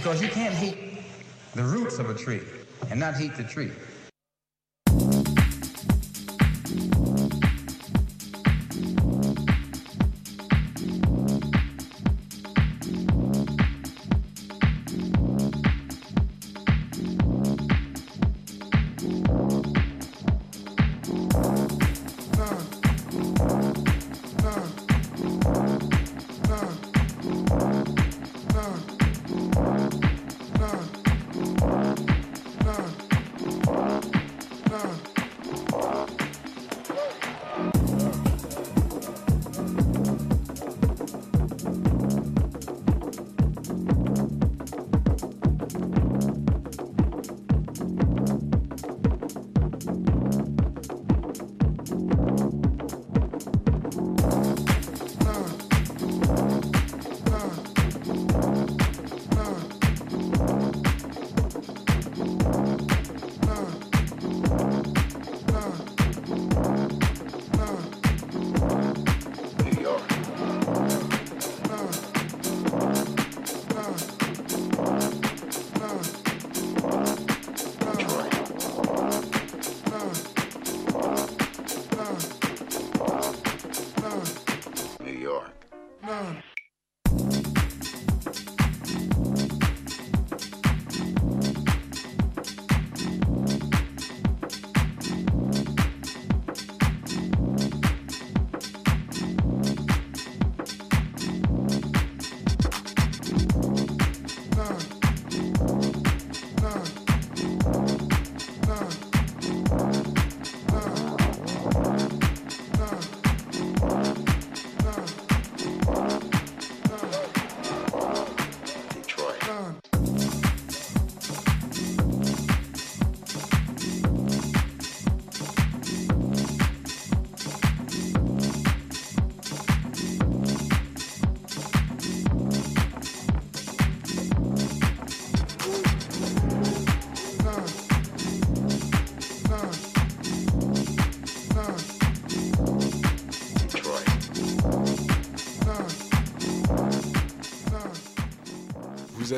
Because 0.09 0.23
you 0.23 0.29
can't 0.29 0.55
heat 0.55 0.75
the 1.53 1.61
roots 1.61 1.99
of 1.99 2.09
a 2.09 2.15
tree 2.15 2.41
and 2.89 2.99
not 2.99 3.15
heat 3.15 3.35
the 3.35 3.43
tree. 3.43 3.69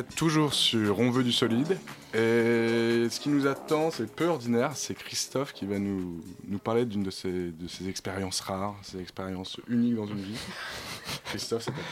Êtes 0.01 0.15
toujours 0.15 0.53
sur 0.53 0.99
On 0.99 1.09
veut 1.09 1.23
du 1.23 1.31
solide. 1.31 1.77
Et 2.13 3.07
ce 3.09 3.19
qui 3.19 3.29
nous 3.29 3.47
attend, 3.47 3.89
c'est 3.91 4.13
peu 4.13 4.25
ordinaire. 4.25 4.71
C'est 4.75 4.93
Christophe 4.93 5.53
qui 5.53 5.65
va 5.65 5.79
nous, 5.79 6.21
nous 6.47 6.59
parler 6.59 6.85
d'une 6.85 7.03
de 7.03 7.11
ses, 7.11 7.51
de 7.51 7.67
ses 7.67 7.87
expériences 7.87 8.41
rares, 8.41 8.75
ses 8.81 8.99
expériences 8.99 9.59
uniques 9.69 9.95
dans 9.95 10.07
une 10.07 10.21
vie. 10.21 10.39
Christophe, 11.25 11.63
c'est 11.63 11.71
toi. 11.71 11.83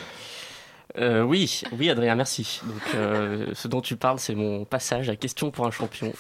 Euh, 0.98 1.22
oui, 1.22 1.62
oui, 1.78 1.89
Adrien, 1.89 2.15
merci. 2.15 2.62
Donc, 2.63 2.95
euh, 2.95 3.52
ce 3.54 3.67
dont 3.67 3.82
tu 3.82 3.95
parles, 3.95 4.19
c'est 4.19 4.36
mon 4.36 4.65
passage 4.65 5.08
à 5.10 5.15
question 5.15 5.52
pour 5.52 5.67
un 5.67 5.72
champion. 5.72 6.12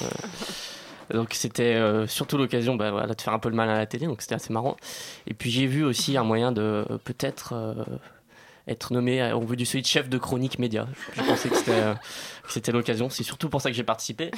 Euh, 0.00 1.14
donc, 1.14 1.32
c'était 1.32 1.74
euh, 1.74 2.06
surtout 2.06 2.36
l'occasion 2.36 2.76
bah, 2.76 2.90
voilà, 2.90 3.14
de 3.14 3.20
faire 3.20 3.32
un 3.32 3.38
peu 3.38 3.48
le 3.48 3.56
mal 3.56 3.70
à 3.70 3.78
la 3.78 3.86
télé, 3.86 4.06
donc 4.06 4.20
c'était 4.20 4.34
assez 4.34 4.52
marrant. 4.52 4.76
Et 5.26 5.34
puis, 5.34 5.50
j'ai 5.50 5.66
vu 5.66 5.84
aussi 5.84 6.16
un 6.18 6.24
moyen 6.24 6.52
de 6.52 6.86
peut-être 7.04 7.54
être 8.70 8.92
nommé 8.92 9.20
euh, 9.20 9.34
au 9.34 9.40
bout 9.40 9.56
du 9.56 9.66
solide 9.66 9.86
chef 9.86 10.08
de 10.08 10.16
chronique 10.16 10.58
média. 10.58 10.86
Je 11.16 11.22
pensais 11.22 11.48
que 11.48 11.56
c'était 11.56 11.72
euh, 11.72 11.94
que 11.94 12.52
c'était 12.52 12.72
l'occasion. 12.72 13.10
C'est 13.10 13.24
surtout 13.24 13.48
pour 13.48 13.60
ça 13.60 13.70
que 13.70 13.76
j'ai 13.76 13.84
participé. 13.84 14.30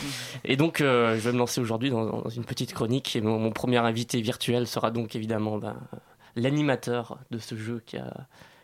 Et 0.45 0.57
donc, 0.57 0.81
euh, 0.81 1.15
je 1.15 1.21
vais 1.21 1.33
me 1.33 1.39
lancer 1.39 1.61
aujourd'hui 1.61 1.91
dans, 1.91 2.05
dans 2.05 2.29
une 2.31 2.45
petite 2.45 2.73
chronique. 2.73 3.15
Et 3.15 3.21
mon, 3.21 3.39
mon 3.39 3.53
premier 3.53 3.79
invité 3.79 4.21
virtuel 4.21 4.67
sera 4.67 4.91
donc 4.91 5.15
évidemment 5.15 5.59
bah, 5.59 5.77
l'animateur 6.35 7.19
de 7.31 7.39
ce 7.39 7.55
jeu 7.55 7.83
qui 7.85 7.99
a, 7.99 8.13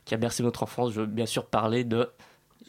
qui 0.04 0.14
a 0.14 0.16
bercé 0.16 0.42
notre 0.42 0.62
enfance. 0.62 0.92
Je 0.92 1.00
veux 1.00 1.06
bien 1.06 1.26
sûr 1.26 1.44
parler 1.44 1.84
de. 1.84 2.10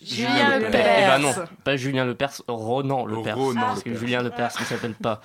Julien 0.02 0.60
Lepers. 0.60 0.70
Lepers. 0.70 0.98
Eh 0.98 1.08
ben 1.08 1.20
non, 1.20 1.34
pas 1.64 1.76
Julien 1.76 2.06
Lepers, 2.06 2.42
Ronan 2.48 3.06
Lepers. 3.06 3.38
Ronan 3.38 3.62
parce 3.62 3.84
que. 3.84 3.96
Julien 3.96 4.22
Lepers 4.22 4.52
ne 4.60 4.66
s'appelle 4.66 4.94
pas 4.94 5.22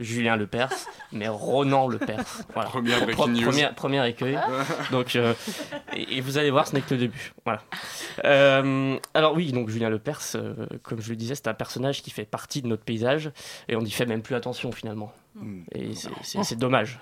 Julien 0.00 0.36
Lepers, 0.36 0.72
mais 1.12 1.28
Ronan 1.28 1.86
Lepers. 1.88 2.24
Voilà. 2.54 2.68
Première 2.70 2.98
breaking 3.00 3.14
Pro- 3.14 3.28
news. 3.28 3.42
Premier, 3.42 3.68
premier 3.76 4.08
écueil. 4.08 4.38
Donc, 4.90 5.14
euh, 5.16 5.34
et, 5.94 6.18
et 6.18 6.20
vous 6.20 6.38
allez 6.38 6.50
voir, 6.50 6.66
ce 6.66 6.74
n'est 6.74 6.80
que 6.80 6.94
le 6.94 7.00
début. 7.00 7.32
Voilà. 7.44 7.62
Euh, 8.24 8.96
alors 9.14 9.34
oui, 9.34 9.52
donc 9.52 9.68
Julien 9.68 9.88
Lepers, 9.90 10.20
euh, 10.34 10.54
comme 10.82 11.00
je 11.00 11.10
le 11.10 11.16
disais, 11.16 11.34
c'est 11.34 11.48
un 11.48 11.54
personnage 11.54 12.02
qui 12.02 12.10
fait 12.10 12.24
partie 12.24 12.62
de 12.62 12.66
notre 12.68 12.82
paysage 12.84 13.30
et 13.68 13.76
on 13.76 13.82
n'y 13.82 13.90
fait 13.90 14.06
même 14.06 14.22
plus 14.22 14.34
attention 14.34 14.72
finalement. 14.72 15.12
Hmm. 15.34 15.62
Et 15.74 15.92
c'est 15.94 16.56
dommage. 16.58 16.98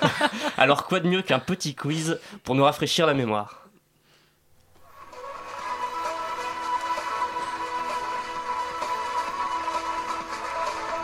alors 0.56 0.86
quoi 0.86 1.00
de 1.00 1.08
mieux 1.08 1.22
qu'un 1.22 1.38
petit 1.38 1.74
quiz 1.74 2.18
pour 2.42 2.54
nous 2.54 2.64
rafraîchir 2.64 3.06
la 3.06 3.14
mémoire? 3.14 3.68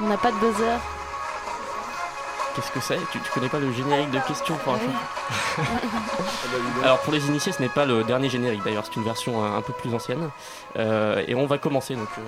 On 0.01 0.09
n'a 0.09 0.19
pas 0.19 0.31
de 0.31 0.37
buzzer. 0.39 0.77
Qu'est-ce 2.57 2.73
que 2.73 2.81
c'est 2.81 2.99
tu, 3.13 3.21
tu 3.21 3.31
connais 3.33 3.51
pas 3.51 3.59
le 3.59 3.71
générique 3.71 4.11
de 4.11 4.19
questions 4.21 4.57
pour 4.57 4.73
un 4.73 4.79
champion 4.79 5.65
Alors 6.83 7.01
pour 7.01 7.13
les 7.13 7.27
initiés, 7.27 7.53
ce 7.53 7.61
n'est 7.61 7.69
pas 7.69 7.85
le 7.85 8.03
dernier 8.03 8.31
générique 8.31 8.63
d'ailleurs, 8.65 8.85
c'est 8.87 8.97
une 8.97 9.05
version 9.05 9.45
euh, 9.45 9.59
un 9.59 9.61
peu 9.63 9.75
plus 9.75 9.95
ancienne. 9.95 10.31
Euh, 10.77 11.23
et 11.29 11.35
on 11.35 11.45
va 11.47 11.59
commencer, 11.59 11.95
donc 11.95 12.09
euh, 12.19 12.23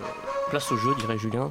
place 0.51 0.71
au 0.71 0.77
jeu, 0.77 0.95
dirait 0.97 1.17
Julien. 1.17 1.51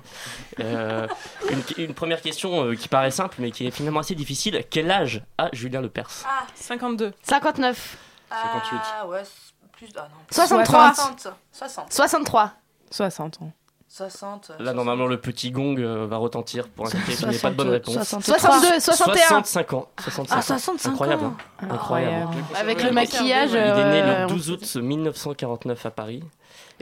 Euh, 0.60 1.08
une, 1.50 1.86
une 1.86 1.94
première 1.96 2.22
question 2.22 2.66
euh, 2.66 2.76
qui 2.76 2.88
paraît 2.88 3.10
simple 3.12 3.38
mais 3.40 3.50
qui 3.52 3.66
est 3.66 3.72
finalement 3.72 4.02
assez 4.02 4.16
difficile. 4.16 4.64
Quel 4.70 4.92
âge 4.92 5.24
a 5.40 5.50
Julien 5.54 5.82
Lepers 5.82 6.12
52. 6.56 7.14
59. 7.24 7.98
58. 8.30 8.80
Ah 9.02 9.08
ouais, 9.08 9.24
c'est 9.24 9.72
plus. 9.72 9.88
Ah 9.98 10.02
non. 10.12 10.18
63. 10.32 10.94
60. 10.94 11.28
60. 11.52 11.94
63. 11.94 12.52
60 12.92 13.42
ans. 13.42 13.52
60. 13.98 14.52
Là 14.60 14.74
normalement 14.74 15.08
le 15.08 15.20
petit 15.20 15.52
gong 15.52 15.76
euh, 15.80 16.06
va 16.08 16.18
retentir 16.18 16.68
pour 16.70 16.86
indiquer 16.94 17.14
qu'il 17.16 17.28
n'y 17.30 17.36
a 17.36 17.40
pas 17.40 17.50
de 17.50 17.56
bonne 17.56 17.70
réponse. 17.70 17.96
62, 17.96 18.80
61. 18.80 19.28
65 19.28 19.74
ans. 19.74 19.90
65 20.00 20.36
Ah, 20.38 20.42
65 20.42 20.92
Incroyable. 20.92 21.26
ans. 21.26 21.38
hein. 21.62 21.68
Incroyable. 21.72 22.32
Avec 22.56 22.84
le 22.84 22.92
maquillage. 22.92 23.52
Il 23.52 23.58
est 23.58 23.74
né 23.74 24.02
euh, 24.04 24.22
le 24.24 24.28
12 24.28 24.52
août 24.52 24.76
1949 24.76 25.86
à 25.86 25.92
Paris. 25.92 26.24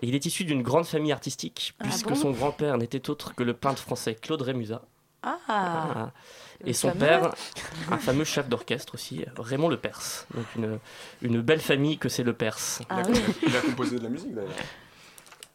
Et 0.02 0.08
il 0.08 0.16
est 0.16 0.26
issu 0.26 0.44
d'une 0.44 0.62
grande 0.62 0.86
famille 0.86 1.14
artistique, 1.14 1.74
puisque 1.80 2.10
bon 2.10 2.16
son 2.16 2.32
grand-père 2.32 2.78
n'était 2.78 3.10
autre 3.10 3.34
que 3.34 3.44
le 3.44 3.54
peintre 3.54 3.82
français 3.82 4.14
Claude 4.16 4.42
Rémusat. 4.42 4.82
Ah. 5.24 5.38
Ah. 5.48 6.12
Et 6.64 6.68
Le 6.68 6.74
son 6.74 6.90
fameux. 6.90 7.00
père, 7.00 7.34
un 7.92 7.98
fameux 7.98 8.26
chef 8.26 8.50
d'orchestre 8.50 8.94
aussi, 8.96 9.24
Raymond 9.38 9.70
Lepers. 9.70 10.26
Donc 10.34 10.46
une, 10.58 10.80
une 11.22 11.42
belle 11.42 11.62
famille 11.62 11.98
que 11.98 12.10
c'est 12.10 12.24
Lepers. 12.24 12.58
Ah 12.90 13.02
il, 13.08 13.16
a, 13.16 13.20
il 13.48 13.56
a 13.58 13.62
composé 13.62 13.98
de 13.98 14.04
la 14.04 14.10
musique 14.10 14.34
d'ailleurs. 14.36 14.52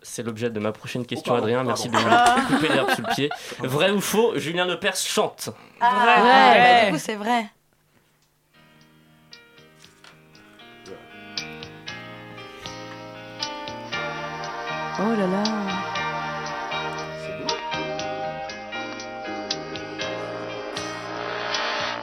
C'est 0.03 0.23
l'objet 0.23 0.49
de 0.51 0.59
ma 0.61 0.73
prochaine 0.73 1.05
question, 1.05 1.33
Oh, 1.35 1.37
pardon, 1.39 1.47
Adrien. 1.47 1.65
Merci 1.65 1.89
de 1.89 1.93
pardon. 1.93 2.09
me 2.09 2.15
Ah. 2.15 2.37
couper 2.49 2.69
l'herbe 2.69 2.91
sous 2.95 3.03
le 3.03 3.15
pied. 3.15 3.31
Vrai 3.61 3.91
ou 3.91 4.01
faux, 4.01 4.33
Julien 4.37 4.65
Lepers 4.67 4.97
chante 4.97 5.51
Ah, 5.81 5.91
Vrai. 5.95 6.61
bah, 6.83 6.87
du 6.87 6.93
coup, 6.93 6.99
c'est 6.99 7.17
vrai. 7.17 7.47
Oh 14.99 15.15
là 15.17 15.27
là. 15.27 15.45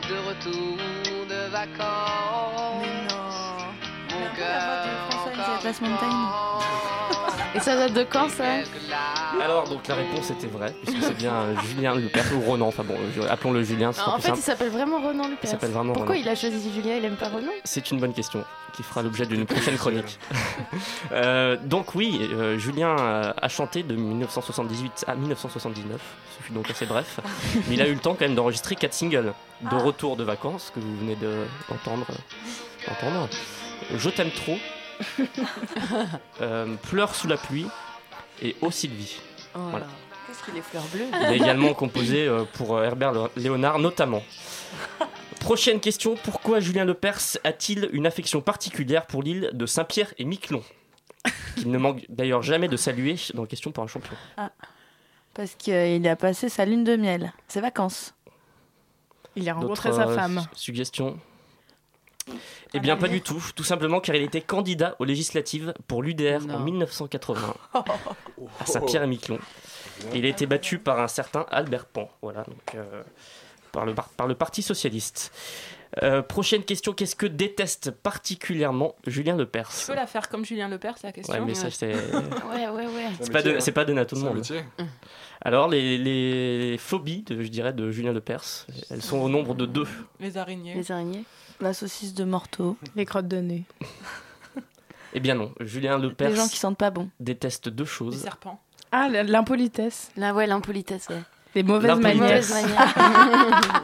de 0.09 0.15
retour 0.29 0.77
de 1.29 1.49
vacances. 1.51 2.81
Mais 2.81 3.07
non. 3.09 3.23
Mon 4.11 4.23
la 4.23 4.29
cœur 4.35 4.61
voix 4.65 4.79
de 4.85 4.91
François. 5.11 5.31
Et 7.06 7.06
ça 7.67 7.75
date 7.75 7.93
de 7.93 8.03
quand 8.03 8.29
ça 8.29 8.45
Alors, 9.43 9.67
donc 9.67 9.85
la 9.89 9.95
réponse 9.95 10.29
était 10.31 10.47
vraie, 10.47 10.73
puisque 10.85 11.03
c'est 11.03 11.17
bien 11.17 11.33
euh, 11.33 11.53
Julien 11.67 11.95
Lepers 11.95 12.23
ou 12.33 12.39
Ronan. 12.39 12.67
Enfin 12.67 12.83
bon, 12.85 12.95
appelons-le 13.29 13.61
Julien, 13.63 13.91
ce 13.91 13.99
sera 13.99 14.11
en 14.11 14.13
plus 14.15 14.21
fait, 14.23 14.29
il 14.29 14.35
simple. 14.35 14.45
s'appelle 14.45 14.69
vraiment 14.69 15.01
Renan 15.01 15.23
Lepers. 15.27 15.39
Il 15.43 15.49
s'appelle 15.49 15.71
vraiment 15.71 15.91
Pourquoi 15.91 16.15
il 16.15 16.29
a 16.29 16.35
choisi 16.35 16.71
Julien 16.73 16.95
Il 16.95 17.03
aime 17.03 17.17
pas 17.17 17.27
Renan 17.27 17.51
C'est 17.65 17.91
une 17.91 17.99
bonne 17.99 18.13
question 18.13 18.45
qui 18.73 18.83
fera 18.83 19.01
l'objet 19.01 19.25
d'une 19.25 19.45
prochaine 19.53 19.75
chronique. 19.77 20.17
Euh, 21.11 21.55
donc 21.63 21.95
oui, 21.95 22.19
euh, 22.33 22.57
Julien 22.57 22.95
a 22.95 23.47
chanté 23.49 23.83
de 23.83 23.95
1978 23.95 25.05
à 25.07 25.15
1979. 25.15 25.99
Ce 26.37 26.43
fut 26.43 26.51
donc 26.53 26.69
assez 26.69 26.85
bref. 26.85 27.19
Mais 27.67 27.75
il 27.75 27.81
a 27.81 27.87
eu 27.87 27.93
le 27.93 27.99
temps 27.99 28.13
quand 28.13 28.25
même 28.25 28.35
d'enregistrer 28.35 28.75
quatre 28.75 28.93
singles. 28.93 29.33
De 29.61 29.67
Ah. 29.71 29.77
retour 29.77 30.15
de 30.17 30.23
vacances 30.23 30.71
que 30.73 30.79
vous 30.79 30.97
venez 30.97 31.15
de- 31.15 31.45
d'entendre. 31.69 32.05
d'entendre. 32.87 33.27
Je 33.95 34.09
t'aime 34.09 34.31
trop. 34.31 34.57
Euh, 36.41 36.75
Pleure 36.89 37.15
sous 37.15 37.27
la 37.27 37.37
pluie 37.37 37.67
et 38.41 38.55
Ô 38.61 38.71
Sylvie. 38.71 39.19
Voilà. 39.53 39.87
Qu'est-ce 40.27 40.43
qu'il 40.43 40.57
est 40.57 40.61
fleur 40.61 40.83
bleue 40.93 41.05
Il 41.11 41.15
a 41.25 41.33
également 41.35 41.73
composé 41.73 42.27
euh, 42.27 42.43
pour 42.53 42.75
euh, 42.77 42.83
Herbert 42.83 43.29
Léonard 43.35 43.79
notamment. 43.79 44.21
Prochaine 45.39 45.79
question, 45.79 46.15
pourquoi 46.23 46.59
Julien 46.59 46.83
Lepers 46.85 47.37
a-t-il 47.43 47.89
une 47.93 48.05
affection 48.05 48.41
particulière 48.41 49.05
pour 49.07 49.23
l'île 49.23 49.49
de 49.53 49.65
Saint-Pierre 49.65 50.13
et 50.17 50.25
Miquelon? 50.25 50.61
Qu'il 51.55 51.71
ne 51.71 51.77
manque 51.77 52.05
d'ailleurs 52.09 52.41
jamais 52.43 52.67
de 52.67 52.77
saluer 52.77 53.15
dans 53.33 53.45
Question 53.45 53.71
pour 53.71 53.83
un 53.83 53.87
champion. 53.87 54.15
Parce 55.33 55.55
qu'il 55.55 56.07
a 56.07 56.15
passé 56.15 56.49
sa 56.49 56.65
lune 56.65 56.83
de 56.83 56.95
miel, 56.95 57.33
ses 57.47 57.61
vacances. 57.61 58.13
Il 59.35 59.47
a 59.49 59.53
rencontré 59.53 59.89
D'autres, 59.89 60.01
sa 60.07 60.13
femme. 60.15 60.41
su- 60.53 60.65
Suggestions? 60.65 61.17
Eh 62.73 62.79
bien, 62.79 62.97
pas 62.97 63.07
du 63.07 63.21
tout. 63.21 63.41
Tout 63.55 63.63
simplement 63.63 63.99
car 63.99 64.15
il 64.15 64.23
était 64.23 64.41
candidat 64.41 64.95
aux 64.99 65.05
législatives 65.05 65.73
pour 65.87 66.03
l'UDR 66.03 66.41
en 66.53 66.59
1980 66.59 67.55
à 67.73 68.65
Saint-Pierre 68.65 69.03
et 69.03 69.07
Miquelon. 69.07 69.39
Et 70.13 70.19
il 70.19 70.25
a 70.25 70.29
été 70.29 70.45
battu 70.45 70.77
par 70.79 70.99
un 70.99 71.07
certain 71.07 71.45
Albert 71.49 71.85
Pan, 71.85 72.09
voilà, 72.21 72.43
donc, 72.43 72.75
euh, 72.75 73.01
par, 73.71 73.85
le, 73.85 73.95
par, 73.95 74.09
par 74.09 74.27
le 74.27 74.35
Parti 74.35 74.61
Socialiste. 74.61 75.31
Euh, 76.03 76.21
prochaine 76.21 76.63
question, 76.63 76.91
qu'est-ce 76.93 77.15
que 77.15 77.25
déteste 77.25 77.91
particulièrement 77.91 78.93
Julien 79.07 79.35
Lepers? 79.37 79.69
Tu 79.79 79.85
peux 79.87 79.95
la 79.95 80.05
faire 80.05 80.27
comme 80.29 80.43
Julien 80.45 80.67
Lepers, 80.67 80.95
la 81.01 81.11
question 81.13 81.33
Ouais, 81.33 81.39
mais 81.39 81.55
ça, 81.55 81.71
c'est 81.71 81.93
Ouais, 82.51 82.67
ouais, 82.67 82.85
ouais. 82.85 83.05
c'est 83.21 83.31
pas, 83.31 83.41
de- 83.41 83.59
c'est 83.59 83.71
pas 83.71 83.85
donné 83.85 84.01
à 84.01 84.05
tout 84.05 84.15
le 84.15 84.21
monde. 84.21 84.35
métier. 84.35 84.63
Alors, 85.41 85.67
les, 85.69 85.97
les 85.97 86.77
phobies, 86.77 87.23
de, 87.23 87.41
je 87.41 87.47
dirais, 87.47 87.71
de 87.73 87.89
Julien 87.89 88.11
Lepers, 88.11 88.67
elles 88.91 89.01
sont 89.01 89.17
au 89.17 89.29
nombre 89.29 89.55
de 89.55 89.65
deux. 89.65 89.87
Les 90.19 90.37
araignées. 90.37 90.73
Les 90.75 90.91
araignées. 90.91 91.23
La 91.59 91.73
saucisse 91.73 92.13
de 92.13 92.23
Morteau. 92.23 92.77
Les 92.95 93.05
crottes 93.05 93.27
de 93.27 93.37
nez. 93.37 93.63
Eh 95.13 95.19
bien 95.21 95.35
non, 95.35 95.53
Julien 95.61 95.97
Lepers 95.97 96.29
Les 96.29 96.35
gens 96.35 96.47
qui 96.47 96.57
sentent 96.57 96.77
pas 96.77 96.91
bon. 96.91 97.09
déteste 97.19 97.69
deux 97.69 97.85
Les 97.85 97.89
choses. 97.89 98.21
serpents. 98.21 98.61
Ah, 98.91 99.07
l'impolitesse. 99.09 100.11
Là, 100.17 100.33
ouais, 100.33 100.45
l'impolitesse, 100.45 101.07
ouais. 101.09 101.21
Les 101.55 101.63
mauvaises 101.63 101.97
manières. 101.97 102.21
Mauvaise 102.21 102.51
manière. 102.53 103.83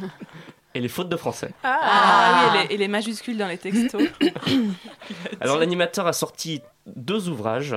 et 0.74 0.80
les 0.80 0.88
fautes 0.88 1.08
de 1.08 1.16
français. 1.16 1.50
Ah, 1.64 2.52
oui, 2.52 2.58
et 2.58 2.68
les, 2.68 2.74
et 2.74 2.78
les 2.78 2.88
majuscules 2.88 3.36
dans 3.36 3.48
les 3.48 3.58
textos. 3.58 4.02
Alors 5.40 5.58
l'animateur 5.58 6.06
a 6.06 6.12
sorti 6.12 6.62
deux 6.86 7.28
ouvrages, 7.28 7.76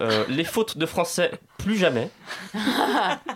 euh, 0.00 0.24
Les 0.28 0.44
fautes 0.44 0.78
de 0.78 0.86
français, 0.86 1.32
plus 1.58 1.76
jamais, 1.76 2.10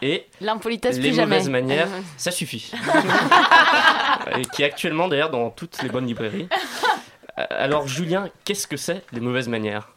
et 0.02 0.26
L'impolitesse, 0.40 0.96
Les 0.96 1.08
plus 1.08 1.14
jamais. 1.14 1.36
mauvaises 1.36 1.48
manières, 1.50 1.88
ça 2.16 2.30
suffit. 2.30 2.72
et 4.36 4.42
qui 4.46 4.62
est 4.62 4.66
actuellement 4.66 5.08
d'ailleurs 5.08 5.30
dans 5.30 5.50
toutes 5.50 5.82
les 5.82 5.88
bonnes 5.88 6.06
librairies. 6.06 6.48
Alors 7.36 7.88
Julien, 7.88 8.28
qu'est-ce 8.44 8.66
que 8.66 8.76
c'est 8.76 9.02
les 9.12 9.20
mauvaises 9.20 9.48
manières? 9.48 9.88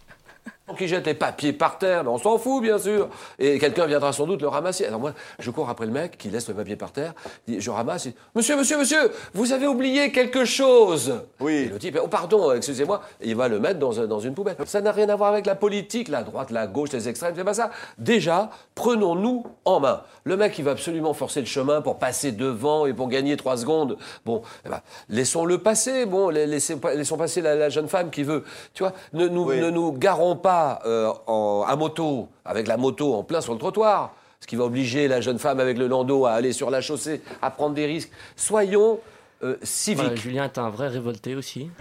Qui 0.74 0.88
jette 0.88 1.06
les 1.06 1.14
papiers 1.14 1.54
par 1.54 1.78
terre, 1.78 2.04
mais 2.04 2.10
on 2.10 2.18
s'en 2.18 2.38
fout 2.40 2.62
bien 2.64 2.80
sûr. 2.80 3.08
Et 3.38 3.60
quelqu'un 3.60 3.86
viendra 3.86 4.12
sans 4.14 4.26
doute 4.26 4.42
le 4.42 4.48
ramasser. 4.48 4.86
Alors 4.86 5.00
moi, 5.00 5.14
je 5.38 5.52
cours 5.52 5.70
après 5.70 5.86
le 5.86 5.92
mec 5.92 6.18
qui 6.18 6.30
laisse 6.30 6.48
le 6.50 6.56
papier 6.56 6.76
par 6.76 6.92
terre, 6.92 7.14
je 7.48 7.70
ramasse, 7.70 8.06
il 8.06 8.12
dit, 8.12 8.18
Monsieur, 8.34 8.58
monsieur, 8.58 8.80
monsieur, 8.80 9.12
vous 9.36 9.52
avez 9.54 9.68
oublié 9.68 10.12
quelque 10.12 10.44
chose. 10.44 11.14
Oui. 11.40 11.54
Et 11.54 11.66
le 11.66 11.78
type, 11.78 12.00
oh 12.04 12.08
pardon, 12.08 12.52
excusez-moi, 12.52 13.02
Et 13.22 13.30
il 13.30 13.36
va 13.36 13.48
le 13.48 13.60
mettre 13.60 13.78
dans, 13.80 14.00
un- 14.00 14.08
dans 14.08 14.20
une 14.20 14.34
poubelle. 14.34 14.56
Ça 14.66 14.82
n'a 14.82 14.92
rien 14.92 15.08
à 15.10 15.16
voir 15.16 15.32
avec 15.32 15.46
la 15.46 15.54
politique, 15.56 16.08
la 16.08 16.24
droite, 16.24 16.50
la 16.50 16.66
gauche, 16.66 16.92
les 16.94 17.08
extrêmes, 17.08 17.34
c'est 17.38 17.44
pas 17.44 17.54
ça. 17.54 17.70
Déjà, 18.00 18.50
prenons-nous 18.74 19.46
en 19.66 19.80
main. 19.80 20.02
Le 20.24 20.36
mec, 20.36 20.58
il 20.58 20.66
va 20.66 20.72
absolument 20.72 21.14
forcer 21.14 21.42
le 21.42 21.46
chemin 21.46 21.82
pour 21.82 22.00
passer 22.00 22.32
devant 22.32 22.88
et 22.88 22.94
pour 22.94 23.08
gagner 23.08 23.38
trois 23.38 23.58
secondes. 23.58 23.98
Bon, 24.26 24.42
eh 24.66 24.70
ben, 24.70 24.82
laissons-le 25.10 25.60
passer. 25.60 26.08
Bon, 26.08 26.30
laissons 26.30 27.18
passer 27.18 27.42
la, 27.42 27.54
la 27.56 27.70
jeune 27.70 27.88
femme 27.88 28.10
qui 28.10 28.24
veut. 28.24 28.44
Tu 28.74 28.82
vois, 28.82 28.94
ne 29.14 29.28
nous, 29.28 29.54
ne 29.54 29.70
nous 29.70 29.92
garons 29.92 30.36
pas 30.36 30.55
euh, 30.86 31.12
en- 31.28 31.64
à 31.68 31.76
moto, 31.76 32.30
avec 32.46 32.68
la 32.68 32.78
moto 32.78 33.14
en 33.16 33.24
plein 33.24 33.42
sur 33.42 33.54
le 33.54 33.60
trottoir. 33.60 34.14
Ce 34.42 34.48
qui 34.48 34.56
va 34.58 34.66
obliger 34.66 35.08
la 35.08 35.22
jeune 35.22 35.40
femme 35.40 35.60
avec 35.60 35.78
le 35.78 35.88
landau 35.88 36.26
à 36.26 36.34
aller 36.34 36.54
sur 36.54 36.70
la 36.70 36.82
chaussée, 36.82 37.22
à 37.42 37.50
prendre 37.50 37.74
des 37.74 37.86
risques. 37.88 38.12
Soyons 38.36 39.00
euh, 39.44 39.56
civiques. 39.64 40.18
Julien 40.18 40.44
est 40.46 40.58
un 40.60 40.70
vrai 40.70 40.88
révolté 40.88 41.34
aussi. 41.36 41.70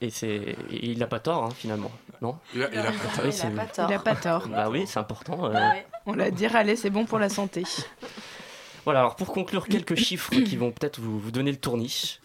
Et 0.00 0.10
c'est, 0.10 0.56
il 0.70 0.98
n'a 0.98 1.06
pas 1.06 1.20
tort 1.20 1.44
hein, 1.44 1.48
finalement, 1.56 1.90
non? 2.20 2.36
Il 2.54 2.62
a- 2.64 2.68
il 2.72 2.78
a 2.78 2.82
pas 2.82 2.90
tort. 2.90 3.24
Oui, 3.24 3.30
Il 3.32 3.46
a 3.46 3.50
pas 3.56 3.66
tort. 3.66 3.88
Il 3.90 3.94
a 3.94 3.98
pas 3.98 4.14
tort. 4.16 4.48
Bah 4.48 4.68
oui, 4.70 4.84
c'est 4.86 4.98
important. 4.98 5.46
euh. 5.46 5.54
On 6.06 6.12
l'a 6.14 6.30
dit, 6.30 6.46
allez, 6.46 6.76
c'est 6.76 6.90
bon 6.90 7.04
pour 7.06 7.18
la 7.18 7.28
santé. 7.28 7.62
Voilà, 8.84 9.00
alors 9.00 9.16
pour 9.16 9.32
conclure, 9.32 9.66
quelques 9.66 9.94
chiffres 10.06 10.34
qui 10.34 10.56
vont 10.56 10.72
peut-être 10.72 11.00
vous, 11.00 11.18
vous 11.18 11.30
donner 11.30 11.52
le 11.52 11.56
tournis. 11.58 12.18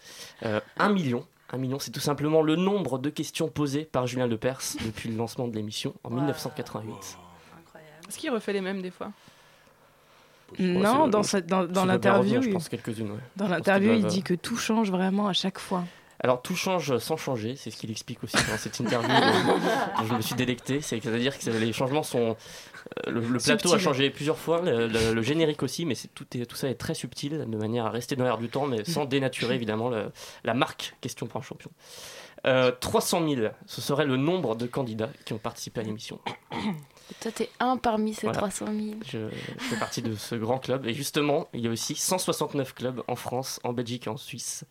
Euh, 0.44 0.60
un 0.78 0.90
million. 0.90 1.24
Un 1.52 1.58
million, 1.58 1.78
c'est 1.80 1.90
tout 1.90 2.00
simplement 2.00 2.42
le 2.42 2.54
nombre 2.56 2.98
de 2.98 3.10
questions 3.10 3.48
posées 3.48 3.84
par 3.84 4.06
Julien 4.06 4.26
Lepers 4.28 4.60
depuis 4.84 5.08
le 5.08 5.16
lancement 5.16 5.48
de 5.48 5.54
l'émission 5.56 5.94
en 6.04 6.10
1988. 6.10 7.16
Est-ce 8.08 8.18
qu'il 8.18 8.30
refait 8.30 8.52
les 8.52 8.60
mêmes 8.60 8.82
des 8.82 8.90
fois? 8.90 9.10
Non, 10.58 11.06
dans, 11.06 11.22
cette- 11.22 11.46
dans, 11.46 11.64
dans 11.64 11.84
l'interview, 11.84 12.20
revenir, 12.34 12.42
je 12.42 12.48
il- 12.48 12.52
pense, 12.54 12.68
quelques-unes, 12.68 13.12
ouais. 13.12 13.18
dans 13.36 13.46
l'interview, 13.48 13.92
il 13.92 14.04
dit 14.06 14.22
que 14.22 14.34
tout 14.34 14.56
change 14.56 14.90
vraiment 14.90 15.28
à 15.28 15.32
chaque 15.32 15.58
fois. 15.60 15.84
Alors 16.22 16.42
tout 16.42 16.54
change 16.56 16.98
sans 16.98 17.16
changer, 17.16 17.56
c'est 17.56 17.70
ce 17.70 17.76
qu'il 17.78 17.90
explique 17.90 18.22
aussi 18.22 18.36
dans 18.36 18.56
cette 18.58 18.78
interview 18.78 19.08
dont 19.98 20.04
je 20.06 20.14
me 20.14 20.20
suis 20.20 20.34
délecté. 20.34 20.80
C'est- 20.82 21.00
C'est-à-dire 21.00 21.38
que 21.38 21.50
les 21.50 21.72
changements 21.72 22.02
sont... 22.02 22.36
euh, 23.06 23.10
Le, 23.10 23.20
le 23.20 23.38
plateau 23.38 23.68
a 23.74 23.78
changé 23.78 24.10
plusieurs 24.10 24.38
fois, 24.38 24.60
le, 24.62 24.86
le- 24.88 25.12
le 25.14 25.22
générique 25.22 25.62
aussi, 25.62 25.84
mais 25.86 25.94
tout, 26.14 26.26
est, 26.36 26.46
tout 26.46 26.56
ça 26.56 26.68
est 26.68 26.74
très 26.74 26.94
subtil, 26.94 27.44
de 27.48 27.56
manière 27.56 27.86
à 27.86 27.90
rester 27.90 28.16
dans 28.16 28.24
l'air 28.24 28.38
du 28.38 28.48
temps, 28.48 28.66
mais 28.66 28.84
sans 28.84 29.04
dénaturer 29.04 29.54
évidemment 29.54 29.90
la 30.44 30.54
marque 30.54 30.94
Question 31.00 31.26
pour 31.26 31.40
un 31.40 31.44
champion. 31.44 31.70
Euh, 32.46 32.72
300 32.72 33.28
000, 33.28 33.48
ce 33.66 33.80
serait 33.80 34.06
le 34.06 34.16
nombre 34.16 34.56
de 34.56 34.66
candidats 34.66 35.10
qui 35.24 35.32
ont 35.32 35.38
participé 35.38 35.80
à 35.80 35.82
l'émission. 35.84 36.18
Toi, 37.20 37.32
t'es 37.32 37.50
un 37.58 37.76
parmi 37.76 38.14
ces 38.14 38.26
Voilà. 38.26 38.38
300 38.38 38.66
000. 38.66 38.78
Je, 39.04 39.28
je 39.28 39.64
fais 39.64 39.76
partie 39.78 40.00
de 40.00 40.14
ce 40.14 40.36
grand 40.36 40.58
club. 40.58 40.86
Et 40.86 40.94
justement, 40.94 41.48
il 41.52 41.60
y 41.60 41.66
a 41.68 41.70
aussi 41.70 41.94
169 41.94 42.74
clubs 42.74 43.02
en 43.08 43.16
France, 43.16 43.60
en 43.64 43.72
Belgique 43.72 44.06
et 44.06 44.10
en 44.10 44.16
Suisse. 44.16 44.64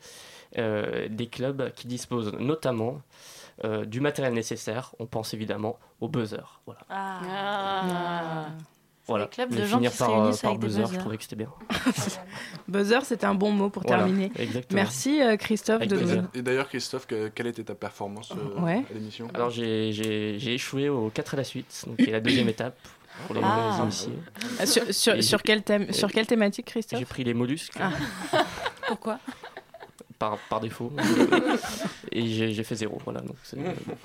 Euh, 0.58 1.08
des 1.10 1.27
clubs 1.27 1.71
qui 1.75 1.86
disposent 1.86 2.34
notamment 2.39 3.01
euh, 3.65 3.86
du 3.86 3.99
matériel 4.01 4.34
nécessaire. 4.34 4.95
On 4.99 5.05
pense 5.05 5.34
évidemment 5.34 5.77
au 6.01 6.08
buzzer. 6.08 6.62
Voilà. 6.65 6.82
Ah. 6.89 8.47
Voilà. 9.10 9.26
des 9.26 9.30
clubs 9.32 9.52
Je 9.52 9.56
de 9.58 9.62
vais 9.62 9.67
gens 9.67 9.78
finir 9.78 9.91
qui 9.91 9.98
se 9.98 10.04
par, 10.04 10.10
euh, 10.12 10.22
réunissent 10.22 10.41
par 10.41 10.52
avec 10.52 10.62
des 10.62 10.67
buzzer. 10.67 10.86
Je 10.93 11.00
trouvais 11.00 11.17
que 11.17 11.24
c'était 11.24 11.36
bien. 11.36 11.50
Buzzer, 12.67 13.00
c'est 13.04 13.24
un 13.24 13.34
bon 13.36 13.52
mot 13.52 13.69
pour 13.69 13.84
Voilà, 13.84 14.04
terminer. 14.04 14.32
exactement. 14.38 14.82
Merci 14.82 15.22
euh, 15.22 15.38
Christophe 15.38 15.78
Avec 15.78 15.89
de 15.89 15.98
plaisir. 15.98 16.22
nous. 16.22 16.28
Et 16.34 16.41
d'ailleurs, 16.41 16.67
Christophe, 16.69 17.08
que- 17.08 17.28
quelle 17.30 17.48
était 17.48 17.63
ta 17.63 17.76
performance 17.76 18.32
euh, 18.32 18.62
Ouais. 18.62 18.84
à 18.89 18.93
l'émission? 18.93 19.28
Alors 19.34 19.50
j'ai- 19.50 20.54
échoué 20.54 20.89
aux 20.89 21.10
4 21.10 21.34
à 21.34 21.38
la 21.38 21.43
suite, 21.43 21.84
donc 21.88 21.98
qui 21.98 22.04
est 22.10 22.12
la 22.12 22.19
deuxième 22.22 22.50
étape 22.50 22.78
pour 23.26 23.36
les 23.36 23.41
Ah. 23.43 23.72
les 23.78 23.84
initiés. 23.84 24.13
Ah, 24.60 24.65
sur- 24.65 24.93
sur- 24.93 25.15
Et 25.15 25.22
sur 25.22 25.39
j'ai- 25.39 25.43
quel 25.43 25.63
thème- 25.63 25.86
et- 25.89 25.93
sur 25.93 26.12
quelle 26.12 26.28
thématique, 26.28 26.67
Christophe? 26.67 27.00
J'ai 27.00 27.06
pris 27.06 27.24
les 27.24 27.34
mollusques. 27.34 27.74
Ah. 27.80 27.91
Pourquoi? 28.88 29.19
Par, 30.19 30.38
par 30.50 30.60
défaut. 30.60 30.91
et 32.12 32.28
j'ai 32.54 32.63
fait 32.63 32.76
zéro. 32.76 32.98
Voilà, 33.06 33.22
donc. 33.22 33.38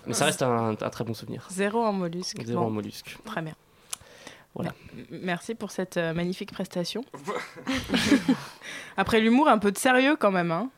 Mais 0.06 0.14
ça 0.14 0.26
reste 0.26 0.42
un, 0.42 0.70
un 0.80 0.90
très 0.90 1.02
bon 1.04 1.12
souvenir. 1.12 1.46
Zéro 1.50 1.82
en 1.84 1.92
mollusque. 1.92 2.40
Zéro 2.44 2.60
Bon. 2.60 2.66
en 2.68 2.70
mollusque. 2.70 3.16
Très 3.24 3.42
bien. 3.42 3.54
Voilà. 4.54 4.72
Merci 5.10 5.54
pour 5.54 5.70
cette 5.70 5.96
euh, 5.96 6.12
magnifique 6.12 6.52
prestation. 6.52 7.04
Après 8.96 9.20
l'humour, 9.20 9.48
un 9.48 9.58
peu 9.58 9.72
de 9.72 9.78
sérieux 9.78 10.16
quand 10.16 10.30
même. 10.30 10.50
Hein 10.52 10.70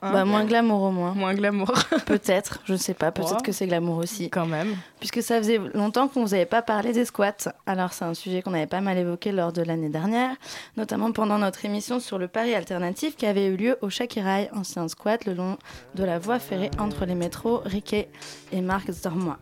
Hein 0.00 0.10
Bah, 0.12 0.24
moins 0.24 0.44
glamour 0.44 0.82
au 0.82 0.90
moins. 0.90 1.12
Moins 1.12 1.34
glamour. 1.34 1.70
Peut-être, 2.06 2.60
je 2.64 2.74
sais 2.76 2.94
pas, 2.94 3.12
peut-être 3.12 3.36
Oh. 3.40 3.42
que 3.42 3.52
c'est 3.52 3.66
glamour 3.66 3.98
aussi. 3.98 4.30
Quand 4.30 4.46
même. 4.46 4.74
Puisque 5.00 5.22
ça 5.22 5.36
faisait 5.36 5.60
longtemps 5.74 6.08
qu'on 6.08 6.22
vous 6.24 6.32
avait 6.32 6.46
pas 6.46 6.62
parlé 6.62 6.92
des 6.94 7.04
squats. 7.04 7.52
Alors 7.66 7.92
c'est 7.92 8.04
un 8.06 8.14
sujet 8.14 8.40
qu'on 8.40 8.54
avait 8.54 8.66
pas 8.66 8.80
mal 8.80 8.96
évoqué 8.96 9.32
lors 9.32 9.52
de 9.52 9.60
l'année 9.62 9.90
dernière, 9.90 10.34
notamment 10.78 11.12
pendant 11.12 11.36
notre 11.38 11.64
émission 11.66 12.00
sur 12.00 12.16
le 12.18 12.26
Paris 12.28 12.54
alternatif 12.54 13.16
qui 13.16 13.26
avait 13.26 13.46
eu 13.48 13.56
lieu 13.56 13.76
au 13.82 13.90
Chakirail, 13.90 14.48
ancien 14.54 14.88
squat 14.88 15.26
le 15.26 15.34
long 15.34 15.58
de 15.94 16.04
la 16.04 16.18
voie 16.18 16.38
ferrée 16.38 16.70
entre 16.78 17.04
les 17.04 17.14
métros 17.14 17.60
Riquet 17.66 18.08
et 18.52 18.62
Marx 18.62 19.02
Dormois. 19.02 19.38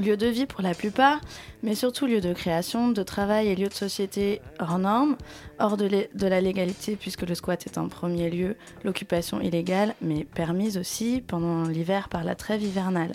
Lieu 0.00 0.16
de 0.16 0.26
vie 0.26 0.46
pour 0.46 0.62
la 0.62 0.72
plupart, 0.72 1.20
mais 1.62 1.74
surtout 1.74 2.06
lieu 2.06 2.22
de 2.22 2.32
création, 2.32 2.88
de 2.88 3.02
travail 3.02 3.48
et 3.48 3.54
lieu 3.54 3.68
de 3.68 3.74
société 3.74 4.40
hors 4.58 4.78
normes, 4.78 5.16
hors 5.58 5.76
de, 5.76 6.06
la 6.26 6.40
légalité, 6.40 6.96
puisque 6.96 7.22
le 7.22 7.34
squat 7.34 7.66
est 7.66 7.76
en 7.76 7.88
premier 7.88 8.30
lieu 8.30 8.56
l'occupation 8.82 9.42
illégale, 9.42 9.94
mais 10.00 10.24
permise 10.24 10.78
aussi 10.78 11.22
pendant 11.26 11.64
l'hiver 11.64 12.08
par 12.08 12.24
la 12.24 12.34
trêve 12.34 12.62
hivernale. 12.62 13.12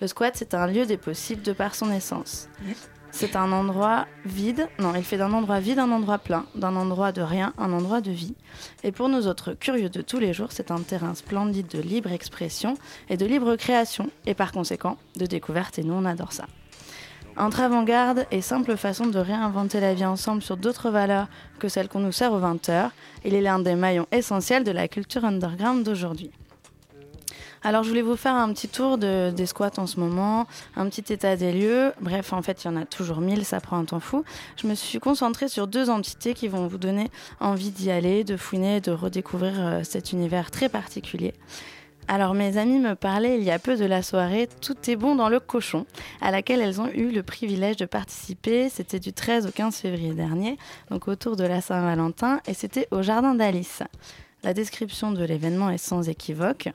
Le 0.00 0.06
squat, 0.06 0.34
c'est 0.36 0.54
un 0.54 0.68
lieu 0.68 0.86
des 0.86 0.96
possibles 0.96 1.42
de 1.42 1.52
par 1.52 1.74
son 1.74 1.90
essence. 1.90 2.48
C'est 3.14 3.36
un 3.36 3.52
endroit 3.52 4.06
vide, 4.24 4.68
non, 4.78 4.94
il 4.96 5.04
fait 5.04 5.18
d'un 5.18 5.32
endroit 5.34 5.60
vide 5.60 5.78
un 5.78 5.92
endroit 5.92 6.18
plein, 6.18 6.46
d'un 6.54 6.74
endroit 6.74 7.12
de 7.12 7.20
rien 7.20 7.52
un 7.58 7.70
endroit 7.72 8.00
de 8.00 8.10
vie. 8.10 8.34
Et 8.84 8.90
pour 8.90 9.10
nous 9.10 9.28
autres 9.28 9.52
curieux 9.52 9.90
de 9.90 10.00
tous 10.00 10.18
les 10.18 10.32
jours, 10.32 10.48
c'est 10.50 10.70
un 10.70 10.80
terrain 10.80 11.14
splendide 11.14 11.68
de 11.68 11.78
libre 11.78 12.10
expression 12.10 12.74
et 13.10 13.18
de 13.18 13.26
libre 13.26 13.54
création, 13.56 14.10
et 14.26 14.34
par 14.34 14.50
conséquent 14.50 14.96
de 15.16 15.26
découverte, 15.26 15.78
et 15.78 15.84
nous 15.84 15.92
on 15.92 16.06
adore 16.06 16.32
ça. 16.32 16.46
Entre 17.36 17.60
avant-garde 17.60 18.26
et 18.30 18.40
simple 18.40 18.76
façon 18.76 19.06
de 19.06 19.18
réinventer 19.18 19.80
la 19.80 19.94
vie 19.94 20.06
ensemble 20.06 20.42
sur 20.42 20.56
d'autres 20.56 20.90
valeurs 20.90 21.28
que 21.58 21.68
celles 21.68 21.88
qu'on 21.88 22.00
nous 22.00 22.12
sert 22.12 22.32
aux 22.32 22.40
20h, 22.40 22.90
il 23.24 23.34
est 23.34 23.40
l'un 23.42 23.58
des 23.58 23.74
maillons 23.74 24.06
essentiels 24.10 24.64
de 24.64 24.72
la 24.72 24.88
culture 24.88 25.24
underground 25.24 25.84
d'aujourd'hui. 25.84 26.30
Alors 27.64 27.84
je 27.84 27.88
voulais 27.88 28.02
vous 28.02 28.16
faire 28.16 28.34
un 28.34 28.52
petit 28.52 28.66
tour 28.68 28.98
de- 28.98 29.30
des 29.30 29.46
squats 29.46 29.70
en 29.78 29.86
ce 29.86 30.00
moment, 30.00 30.46
un 30.76 30.88
petit 30.88 31.12
état 31.12 31.36
des 31.36 31.52
lieux. 31.52 31.92
Bref, 32.00 32.32
en 32.32 32.42
fait, 32.42 32.64
il 32.64 32.66
y 32.66 32.70
en 32.70 32.76
a 32.76 32.84
toujours 32.84 33.20
mille, 33.20 33.44
ça 33.44 33.60
prend 33.60 33.78
un 33.78 33.84
temps 33.84 34.00
fou. 34.00 34.24
Je 34.60 34.66
me 34.66 34.74
suis 34.74 34.98
concentrée 34.98 35.46
sur 35.48 35.68
deux 35.68 35.88
entités 35.88 36.34
qui 36.34 36.48
vont 36.48 36.66
vous 36.66 36.78
donner 36.78 37.08
envie 37.38 37.70
d'y 37.70 37.90
aller, 37.92 38.24
de 38.24 38.36
fouiner, 38.36 38.80
de 38.80 38.90
redécouvrir 38.90 39.54
euh, 39.58 39.80
cet 39.84 40.10
univers 40.12 40.50
très 40.50 40.68
particulier. 40.68 41.34
Alors 42.08 42.34
mes 42.34 42.56
amis 42.58 42.80
me 42.80 42.96
parlaient 42.96 43.38
il 43.38 43.44
y 43.44 43.52
a 43.52 43.60
peu 43.60 43.76
de 43.76 43.84
la 43.84 44.02
soirée 44.02 44.48
Tout 44.60 44.74
est 44.90 44.96
bon 44.96 45.14
dans 45.14 45.28
le 45.28 45.38
cochon, 45.38 45.86
à 46.20 46.32
laquelle 46.32 46.60
elles 46.60 46.80
ont 46.80 46.88
eu 46.88 47.12
le 47.12 47.22
privilège 47.22 47.76
de 47.76 47.86
participer. 47.86 48.68
C'était 48.70 48.98
du 48.98 49.12
13 49.12 49.46
au 49.46 49.50
15 49.52 49.76
février 49.76 50.12
dernier, 50.12 50.58
donc 50.90 51.06
autour 51.06 51.36
de 51.36 51.44
la 51.44 51.60
Saint-Valentin, 51.60 52.40
et 52.48 52.54
c'était 52.54 52.88
au 52.90 53.02
Jardin 53.02 53.36
d'Alice. 53.36 53.84
La 54.44 54.54
description 54.54 55.12
de 55.12 55.22
l'événement 55.24 55.70
est 55.70 55.78
sans 55.78 56.08
équivoque. 56.08 56.68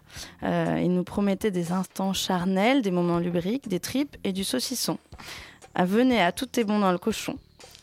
Euh, 0.44 0.80
il 0.82 0.94
nous 0.94 1.04
promettait 1.04 1.52
des 1.52 1.74
instants 1.74 2.14
charnels, 2.14 2.82
des 2.82 2.92
moments 2.92 3.20
lubriques, 3.20 3.68
des 3.68 3.82
tripes 3.82 4.16
et 4.24 4.32
du 4.32 4.46
saucisson. 4.46 4.98
Ah, 5.76 5.84
venez 5.84 6.22
à 6.22 6.32
Tout 6.32 6.60
est 6.60 6.64
bon 6.64 6.80
dans 6.80 6.94
le 6.94 6.98
cochon. 6.98 7.38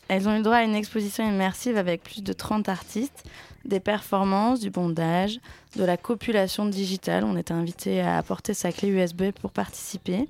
Elles 0.08 0.26
ont 0.26 0.36
eu 0.36 0.42
droit 0.42 0.56
à 0.56 0.62
une 0.62 0.74
exposition 0.74 1.28
immersive 1.28 1.76
avec 1.76 2.02
plus 2.02 2.22
de 2.22 2.32
30 2.32 2.68
artistes, 2.68 3.24
des 3.66 3.80
performances, 3.80 4.60
du 4.60 4.70
bondage, 4.70 5.38
de 5.76 5.84
la 5.84 5.96
copulation 5.96 6.64
digitale. 6.64 7.24
On 7.24 7.36
était 7.36 7.52
invité 7.52 8.00
à 8.00 8.16
apporter 8.16 8.54
sa 8.54 8.72
clé 8.72 8.88
USB 8.88 9.32
pour 9.32 9.50
participer. 9.50 10.28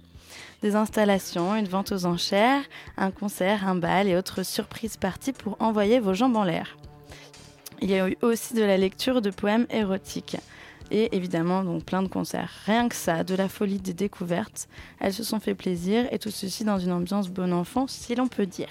Des 0.63 0.75
installations, 0.75 1.55
une 1.55 1.69
vente 1.69 1.93
aux 1.93 2.07
enchères, 2.07 2.63
un 2.97 3.13
concert, 3.13 3.69
un 3.69 3.77
bal 3.77 4.09
et 4.09 4.17
autres 4.17 4.43
surprises 4.43 4.97
parties 4.97 5.33
pour 5.33 5.57
envoyer 5.61 6.01
vos 6.01 6.15
jambes 6.15 6.37
en 6.37 6.45
l'air. 6.45 6.77
Il 7.81 7.91
y 7.91 7.99
a 7.99 8.09
eu 8.09 8.17
aussi 8.23 8.55
de 8.55 8.63
la 8.63 8.77
lecture 8.77 9.21
de 9.21 9.31
poèmes 9.31 9.67
érotiques. 9.71 10.37
Et 10.91 11.17
évidemment, 11.17 11.65
donc 11.65 11.85
plein 11.85 12.03
de 12.03 12.09
concerts. 12.09 12.53
Rien 12.67 12.89
que 12.89 12.95
ça, 12.95 13.25
de 13.25 13.35
la 13.35 13.49
folie 13.49 13.79
des 13.79 13.95
découvertes. 13.95 14.69
Elles 15.01 15.15
se 15.15 15.25
sont 15.25 15.41
fait 15.41 15.55
plaisir 15.55 16.07
et 16.13 16.19
tout 16.19 16.31
ceci 16.31 16.65
dans 16.65 16.79
une 16.79 16.93
ambiance 16.93 17.29
bon 17.29 17.53
enfant, 17.53 17.87
si 17.87 18.15
l'on 18.15 18.29
peut 18.29 18.47
dire. 18.47 18.69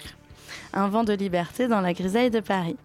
Un 0.72 0.88
vent 0.88 1.04
de 1.04 1.12
liberté 1.12 1.68
dans 1.68 1.80
la 1.80 1.92
grisaille 1.92 2.30
de 2.30 2.40
Paris. 2.40 2.76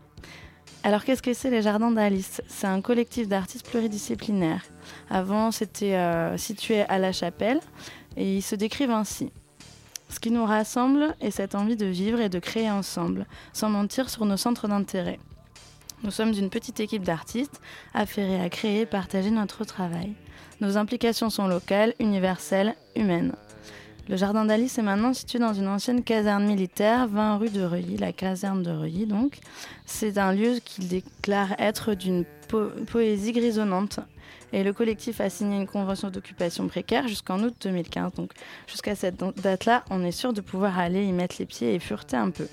Alors 0.84 1.04
qu'est-ce 1.04 1.22
que 1.22 1.34
c'est 1.34 1.50
les 1.50 1.62
Jardins 1.62 1.92
d'Alice? 1.92 2.42
C'est 2.48 2.68
un 2.68 2.82
collectif 2.82 3.28
d'artistes 3.28 3.68
pluridisciplinaires. 3.68 4.64
Avant, 5.10 5.52
c'était 5.52 5.96
euh, 5.96 6.38
situé 6.38 6.82
à 6.82 6.98
La 7.00 7.12
Chapelle 7.12 7.60
et 8.16 8.38
ils 8.38 8.42
se 8.42 8.56
décrivent 8.56 8.92
ainsi. 8.92 9.32
Ce 10.10 10.20
qui 10.20 10.32
nous 10.32 10.46
rassemble 10.46 11.16
est 11.22 11.32
cette 11.32 11.54
envie 11.54 11.76
de 11.76 11.86
vivre 11.86 12.20
et 12.20 12.30
de 12.30 12.40
créer 12.40 12.72
ensemble, 12.72 13.28
sans 13.54 13.70
mentir 13.70 14.10
sur 14.10 14.26
nos 14.26 14.38
centres 14.38 14.68
d'intérêt. 14.68 15.20
Nous 16.04 16.12
sommes 16.12 16.34
une 16.34 16.50
petite 16.50 16.80
équipe 16.80 17.04
d'artistes 17.04 17.60
affairés 17.94 18.40
à 18.42 18.50
créer 18.50 18.82
et 18.82 18.86
partager 18.86 19.32
notre 19.32 19.66
travail. 19.66 20.14
Nos 20.62 20.78
implications 20.78 21.30
sont 21.30 21.48
locales, 21.48 21.94
universelles, 22.00 22.76
humaines. 22.96 23.34
Le 24.08 24.18
jardin 24.18 24.46
d'Alice 24.46 24.78
est 24.80 24.82
maintenant 24.84 25.14
situé 25.14 25.38
dans 25.40 25.54
une 25.54 25.68
ancienne 25.68 26.04
caserne 26.04 26.46
militaire, 26.46 27.08
20 27.08 27.38
rue 27.38 27.50
de 27.50 27.62
Reuilly, 27.62 27.98
la 27.98 28.12
caserne 28.12 28.64
de 28.64 28.72
Reuilly 28.72 29.06
donc. 29.06 29.38
C'est 29.86 30.18
un 30.18 30.34
lieu 30.34 30.60
qu'il 30.66 30.88
déclare 30.88 31.54
être 31.60 31.94
d'une 31.94 32.26
po- 32.48 32.70
poésie 32.88 33.34
grisonnante. 33.34 34.00
Et 34.52 34.64
le 34.64 34.74
collectif 34.74 35.22
a 35.22 35.30
signé 35.30 35.58
une 35.58 35.68
convention 35.68 36.10
d'occupation 36.10 36.68
précaire 36.68 37.08
jusqu'en 37.08 37.40
août 37.44 37.54
2015. 37.62 38.14
Donc 38.16 38.32
jusqu'à 38.68 38.96
cette 38.96 39.24
date-là, 39.42 39.84
on 39.92 40.04
est 40.04 40.12
sûr 40.12 40.34
de 40.34 40.42
pouvoir 40.42 40.80
aller 40.80 41.04
y 41.06 41.12
mettre 41.12 41.36
les 41.38 41.46
pieds 41.46 41.76
et 41.76 41.80
fureter 41.80 42.18
un 42.18 42.32
peu. 42.32 42.48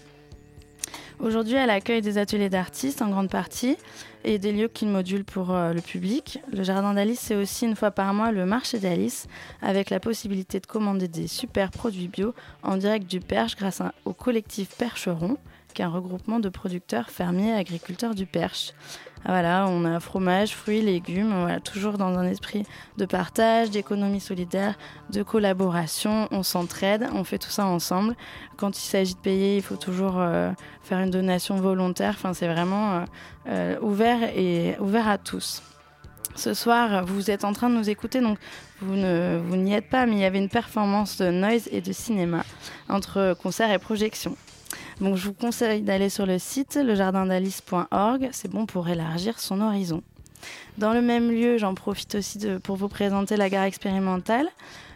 Aujourd'hui, 1.19 1.55
elle 1.55 1.71
accueille 1.71 2.03
des 2.03 2.19
ateliers 2.19 2.51
d'artistes 2.51 3.01
en 3.01 3.09
grande 3.09 3.31
partie 3.31 3.79
et 4.25 4.39
des 4.39 4.53
lieux 4.53 4.69
qu'il 4.69 4.89
module 4.89 5.25
pour 5.25 5.51
euh, 5.51 5.73
le 5.73 5.81
public. 5.81 6.41
Le 6.53 6.63
jardin 6.63 6.93
d'Alice, 6.93 7.21
c'est 7.21 7.35
aussi 7.35 7.65
une 7.65 7.75
fois 7.75 7.91
par 7.91 8.13
mois 8.13 8.33
le 8.33 8.45
marché 8.45 8.79
d'Alice, 8.79 9.27
avec 9.63 9.89
la 9.89 9.99
possibilité 9.99 10.61
de 10.61 10.67
commander 10.67 11.09
des 11.09 11.27
super 11.27 11.71
produits 11.71 12.09
bio 12.09 12.35
en 12.63 12.77
direct 12.77 13.09
du 13.09 13.21
Perche 13.21 13.57
grâce 13.57 13.81
au 14.05 14.13
collectif 14.13 14.69
Percheron, 14.77 15.39
qui 15.73 15.81
est 15.81 15.87
un 15.87 15.91
regroupement 15.91 16.39
de 16.39 16.51
producteurs 16.51 17.09
fermiers 17.09 17.49
et 17.49 17.55
agriculteurs 17.55 18.15
du 18.15 18.27
Perche. 18.27 18.75
Ah, 19.29 19.33
Voilà, 19.33 19.67
on 19.69 19.85
a 19.85 19.99
fromage, 19.99 20.55
fruits, 20.55 20.83
légumes, 20.83 21.35
voilà, 21.41 21.59
toujours 21.59 21.99
dans 21.99 22.17
un 22.17 22.27
esprit 22.29 22.65
de 22.97 23.07
partage, 23.07 23.71
d'économie 23.71 24.21
solidaire, 24.21 24.77
de 25.11 25.25
collaboration, 25.25 26.29
on 26.31 26.45
s'entraide, 26.45 27.09
on 27.13 27.25
fait 27.25 27.39
tout 27.39 27.51
ça 27.51 27.67
ensemble. 27.67 28.15
Quand 28.57 28.79
il 28.79 28.83
s'agit 28.83 29.15
de 29.15 29.19
payer, 29.19 29.57
il 29.57 29.63
faut 29.63 29.75
toujours 29.75 30.21
euh, 30.21 30.53
faire 30.85 31.01
une 31.01 31.11
donation 31.11 31.57
volontaire. 31.57 32.17
C'est 32.35 32.47
vraiment 32.47 33.05
euh, 33.49 33.77
euh, 33.81 34.77
ouvert 34.79 35.09
à 35.09 35.19
tous. 35.19 35.61
Ce 36.37 36.55
soir, 36.55 37.05
vous 37.05 37.29
êtes 37.29 37.45
en 37.45 37.53
train 37.53 37.69
de 37.69 37.75
nous 37.75 37.91
écouter, 37.91 38.21
donc 38.21 38.39
vous 38.81 38.95
vous 38.95 39.57
n'y 39.57 39.75
êtes 39.75 39.89
pas, 39.89 40.07
mais 40.07 40.13
il 40.13 40.21
y 40.21 40.25
avait 40.25 40.39
une 40.39 40.51
performance 40.51 41.17
de 41.17 41.31
noise 41.33 41.69
et 41.73 41.81
de 41.81 41.93
cinéma 41.93 42.45
entre 42.89 43.35
concert 43.43 43.73
et 43.73 43.79
projection. 43.81 44.37
Donc 45.01 45.17
je 45.17 45.27
vous 45.27 45.35
conseille 45.35 45.83
d'aller 45.83 46.09
sur 46.09 46.27
le 46.27 46.39
site 46.39 46.77
lejardindalice.org, 46.77 48.29
c'est 48.33 48.51
bon 48.51 48.67
pour 48.67 48.89
élargir 48.89 49.39
son 49.39 49.61
horizon. 49.61 50.03
Dans 50.79 50.93
le 50.93 51.03
même 51.03 51.31
lieu, 51.31 51.59
j'en 51.59 51.75
profite 51.75 52.15
aussi 52.17 52.39
pour 52.63 52.77
vous 52.77 52.89
présenter 52.89 53.37
la 53.37 53.51
gare 53.51 53.65
expérimentale. 53.65 54.49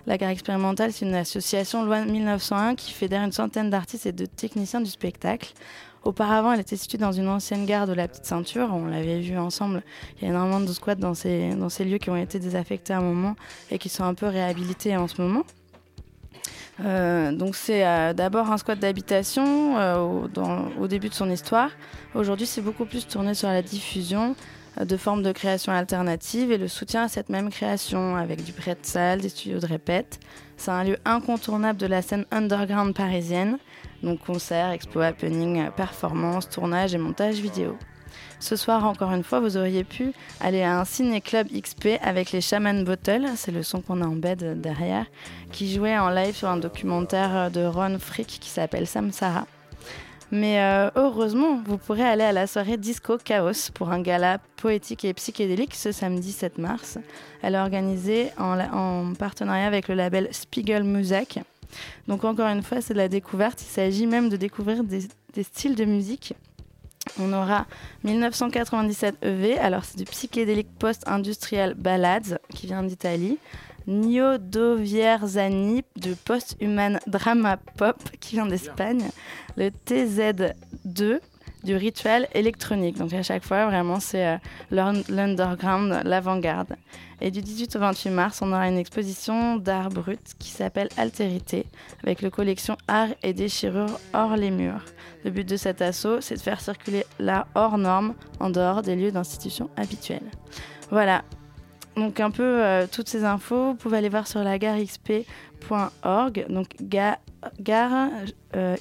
La 0.07 0.17
gare 0.17 0.31
expérimentale, 0.31 0.93
c'est 0.93 1.05
une 1.05 1.15
association 1.15 1.85
loi 1.85 2.05
1901 2.05 2.75
qui 2.75 2.93
fédère 2.93 3.23
une 3.23 3.33
centaine 3.33 3.69
d'artistes 3.69 4.07
et 4.07 4.13
de 4.13 4.27
techniciens 4.27 4.81
du 4.81 4.91
spectacle. 4.91 5.53
Auparavant, 6.03 6.53
elle 6.53 6.61
était 6.61 6.77
située 6.77 6.97
dans 6.97 7.13
une 7.13 7.29
ancienne 7.29 7.67
gare 7.67 7.87
de 7.87 7.93
la 7.93 8.09
Petite 8.09 8.25
Ceinture. 8.25 8.71
On 8.73 8.87
l'avait 8.87 9.21
vu 9.21 9.37
ensemble. 9.37 9.83
Il 10.17 10.25
y 10.25 10.27
a 10.27 10.31
énormément 10.31 10.61
de 10.61 10.73
squats 10.73 10.95
dans 10.95 11.13
ces, 11.13 11.55
dans 11.55 11.69
ces 11.69 11.85
lieux 11.85 11.99
qui 11.99 12.09
ont 12.09 12.17
été 12.17 12.39
désaffectés 12.39 12.95
à 12.95 12.99
un 12.99 13.03
moment 13.03 13.37
et 13.71 13.79
qui 13.79 13.91
sont 13.91 14.05
un 14.05 14.15
peu 14.15 14.27
réhabilités 14.27 14.97
en 14.97 15.09
ce 15.09 15.21
moment. 15.21 15.45
Euh, 16.85 17.33
donc 17.33 17.57
c'est 17.57 17.87
euh, 17.87 18.13
d'abord 18.13 18.51
un 18.51 18.57
squat 18.57 18.79
d'habitation 18.79 19.79
euh, 19.79 20.27
au, 20.79 20.87
début 20.89 21.09
de 21.09 21.15
son 21.15 21.31
histoire. 21.31 21.71
Aujourd'hui, 22.15 22.47
c'est 22.47 22.63
beaucoup 22.63 22.85
plus 22.85 23.07
tourné 23.07 23.35
sur 23.35 23.49
la 23.49 23.63
diffusion 23.63 24.35
de 24.81 24.97
formes 24.97 25.23
de 25.23 25.33
création 25.33 25.73
alternatives 25.73 26.53
et 26.53 26.59
le 26.59 26.69
soutien 26.69 27.05
à 27.05 27.09
cette 27.09 27.29
même 27.29 27.51
création 27.51 28.17
avec 28.17 28.45
du 28.45 28.53
prêt 28.53 28.77
de 28.81 28.87
salle, 28.87 29.21
des 29.21 29.29
studios 29.29 29.59
de 29.59 29.67
répète. 29.67 30.21
C'est 30.57 30.71
un 30.71 30.85
lieu 30.85 30.97
incontournable 31.05 31.79
de 31.79 31.87
la 31.87 32.03
scène 32.03 32.25
underground 32.31 32.95
parisienne, 32.95 33.59
donc 34.03 34.21
concerts, 34.21 34.71
expos, 34.71 35.05
happening, 35.05 35.71
performances, 35.73 36.49
tournages 36.49 36.95
et 36.95 36.99
montage 36.99 37.41
vidéo. 37.41 37.77
Ce 38.41 38.57
soir, 38.57 38.87
encore 38.87 39.13
une 39.13 39.23
fois, 39.23 39.39
vous 39.41 39.59
auriez 39.59 39.85
pu 39.85 40.13
aller 40.41 40.63
à 40.63 40.81
un 40.81 40.87
ciné-club 40.87 41.49
XP 41.49 41.99
avec 42.03 42.33
les 42.33 42.41
Shaman 42.41 42.85
Bottle, 42.85 43.27
c'est 43.37 43.53
le 43.53 43.63
son 43.63 43.83
qu'on 43.83 44.01
a 44.01 44.07
en 44.07 44.17
bed 44.17 44.63
derrière, 44.63 45.05
qui 45.53 45.73
jouait 45.73 45.99
en 45.99 46.09
live 46.09 46.35
sur 46.35 46.49
un 46.49 46.57
documentaire 46.57 47.51
de 47.51 47.65
Ron 47.67 47.99
Frick 47.99 48.27
qui 48.27 48.49
s'appelle 48.49 48.87
Samsara. 48.87 49.47
Mais 50.31 50.59
euh, 50.61 50.91
heureusement, 50.95 51.61
vous 51.67 51.77
pourrez 51.77 52.03
aller 52.03 52.25
à 52.25 52.33
la 52.33 52.47
soirée 52.47 52.79
Disco 52.79 53.19
Chaos 53.19 53.71
pour 53.75 53.91
un 53.91 54.01
gala 54.01 54.39
poétique 54.57 55.05
et 55.05 55.13
psychédélique 55.13 55.75
ce 55.75 55.93
samedi 55.93 56.33
7 56.33 56.57
mars. 56.57 56.99
Elle 57.43 57.57
est 57.57 57.59
organisée 57.59 58.31
en, 58.39 59.13
partenariat 59.19 59.67
avec 59.67 59.89
le 59.89 59.97
label 59.97 60.29
Spiegel 60.31 60.85
Music. 60.85 61.41
Donc 62.09 62.25
encore 62.25 62.49
une 62.49 62.63
fois, 62.63 62.81
c'est 62.81 62.95
de 62.95 62.99
la 62.99 63.09
découverte. 63.09 63.61
Il 63.61 63.71
s'agit 63.71 64.07
même 64.07 64.31
de 64.31 64.37
découvrir 64.37 64.83
des 64.85 65.43
styles 65.43 65.75
de 65.75 65.85
musique. 65.85 66.35
On 67.19 67.33
aura 67.33 67.67
1997 68.05 69.17
EV, 69.23 69.59
alors 69.59 69.85
c'est 69.85 69.99
du 69.99 70.05
psychédélique 70.05 70.69
post-industriel 70.79 71.75
Ballads 71.75 72.39
qui 72.55 72.67
vient 72.67 72.83
d'Italie. 72.83 73.39
Nio 73.87 74.39
Dovierzani 74.39 75.85
de 75.97 76.15
post-human 76.15 77.01
drama 77.07 77.57
pop 77.77 77.97
qui 78.21 78.37
vient 78.37 78.47
d'Espagne. 78.47 79.11
Le 79.57 79.71
TZ2 79.71 81.21
du 81.65 81.77
rituel 81.77 82.29
électronique. 82.35 82.97
Donc 82.99 83.13
à 83.13 83.23
chaque 83.23 83.45
fois, 83.45 83.67
vraiment, 83.67 84.01
c'est 84.01 84.27
euh, 84.27 84.37
l'un- 84.71 85.03
l'underground, 85.09 86.01
l'avant-garde. 86.05 86.77
Et 87.23 87.31
du 87.31 87.43
18 87.43 87.77
au 87.77 87.79
28 87.81 88.11
mars, 88.11 88.41
on 88.43 88.49
aura 88.49 88.67
une 88.69 88.79
exposition 88.79 89.57
d'art 89.57 89.91
brut 89.91 90.21
qui 90.39 90.49
s'appelle 90.51 90.89
Altérité, 90.97 91.67
avec 92.03 92.23
le 92.23 92.31
collection 92.31 92.77
Art 92.89 93.09
et 93.23 93.35
déchirure 93.35 93.99
hors 94.15 94.37
les 94.37 94.51
murs. 94.51 94.85
Le 95.25 95.31
but 95.31 95.47
de 95.47 95.57
cet 95.59 95.83
assaut, 95.83 96.23
c'est 96.23 96.37
de 96.37 96.41
faire 96.41 96.63
circuler 96.63 97.05
l'art 97.19 97.47
hors 97.55 97.77
norme, 97.77 98.15
en 98.41 98.49
dehors 98.49 98.81
des 98.81 98.97
lieux 98.97 99.13
d'institution 99.13 99.69
habituels. 99.77 100.31
Voilà. 100.91 101.23
Donc 101.97 102.21
un 102.21 102.31
peu 102.31 102.43
euh, 102.65 102.87
toutes 102.91 103.09
ces 103.11 103.25
infos, 103.25 103.73
vous 103.73 103.75
pouvez 103.75 103.99
aller 103.99 104.09
voir 104.09 104.27
sur 104.27 104.43
la 104.43 104.59
garexp.org, 104.59 106.47
donc 106.49 106.69
ga- 106.81 107.19
euh, 108.57 108.77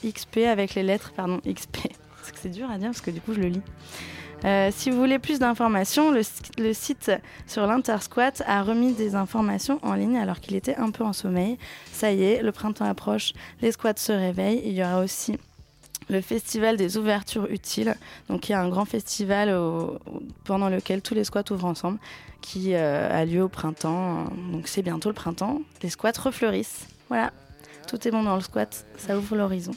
avec 0.48 0.76
les 0.76 0.84
lettres, 0.84 1.12
pardon, 1.16 1.42
XP. 1.46 1.90
Parce 2.30 2.42
que 2.44 2.50
c'est 2.50 2.50
dur 2.56 2.70
à 2.70 2.78
dire 2.78 2.90
parce 2.90 3.02
que 3.02 3.12
du 3.12 3.22
coup 3.22 3.34
je 3.34 3.40
le 3.40 3.48
lis. 3.48 3.62
Euh, 4.46 4.70
si 4.74 4.90
vous 4.90 4.98
voulez 4.98 5.20
plus 5.20 5.40
d'informations, 5.40 6.12
le, 6.12 6.24
si- 6.24 6.32
le 6.58 6.74
site 6.74 7.12
sur 7.46 7.68
l'Intersquat 7.68 8.32
a 8.46 8.62
remis 8.64 8.94
des 8.94 9.16
informations 9.16 9.80
en 9.82 9.96
ligne 9.96 10.18
alors 10.18 10.40
qu'il 10.40 10.56
était 10.56 10.76
un 10.76 10.92
peu 10.92 11.04
en 11.04 11.12
sommeil. 11.12 11.58
Ça 11.92 12.12
y 12.14 12.24
est, 12.24 12.42
le 12.42 12.52
printemps 12.54 12.86
approche, 12.86 13.34
les 13.62 13.72
squats 13.74 13.94
se 13.98 14.14
réveillent. 14.14 14.62
Il 14.64 14.74
y 14.74 14.82
aura 14.84 15.02
aussi 15.02 15.38
le 16.08 16.22
festival 16.22 16.78
des 16.78 16.98
ouvertures 16.98 17.48
utiles. 17.52 17.96
Donc 18.30 18.48
il 18.48 18.54
y 18.54 18.56
a 18.56 18.62
un 18.62 18.70
grand 18.70 18.86
festival 18.86 19.54
pendant 20.46 20.70
lequel 20.70 21.02
tous 21.02 21.16
les 21.16 21.26
squats 21.26 21.44
ouvrent 21.52 21.66
ensemble 21.66 22.00
qui 22.42 22.76
euh, 22.76 23.10
a 23.12 23.26
lieu 23.26 23.44
au 23.44 23.50
printemps. 23.50 24.26
Donc 24.54 24.68
c'est 24.70 24.84
bientôt 24.84 25.10
le 25.10 25.16
printemps. 25.16 25.62
Les 25.84 25.90
squats 25.90 26.14
refleurissent. 26.18 26.88
Voilà, 27.10 27.34
tout 27.88 28.08
est 28.08 28.12
bon 28.12 28.24
dans 28.24 28.36
le 28.36 28.42
squat, 28.42 28.86
ça 28.98 29.18
ouvre 29.18 29.36
l'horizon. 29.36 29.74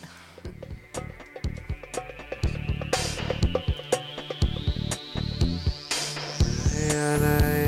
and 6.91 7.25
I 7.25 7.62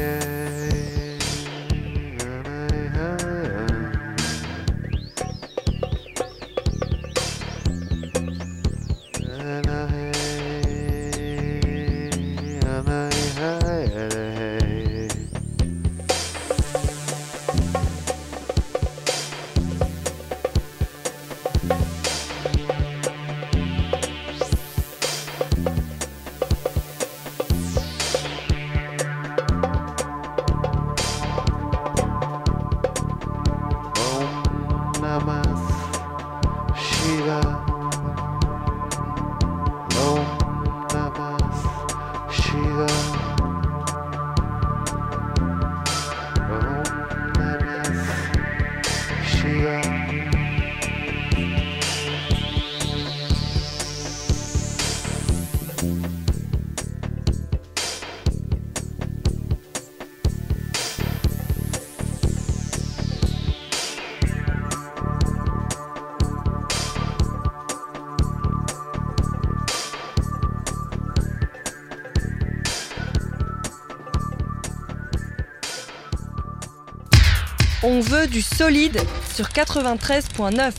veut 78.15 78.27
du 78.29 78.43
solide 78.43 79.01
sur 79.35 79.47
93.9. 79.47 80.73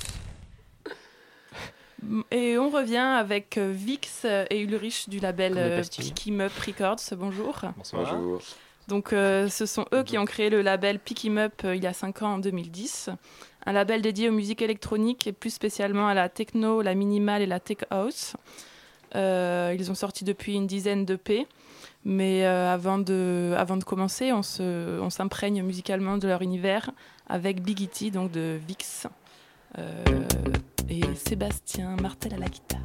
Et 2.32 2.58
on 2.58 2.70
revient 2.70 2.96
avec 2.98 3.58
euh, 3.58 3.72
Vix 3.76 4.26
et 4.50 4.60
Ulrich 4.62 5.10
du 5.10 5.20
label 5.20 5.56
euh, 5.58 5.78
pastilles. 5.78 6.12
Pick 6.14 6.28
'em 6.32 6.42
Up 6.42 6.52
Records. 6.66 7.00
Bonjour. 7.18 7.60
Bonjour. 7.94 8.40
Donc, 8.88 9.12
euh, 9.12 9.50
ce 9.50 9.66
sont 9.66 9.86
eux 9.94 10.04
qui 10.04 10.18
ont 10.18 10.26
créé 10.26 10.50
le 10.50 10.62
label 10.62 11.00
Pick 11.00 11.26
'em 11.26 11.38
Up 11.40 11.54
euh, 11.66 11.76
il 11.76 11.84
y 11.84 11.88
a 11.88 11.94
5 11.94 12.22
ans, 12.22 12.34
en 12.36 12.38
2010. 12.38 13.10
Un 13.66 13.72
label 13.74 14.02
dédié 14.02 14.30
aux 14.30 14.34
musiques 14.34 14.62
électroniques 14.62 15.26
et 15.28 15.34
plus 15.34 15.50
spécialement 15.50 16.08
à 16.08 16.14
la 16.14 16.30
techno, 16.30 16.82
la 16.84 16.94
minimale 16.94 17.42
et 17.42 17.48
la 17.48 17.60
tech 17.60 17.80
house. 17.90 18.36
Euh, 19.16 19.76
ils 19.78 19.90
ont 19.92 19.96
sorti 19.96 20.24
depuis 20.24 20.54
une 20.54 20.68
dizaine 20.68 21.04
de 21.06 21.16
P. 21.16 21.48
Mais 22.08 22.46
euh, 22.46 22.72
avant, 22.72 23.00
de, 23.00 23.56
avant 23.58 23.78
de 23.78 23.84
commencer, 23.84 24.32
on 24.32 24.44
se- 24.44 25.00
on 25.02 25.10
s'imprègne 25.10 25.64
musicalement 25.64 26.18
de 26.18 26.28
leur 26.28 26.44
univers 26.44 26.92
avec 27.28 27.62
Big 27.62 27.84
E.T., 27.84 28.12
donc 28.12 28.32
de 28.32 28.60
Vix. 28.68 29.08
Euh, 29.78 30.04
et 30.90 31.02
Sébastien 31.16 31.96
Martel 31.98 32.34
à 32.34 32.38
la 32.38 32.48
guitare. 32.48 32.80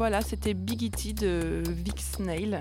Voilà, 0.00 0.22
c'était 0.22 0.54
Big 0.54 0.86
E.T. 0.86 1.12
de 1.12 1.62
Vix 1.68 2.18
Nail. 2.20 2.58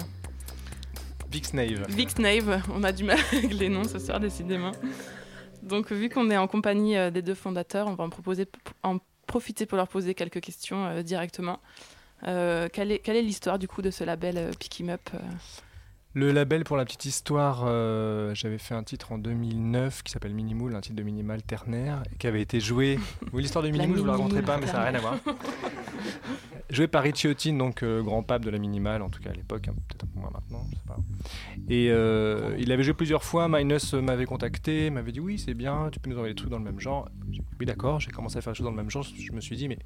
Vix 1.31 1.53
Nave. 1.53 1.85
Vix 1.87 2.17
Nave, 2.19 2.61
on 2.75 2.83
a 2.83 2.91
du 2.91 3.05
mal 3.05 3.17
avec 3.31 3.53
les 3.53 3.69
noms 3.69 3.85
ce 3.85 3.97
soir, 3.97 4.19
décidément. 4.19 4.73
Donc, 5.63 5.89
vu 5.89 6.09
qu'on 6.09 6.29
est 6.31 6.35
en 6.35 6.49
compagnie 6.49 6.97
euh, 6.97 7.11
des 7.11 7.21
deux 7.21 7.35
fondateurs, 7.35 7.87
on 7.87 7.93
va 7.95 8.03
en, 8.03 8.09
proposer, 8.09 8.45
en 8.83 8.97
profiter 9.25 9.65
pour 9.65 9.77
leur 9.77 9.87
poser 9.87 10.15
quelques 10.15 10.41
questions 10.41 10.85
euh, 10.85 11.01
directement. 11.01 11.61
Euh, 12.27 12.67
quelle 12.73 12.91
est 12.91 12.99
quelle 12.99 13.15
est 13.15 13.21
l'histoire 13.21 13.57
du 13.57 13.69
coup 13.69 13.81
de 13.81 13.89
ce 13.89 14.03
label 14.03 14.37
euh, 14.37 14.51
Pick 14.59 14.81
'em 14.81 14.89
Up 14.89 15.09
Le 16.16 16.32
label, 16.32 16.64
pour 16.64 16.76
la 16.76 16.86
petite 16.86 17.05
histoire, 17.05 17.66
euh, 17.68 18.34
j'avais 18.34 18.57
fait 18.57 18.74
un 18.74 18.84
titre 18.84 19.12
en 19.12 19.20
2009 19.20 20.01
qui 20.01 20.12
s'appelle 20.12 20.34
Minimoul, 20.34 20.76
un 20.76 20.82
titre 20.82 20.95
de 20.95 21.03
minimal 21.03 21.43
ternaire, 21.43 22.01
qui 22.18 22.26
avait 22.26 22.41
été 22.41 22.60
joué. 22.60 22.97
Oui, 23.32 23.43
l'histoire 23.43 23.64
de 23.64 23.70
Minimoul, 23.70 23.95
je 23.95 24.01
vous 24.01 24.07
la 24.07 24.14
raconterai 24.14 24.41
pas, 24.41 24.57
mais 24.57 24.66
ça 24.66 24.74
n'a 24.74 24.84
rien 24.86 24.95
à 24.95 24.99
voir. 24.99 25.18
Joué 26.72 26.88
par 26.88 27.03
Houghton, 27.03 27.57
donc 27.57 27.82
euh, 27.82 28.03
grand 28.03 28.22
pape 28.22 28.45
de 28.45 28.51
la 28.51 28.60
minimale, 28.60 29.01
en 29.01 29.10
tout 29.10 29.20
cas 29.20 29.32
à 29.32 29.34
l'époque, 29.34 29.68
hein, 29.68 29.74
peut-être 29.88 30.03
un 30.03 30.07
peu 30.07 30.20
moins 30.20 30.30
maintenant, 30.32 30.68
je 30.70 30.76
sais 30.76 30.84
pas. 30.88 30.97
Et 31.68 31.89
euh, 31.89 32.55
il 32.60 32.72
avait 32.72 32.84
joué 32.84 32.93
plusieurs 32.93 33.24
fois. 33.24 33.47
Minus 33.47 33.93
m'avait 33.93 34.26
contacté, 34.26 34.91
m'avait 34.91 35.12
dit 35.12 35.20
oui, 35.20 35.39
c'est 35.39 35.55
bien, 35.55 35.89
tu 35.91 35.99
peux 35.99 36.12
nous 36.12 36.16
envoyer 36.18 36.34
des 36.34 36.38
trucs 36.38 36.51
dans 36.51 36.60
le 36.60 36.64
même 36.64 36.80
genre. 36.80 37.10
Oui, 37.60 37.66
d'accord, 37.66 37.99
j'ai 37.99 38.12
commencé 38.12 38.38
à 38.38 38.41
faire 38.41 38.53
des 38.53 38.57
choses 38.57 38.66
dans 38.66 38.72
le 38.72 38.78
même 38.78 38.91
genre. 38.91 39.03
Je 39.03 39.32
me 39.32 39.41
suis 39.41 39.57
dit, 39.57 39.68
mais 39.68 39.80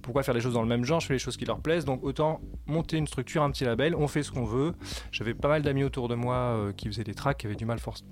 pourquoi 0.00 0.22
faire 0.22 0.34
des 0.34 0.40
choses 0.40 0.54
dans 0.54 0.62
le 0.62 0.68
même 0.68 0.84
genre 0.84 1.00
Je 1.00 1.06
fais 1.06 1.12
les 1.14 1.18
choses 1.18 1.36
qui 1.36 1.44
leur 1.44 1.60
plaisent, 1.60 1.84
donc 1.84 2.02
autant 2.02 2.40
monter 2.66 2.96
une 2.96 3.06
structure, 3.06 3.42
un 3.42 3.50
petit 3.50 3.64
label, 3.64 3.94
on 3.94 4.08
fait 4.08 4.22
ce 4.22 4.30
qu'on 4.30 4.44
veut. 4.44 4.74
J'avais 5.10 5.34
pas 5.34 5.48
mal 5.48 5.62
d'amis 5.62 5.84
autour 5.84 6.08
de 6.08 6.14
moi 6.14 6.36
euh, 6.36 6.72
qui 6.72 6.88
faisaient 6.88 7.04
des 7.04 7.14
tracks, 7.14 7.38
qui 7.38 7.46
avaient 7.46 7.56
du 7.56 7.66
mal 7.66 7.78
force 7.78 8.04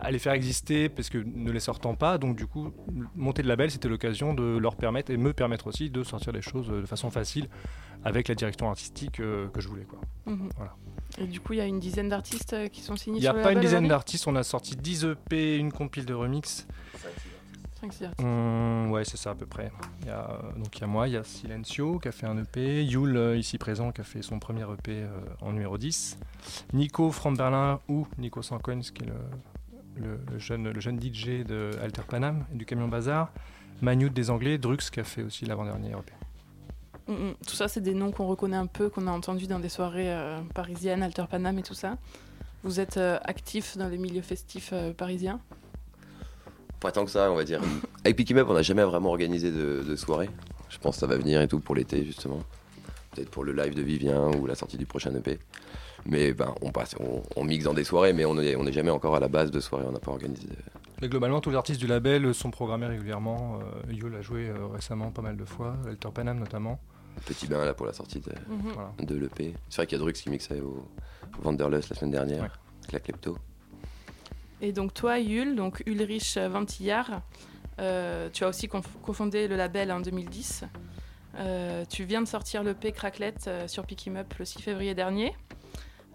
à 0.00 0.10
les 0.10 0.18
faire 0.18 0.32
exister 0.32 0.88
parce 0.88 1.08
que 1.08 1.18
ne 1.18 1.50
les 1.52 1.60
sortant 1.60 1.94
pas, 1.94 2.18
donc 2.18 2.36
du 2.36 2.46
coup, 2.46 2.72
monter 3.14 3.42
le 3.42 3.48
label, 3.48 3.70
c'était 3.70 3.88
l'occasion 3.88 4.34
de 4.34 4.58
leur 4.58 4.76
permettre 4.76 5.12
et 5.12 5.16
me 5.16 5.32
permettre 5.32 5.68
aussi 5.68 5.90
de 5.90 6.02
sortir 6.02 6.32
les 6.32 6.42
choses 6.42 6.70
euh, 6.70 6.80
de 6.80 6.86
façon 6.86 7.10
facile 7.10 7.48
avec 8.04 8.26
la 8.26 8.34
direction 8.34 8.68
artistique 8.68 9.20
euh, 9.20 9.48
que 9.48 9.60
je 9.60 9.68
voulais. 9.68 9.84
Quoi. 9.84 10.00
Mhm. 10.26 10.48
Voilà. 10.56 10.74
Et 11.18 11.26
du 11.26 11.40
coup, 11.40 11.52
il 11.52 11.58
y 11.58 11.60
a 11.60 11.66
une 11.66 11.78
dizaine 11.78 12.08
d'artistes 12.08 12.56
qui 12.70 12.80
sont 12.80 12.96
signés 12.96 13.18
Il 13.18 13.20
n'y 13.20 13.26
a 13.26 13.30
sur 13.30 13.36
le 13.36 13.42
pas 13.42 13.52
une 13.52 13.60
dizaine 13.60 13.86
d'artistes, 13.86 14.26
on 14.26 14.34
a 14.34 14.42
sorti 14.42 14.76
10 14.76 15.04
EP, 15.04 15.56
une 15.56 15.70
compile 15.70 16.06
de 16.06 16.14
remix. 16.14 16.66
5-6 17.82 18.04
artistes. 18.04 18.20
Hum, 18.20 18.90
ouais, 18.90 19.04
c'est 19.04 19.16
ça 19.16 19.30
à 19.30 19.34
peu 19.34 19.46
près. 19.46 19.70
Il 20.02 20.06
y 20.06 20.10
a, 20.10 20.30
euh, 20.30 20.58
donc 20.58 20.76
il 20.76 20.80
y 20.80 20.84
a 20.84 20.86
moi, 20.86 21.08
il 21.08 21.14
y 21.14 21.16
a 21.16 21.24
Silencio 21.24 21.98
qui 21.98 22.08
a 22.08 22.12
fait 22.12 22.26
un 22.26 22.38
EP, 22.38 22.84
Yul 22.84 23.16
euh, 23.16 23.36
ici 23.36 23.58
présent 23.58 23.90
qui 23.92 24.00
a 24.00 24.04
fait 24.04 24.22
son 24.22 24.38
premier 24.38 24.62
EP 24.62 24.92
euh, 25.02 25.08
en 25.40 25.52
numéro 25.52 25.76
10, 25.78 26.18
Nico 26.72 27.10
from 27.10 27.36
Berlin 27.36 27.80
ou 27.88 28.06
Nico 28.18 28.42
Sancoins 28.42 28.80
qui 28.80 29.02
est 29.04 29.06
le, 29.06 29.14
le- 29.96 30.20
le 30.30 30.38
jeune, 30.38 30.70
le 30.70 30.80
jeune 30.80 31.00
DJ 31.00 31.44
de 31.44 31.70
Alter 31.82 32.02
Panam 32.08 32.44
et 32.52 32.56
du 32.56 32.64
Camion 32.64 32.88
Bazar, 32.88 33.30
Manute 33.80 34.14
des 34.14 34.30
Anglais, 34.30 34.58
Drux 34.58 34.76
qui 34.92 35.00
a 35.00 35.04
fait 35.04 35.22
aussi 35.24 35.44
l'avant-dernier 35.44 35.90
EP. 35.90 36.12
Mm, 37.08 37.12
mm. 37.30 37.34
Tout 37.46 37.54
ça, 37.56 37.66
c'est 37.66 37.80
des 37.80 37.94
noms 37.94 38.12
qu'on 38.12 38.26
reconnaît 38.28 38.56
un 38.56 38.66
peu, 38.66 38.88
qu'on 38.88 39.08
a 39.08 39.10
entendus 39.10 39.48
dans 39.48 39.58
des 39.58 39.68
soirées 39.68 40.12
euh, 40.12 40.40
parisiennes, 40.54 41.02
Alter 41.02 41.24
Panam 41.28 41.58
et 41.58 41.62
tout 41.64 41.74
ça. 41.74 41.98
Vous 42.62 42.78
êtes 42.78 42.96
euh, 42.96 43.18
actif 43.24 43.76
dans 43.76 43.88
les 43.88 43.98
milieux 43.98 44.22
festifs 44.22 44.70
euh, 44.72 44.92
parisiens? 44.92 45.40
Pas 46.82 46.90
tant 46.92 47.04
que 47.04 47.10
ça, 47.10 47.30
on 47.30 47.36
va 47.36 47.44
dire. 47.44 47.60
Avec 48.04 48.16
Picky 48.16 48.34
Up, 48.34 48.46
on 48.50 48.54
n'a 48.54 48.62
jamais 48.62 48.82
vraiment 48.82 49.10
organisé 49.10 49.50
de, 49.52 49.82
de 49.88 49.96
soirée. 49.96 50.28
Je 50.68 50.78
pense 50.78 50.96
que 50.96 51.00
ça 51.00 51.06
va 51.06 51.16
venir 51.16 51.40
et 51.40 51.48
tout 51.48 51.60
pour 51.60 51.74
l'été, 51.74 52.04
justement. 52.04 52.40
Peut-être 53.12 53.30
pour 53.30 53.44
le 53.44 53.52
live 53.52 53.74
de 53.74 53.82
Vivien 53.82 54.28
ou 54.36 54.46
la 54.46 54.54
sortie 54.54 54.76
du 54.78 54.86
prochain 54.86 55.14
EP. 55.14 55.38
Mais 56.06 56.32
ben, 56.32 56.52
on, 56.62 56.70
passe, 56.72 56.96
on, 56.98 57.22
on 57.36 57.44
mixe 57.44 57.64
dans 57.64 57.74
des 57.74 57.84
soirées, 57.84 58.12
mais 58.12 58.24
on 58.24 58.34
n'est 58.34 58.56
on 58.56 58.66
jamais 58.72 58.90
encore 58.90 59.14
à 59.14 59.20
la 59.20 59.28
base 59.28 59.50
de 59.52 59.60
soirée. 59.60 59.84
On 59.88 59.92
n'a 59.92 60.00
pas 60.00 60.10
organisé. 60.10 60.48
de- 60.48 60.56
Mais 61.00 61.08
globalement, 61.08 61.40
tous 61.40 61.50
les 61.50 61.56
artistes 61.56 61.78
du 61.78 61.86
label 61.86 62.34
sont 62.34 62.50
programmés 62.50 62.86
régulièrement. 62.86 63.60
Euh, 63.60 63.92
Yul 63.92 64.14
a 64.16 64.22
joué 64.22 64.48
euh, 64.48 64.66
récemment 64.66 65.10
pas 65.12 65.22
mal 65.22 65.36
de 65.36 65.44
fois, 65.44 65.76
Alter 65.86 66.08
Panam 66.12 66.38
notamment. 66.40 66.80
Petit 67.26 67.46
bain 67.46 67.64
là 67.64 67.74
pour 67.74 67.86
la 67.86 67.92
sortie 67.92 68.18
de, 68.20 68.32
Mhm. 68.48 69.06
De 69.06 69.14
l'EP. 69.16 69.54
C'est 69.68 69.76
vrai 69.76 69.86
qu'il 69.86 69.98
y 69.98 70.00
a 70.00 70.02
Drux 70.02 70.14
qui 70.14 70.30
mixait 70.30 70.60
au, 70.60 70.84
au 71.38 71.46
Wanderlust 71.46 71.90
la 71.90 71.96
semaine 71.96 72.12
dernière, 72.12 72.40
avec 72.80 72.92
la 72.92 72.98
Klepto. 73.00 73.36
Et 74.62 74.70
donc 74.70 74.94
toi, 74.94 75.18
Yul, 75.18 75.56
donc 75.56 75.82
Ulrich 75.86 76.38
Vantillard, 76.38 77.20
euh, 77.80 78.28
tu 78.32 78.44
as 78.44 78.48
aussi 78.48 78.68
cofondé 78.68 79.48
le 79.48 79.56
label 79.56 79.90
en 79.90 79.98
2010. 79.98 80.64
Euh, 81.38 81.84
tu 81.88 82.04
viens 82.04 82.22
de 82.22 82.28
sortir 82.28 82.62
le 82.62 82.72
P 82.72 82.92
Cracklet 82.92 83.34
euh, 83.48 83.66
sur 83.66 83.84
Pick 83.84 84.08
Up 84.16 84.32
le 84.38 84.44
6 84.44 84.62
février 84.62 84.94
dernier. 84.94 85.34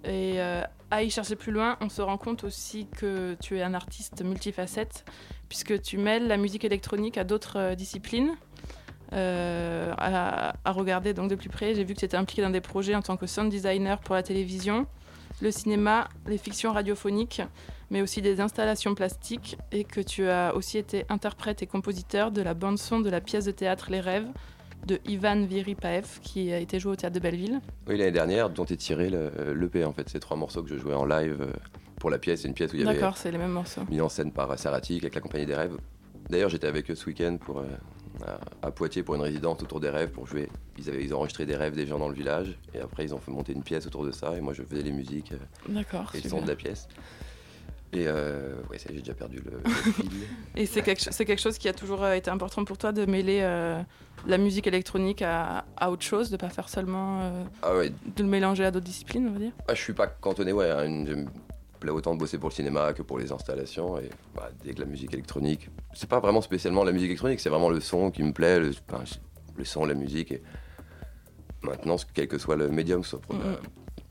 Et 0.05 0.39
à 0.39 1.03
y 1.03 1.09
chercher 1.09 1.35
plus 1.35 1.51
loin, 1.51 1.75
on 1.81 1.89
se 1.89 2.01
rend 2.01 2.17
compte 2.17 2.45
aussi 2.45 2.87
que 2.95 3.35
tu 3.41 3.57
es 3.57 3.63
un 3.63 3.73
artiste 3.73 4.23
multifacette, 4.23 5.03
puisque 5.49 5.81
tu 5.81 5.97
mêles 5.97 6.27
la 6.27 6.37
musique 6.37 6.63
électronique 6.63 7.17
à 7.17 7.25
d'autres 7.25 7.73
disciplines. 7.73 8.37
À, 9.11 10.53
à 10.63 10.71
regarder 10.71 11.13
donc 11.13 11.29
de 11.29 11.35
plus 11.35 11.49
près, 11.49 11.75
j'ai 11.75 11.83
vu 11.83 11.93
que 11.93 11.99
tu 11.99 12.05
étais 12.05 12.15
impliqué 12.15 12.41
dans 12.41 12.51
des 12.51 12.61
projets 12.61 12.95
en 12.95 13.01
tant 13.01 13.17
que 13.17 13.25
sound 13.25 13.49
designer 13.49 13.99
pour 13.99 14.15
la 14.15 14.23
télévision, 14.23 14.85
le 15.41 15.51
cinéma, 15.51 16.07
les 16.25 16.37
fictions 16.37 16.71
radiophoniques, 16.71 17.41
mais 17.89 18.01
aussi 18.01 18.21
des 18.21 18.41
installations 18.41 18.95
plastiques, 18.95 19.57
et 19.71 19.83
que 19.83 20.01
tu 20.01 20.27
as 20.27 20.55
aussi 20.55 20.77
été 20.77 21.05
interprète 21.09 21.61
et 21.63 21.67
compositeur 21.67 22.31
de 22.31 22.41
la 22.41 22.53
bande-son 22.53 22.99
de 22.99 23.09
la 23.09 23.21
pièce 23.21 23.45
de 23.45 23.51
théâtre 23.51 23.87
Les 23.91 23.99
Rêves 24.01 24.27
de 24.85 24.99
Ivan 25.07 25.43
Viripaev, 25.45 26.19
qui 26.21 26.51
a 26.53 26.59
été 26.59 26.79
joué 26.79 26.93
au 26.93 26.95
théâtre 26.95 27.15
de 27.15 27.19
Belleville. 27.19 27.59
Oui, 27.87 27.97
l'année 27.97 28.11
dernière, 28.11 28.49
dont 28.49 28.65
est 28.65 28.77
tiré 28.77 29.09
le- 29.09 29.53
l'EP 29.53 29.83
en 29.83 29.91
fait. 29.91 30.07
C'est 30.07 30.19
trois 30.19 30.37
morceaux 30.37 30.63
que 30.63 30.69
je 30.69 30.77
jouais 30.77 30.93
en 30.93 31.05
live 31.05 31.37
euh, 31.41 31.51
pour 31.99 32.09
la 32.09 32.19
pièce. 32.19 32.41
C'est 32.41 32.47
une 32.47 32.53
pièce 32.53 32.71
où 32.71 32.75
il 32.75 32.83
y 32.83 32.87
avait 32.87 32.93
D'accord, 32.93 33.17
c'est 33.17 33.31
les 33.31 33.37
mêmes 33.37 33.51
morceaux. 33.51 33.81
mis 33.89 33.99
en 34.01 34.07
scène 34.07 34.31
par 34.31 34.57
Saratic 34.57 35.03
avec 35.03 35.15
la 35.15 35.21
compagnie 35.21 35.45
des 35.45 35.55
rêves. 35.55 35.75
D'ailleurs, 36.29 36.49
j'étais 36.49 36.67
avec 36.67 36.89
eux 36.91 36.95
ce 36.95 37.05
week-end 37.07 37.37
pour, 37.39 37.59
euh, 37.59 37.65
à, 38.25 38.67
à 38.67 38.71
Poitiers 38.71 39.03
pour 39.03 39.15
une 39.15 39.21
résidence 39.21 39.61
autour 39.63 39.79
des 39.79 39.89
rêves 39.89 40.11
pour 40.11 40.25
jouer. 40.27 40.47
Ils 40.77 40.87
avaient 40.89 41.03
ils 41.03 41.13
ont 41.13 41.17
enregistré 41.17 41.45
des 41.45 41.55
rêves 41.55 41.75
des 41.75 41.87
gens 41.87 41.99
dans 41.99 42.09
le 42.09 42.15
village 42.15 42.57
et 42.73 42.79
après 42.79 43.03
ils 43.03 43.13
ont 43.15 43.19
fait 43.19 43.31
monter 43.31 43.53
une 43.53 43.63
pièce 43.63 43.87
autour 43.87 44.05
de 44.05 44.11
ça 44.11 44.35
et 44.37 44.41
moi 44.41 44.53
je 44.53 44.61
faisais 44.63 44.83
les 44.83 44.91
musiques 44.91 45.31
euh, 45.33 45.37
D'accord, 45.73 46.11
et 46.13 46.21
le 46.21 46.29
son 46.29 46.41
de 46.41 46.47
la 46.47 46.55
pièce. 46.55 46.87
Et 47.93 48.05
euh, 48.07 48.55
ouais, 48.69 48.77
ça, 48.77 48.89
j'ai 48.93 48.99
déjà 48.99 49.13
perdu 49.13 49.41
le, 49.45 49.59
le 49.63 49.69
fil. 49.93 50.09
Et 50.55 50.65
c'est 50.65 50.81
quelque, 50.81 51.09
quelque 51.23 51.39
chose 51.41 51.57
qui 51.57 51.69
a 51.69 51.73
toujours 51.73 52.03
euh, 52.03 52.13
été 52.13 52.29
important 52.29 52.65
pour 52.65 52.77
toi 52.77 52.91
de 52.91 53.05
mêler 53.05 53.39
euh, 53.41 53.81
la 54.25 54.37
musique 54.37 54.67
électronique 54.67 55.21
à, 55.21 55.63
à 55.77 55.89
autre 55.89 56.03
chose, 56.03 56.29
de 56.29 56.37
pas 56.37 56.49
faire 56.49 56.67
seulement 56.69 57.21
euh, 57.21 57.43
Ah 57.61 57.75
ouais, 57.75 57.89
de 57.89 58.23
le 58.23 58.29
mélanger 58.29 58.65
à 58.65 58.71
d'autres 58.71 58.85
disciplines, 58.85 59.27
on 59.29 59.31
va 59.33 59.39
dire? 59.39 59.51
Ah, 59.67 59.73
je 59.73 59.81
suis 59.81 59.93
pas 59.93 60.07
cantonné, 60.07 60.51
ouais. 60.51 60.69
à 60.69 60.83
une- 60.85 61.07
J'aime 61.07 61.29
plaît 61.79 61.91
autant 61.91 62.15
de 62.15 62.19
bosser 62.19 62.39
pour 62.39 62.49
le 62.49 62.55
cinéma 62.55 62.91
que 62.93 63.03
pour 63.03 63.19
les 63.19 63.31
installations. 63.31 63.99
Et 63.99 64.09
bah, 64.35 64.49
dès 64.63 64.73
que 64.73 64.79
la 64.79 64.87
musique 64.87 65.13
électronique, 65.13 65.69
c'est 65.93 66.09
pas 66.09 66.19
vraiment 66.19 66.41
spécialement 66.41 66.83
la 66.83 66.91
musique 66.91 67.09
électronique, 67.09 67.39
c'est 67.39 67.49
vraiment 67.49 67.69
le 67.69 67.79
son 67.79 68.09
qui 68.09 68.23
me 68.23 68.33
plaît, 68.33 68.59
le, 68.59 68.71
enfin, 68.89 69.03
le 69.55 69.63
son, 69.63 69.85
la 69.85 69.93
musique. 69.93 70.31
Et 70.31 70.41
maintenant, 71.61 71.95
quel 72.13 72.27
que 72.27 72.37
soit 72.39 72.55
le 72.55 72.69
médium, 72.69 73.03
soit 73.03 73.19
pour 73.21 73.35
la- 73.35 73.45
Mhm. 73.51 73.57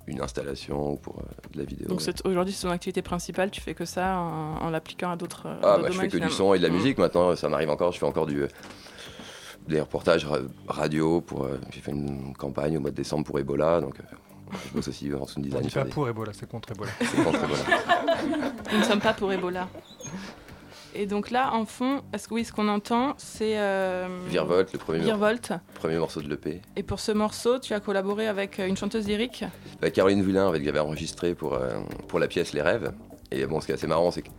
Une 0.07 0.21
installation 0.21 0.93
ou 0.93 0.97
pour 0.97 1.19
euh, 1.19 1.23
de 1.53 1.59
la 1.59 1.65
vidéo. 1.65 1.89
Donc 1.89 2.01
c'est- 2.01 2.25
aujourd'hui, 2.27 2.55
c'est 2.55 2.67
ton 2.67 2.73
activité 2.73 3.03
principale, 3.03 3.51
tu 3.51 3.61
fais 3.61 3.75
que 3.75 3.85
ça 3.85 4.19
en, 4.19 4.57
en 4.63 4.71
l'appliquant 4.71 5.11
à 5.11 5.17
d'autres 5.17 5.47
euh, 5.47 5.57
Ah, 5.63 5.79
bah, 5.83 5.89
je 5.91 5.99
fais 5.99 6.09
que 6.09 6.19
du 6.19 6.31
son 6.31 6.55
et 6.55 6.59
de 6.59 6.63
la 6.63 6.69
Mhm. 6.71 6.77
musique 6.77 6.99
maintenant, 6.99 7.35
ça 7.37 7.49
m'arrive 7.49 7.71
encore, 7.71 7.93
je 7.93 7.99
fais 7.99 8.07
encore 8.07 8.27
du, 8.27 8.43
euh, 8.43 8.49
des 9.69 9.81
reportages 9.81 10.25
ra- 10.25 10.39
radio. 10.69 11.21
pour. 11.21 11.45
euh, 11.45 11.59
J'ai 11.73 11.81
fait 11.81 11.91
une 11.93 12.35
campagne 12.35 12.77
au 12.77 12.81
mois 12.81 12.91
de 12.91 12.97
décembre 12.97 13.25
pour 13.25 13.39
Ebola, 13.39 13.81
donc 13.81 13.99
euh, 13.99 14.03
je 14.69 14.75
bosse 14.75 14.87
aussi 14.89 15.13
en 15.13 15.27
sound 15.27 15.45
On 15.47 15.49
design. 15.49 15.69
sur 15.69 15.81
pas 15.81 15.85
des- 15.87 15.91
pour 15.93 16.09
Ebola, 16.09 16.33
c'est 16.33 16.49
contre 16.49 16.71
Ebola. 16.73 16.91
C'est 17.01 17.25
contre 17.25 17.43
Ebola. 17.43 17.63
Nous 18.73 18.79
ne 18.79 18.85
sommes 18.85 19.01
pas 19.01 19.13
pour 19.15 19.33
Ebola. 19.33 19.69
Et 20.99 21.05
donc 21.07 21.31
là, 21.31 21.53
en 21.53 21.67
fond, 21.67 22.01
est-ce 22.15 22.27
que 22.27 22.35
oui, 22.35 22.45
ce 22.45 22.53
qu'on 22.53 22.69
entend, 22.69 23.15
c'est 23.19 23.59
euh, 23.59 24.09
Virvolt, 24.29 24.73
le 24.73 24.79
premier, 24.79 25.05
premier 25.75 25.99
morceau 25.99 26.23
de 26.23 26.29
l'EP. 26.29 26.63
Et 26.75 26.83
pour 26.83 27.01
ce 27.01 27.13
morceau, 27.13 27.59
tu 27.59 27.75
as 27.75 27.81
collaboré 27.81 28.27
avec 28.29 28.59
euh, 28.59 28.67
une 28.67 28.77
chanteuse 28.79 29.07
lyrique. 29.07 29.45
Bah, 29.83 29.91
Caroline 29.91 30.23
Vulin, 30.23 30.49
avec, 30.49 30.63
que 30.63 30.67
j'avais 30.67 30.79
enregistré 30.79 31.35
pour, 31.35 31.53
euh, 31.55 31.81
pour 32.09 32.19
la 32.19 32.29
pièce 32.29 32.55
Les 32.55 32.63
Rêves. 32.63 32.93
Et 33.31 33.45
bon, 33.47 33.61
ce 33.61 33.67
qui 33.67 33.73
est 33.73 33.75
assez 33.75 33.87
marrant, 33.87 34.11
c'est 34.11 34.23
que 34.23 34.31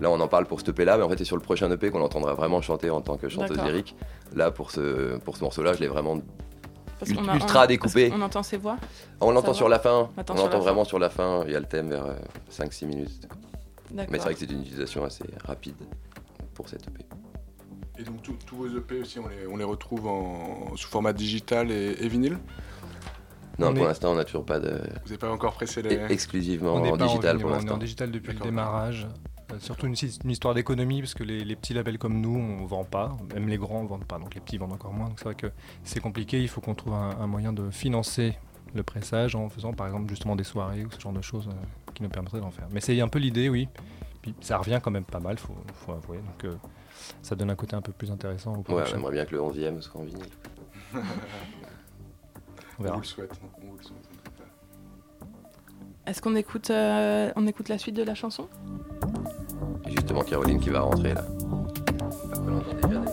là, 0.00 0.10
on 0.10 0.18
en 0.20 0.28
parle 0.28 0.46
pour 0.46 0.58
cet 0.60 0.70
EP-là, 0.70 0.96
mais 0.96 1.02
en 1.02 1.08
fait, 1.10 1.18
c'est 1.18 1.24
sur 1.24 1.36
le 1.36 1.42
prochain 1.42 1.70
EP 1.70 1.90
qu'on 1.90 2.00
entendra 2.02 2.32
vraiment 2.32 2.62
chanter 2.62 2.88
en 2.88 3.02
tant 3.02 3.18
que 3.18 3.28
chanteuse 3.28 3.62
lyrique. 3.62 3.94
Là, 4.34 4.50
pour 4.50 4.70
ce, 4.70 5.18
pour 5.18 5.36
ce 5.36 5.42
morceau-là, 5.44 5.74
je 5.74 5.80
l'ai 5.80 5.88
vraiment 5.88 6.18
Parce 6.98 7.10
a- 7.10 7.34
ultra 7.34 7.64
on- 7.64 7.66
découpé. 7.66 8.08
qu'on 8.08 8.22
entend 8.22 8.42
ses 8.42 8.56
voix. 8.56 8.78
On 9.20 9.32
l'entend 9.32 9.52
sur 9.52 9.68
la 9.68 9.78
fin. 9.78 10.08
On 10.16 10.32
On 10.32 10.34
l'entend 10.34 10.60
vraiment 10.60 10.84
fin. 10.84 10.88
sur 10.88 10.98
la 10.98 11.10
fin. 11.10 11.44
Il 11.46 11.52
y 11.52 11.56
a 11.56 11.60
le 11.60 11.66
thème 11.66 11.90
vers 11.90 12.06
5-6 12.50 12.86
minutes. 12.86 13.10
Mais 13.94 14.06
c'est 14.10 14.18
vrai 14.18 14.34
que 14.34 14.40
c'est 14.40 14.50
une 14.50 14.62
utilisation 14.62 15.04
assez 15.04 15.24
rapide 15.44 15.76
pour 16.54 16.68
cette 16.68 16.86
EP. 16.88 17.04
Et 17.98 18.02
donc 18.02 18.22
tous 18.44 18.56
vos 18.56 18.68
EP 18.68 19.00
aussi, 19.00 19.18
on 19.18 19.28
les, 19.28 19.46
on 19.46 19.56
les 19.56 19.64
retrouve 19.64 20.06
en, 20.06 20.76
sous 20.76 20.88
format 20.88 21.12
digital 21.12 21.70
et, 21.70 21.96
et 22.00 22.08
vinyle? 22.08 22.38
Non, 23.58 23.68
On 23.68 23.74
pour 23.74 23.84
est- 23.84 23.86
l'instant, 23.88 24.12
on 24.12 24.16
n'a 24.16 24.24
toujours 24.24 24.44
pas 24.44 24.60
de. 24.60 24.68
Vous 24.70 25.04
n'avez 25.06 25.16
pas 25.18 25.30
encore 25.30 25.54
pressé 25.54 25.80
les... 25.80 25.96
e- 25.96 26.10
Exclusivement 26.10 26.74
On 26.74 26.90
en 26.92 26.96
digital 26.96 27.38
pour 27.38 27.48
On 27.50 27.52
est 27.54 27.56
l'instant. 27.56 27.74
en 27.74 27.78
digital 27.78 28.10
depuis 28.10 28.34
le 28.34 28.40
démarrage. 28.40 29.06
Euh, 29.52 29.58
surtout 29.60 29.86
une, 29.86 29.94
une 30.24 30.30
histoire 30.30 30.52
d'économie, 30.54 31.00
parce 31.00 31.14
que 31.14 31.22
les, 31.22 31.42
les 31.44 31.56
petits 31.56 31.72
labels 31.72 31.96
comme 31.98 32.20
nous, 32.20 32.36
on 32.36 32.66
vend 32.66 32.84
pas. 32.84 33.16
Même 33.32 33.48
les 33.48 33.56
grands 33.56 33.82
ne 33.84 33.88
vendent 33.88 34.04
pas, 34.04 34.18
donc 34.18 34.34
les 34.34 34.40
petits 34.42 34.58
vendent 34.58 34.72
encore 34.74 34.92
moins. 34.92 35.06
Donc 35.08 35.18
c'est 35.18 35.24
vrai 35.24 35.34
que 35.36 35.46
c'est 35.84 36.00
compliqué. 36.00 36.42
Il 36.42 36.48
faut 36.48 36.60
qu'on 36.60 36.74
trouve 36.74 36.92
un, 36.94 37.16
un 37.18 37.26
moyen 37.26 37.52
de 37.54 37.70
financer 37.70 38.36
le 38.74 38.82
pressage 38.82 39.34
en 39.36 39.48
faisant 39.48 39.72
par 39.72 39.86
exemple 39.86 40.10
justement 40.10 40.36
des 40.36 40.44
soirées 40.44 40.84
ou 40.84 40.90
ce 40.90 41.00
genre 41.00 41.12
de 41.14 41.22
choses 41.22 41.48
euh, 41.48 41.85
qui 41.96 42.02
nous 42.04 42.08
permettraient 42.08 42.40
d'en 42.40 42.50
faire. 42.50 42.68
Mais 42.70 42.80
c'est 42.80 43.00
un 43.00 43.08
peu 43.08 43.18
l'idée, 43.18 43.48
oui. 43.48 43.68
Puis 44.22 44.34
ça 44.40 44.58
revient 44.58 44.80
quand 44.82 44.90
même 44.90 45.04
pas 45.04 45.20
mal, 45.20 45.38
faut, 45.38 45.54
faut 45.74 45.92
avouer. 45.92 46.18
Donc 46.18 46.44
euh, 46.44 46.54
ça 47.22 47.34
donne 47.34 47.50
un 47.50 47.54
côté 47.56 47.74
un 47.76 47.80
peu 47.82 47.92
plus 47.92 48.10
intéressant 48.10 48.54
au 48.68 48.72
Ouais, 48.72 48.84
aimerait 48.92 49.12
bien 49.12 49.24
que 49.24 49.34
le 49.34 49.40
11e 49.40 49.80
soit 49.80 50.00
en 50.00 50.04
vinyle. 50.04 50.24
On 50.94 50.98
On 52.78 52.82
verra. 52.82 52.94
vous 52.96 53.00
le 53.02 53.06
souhaite. 53.06 53.32
hein, 53.32 53.48
on 53.62 53.66
vous 53.70 53.76
le 53.78 53.82
souhaite. 53.82 54.08
Est-ce 56.06 56.20
qu'on 56.22 56.36
écoute, 56.36 56.70
euh, 56.70 57.32
on 57.34 57.46
écoute 57.46 57.68
la 57.68 57.78
suite 57.78 57.96
de 57.96 58.02
la 58.02 58.14
chanson? 58.14 58.48
Et 59.86 59.90
justement, 59.90 60.22
Caroline 60.22 60.60
qui 60.60 60.70
va 60.70 60.80
rentrer 60.80 61.14
là. 61.14 61.24
D'ailleurs. 62.82 63.04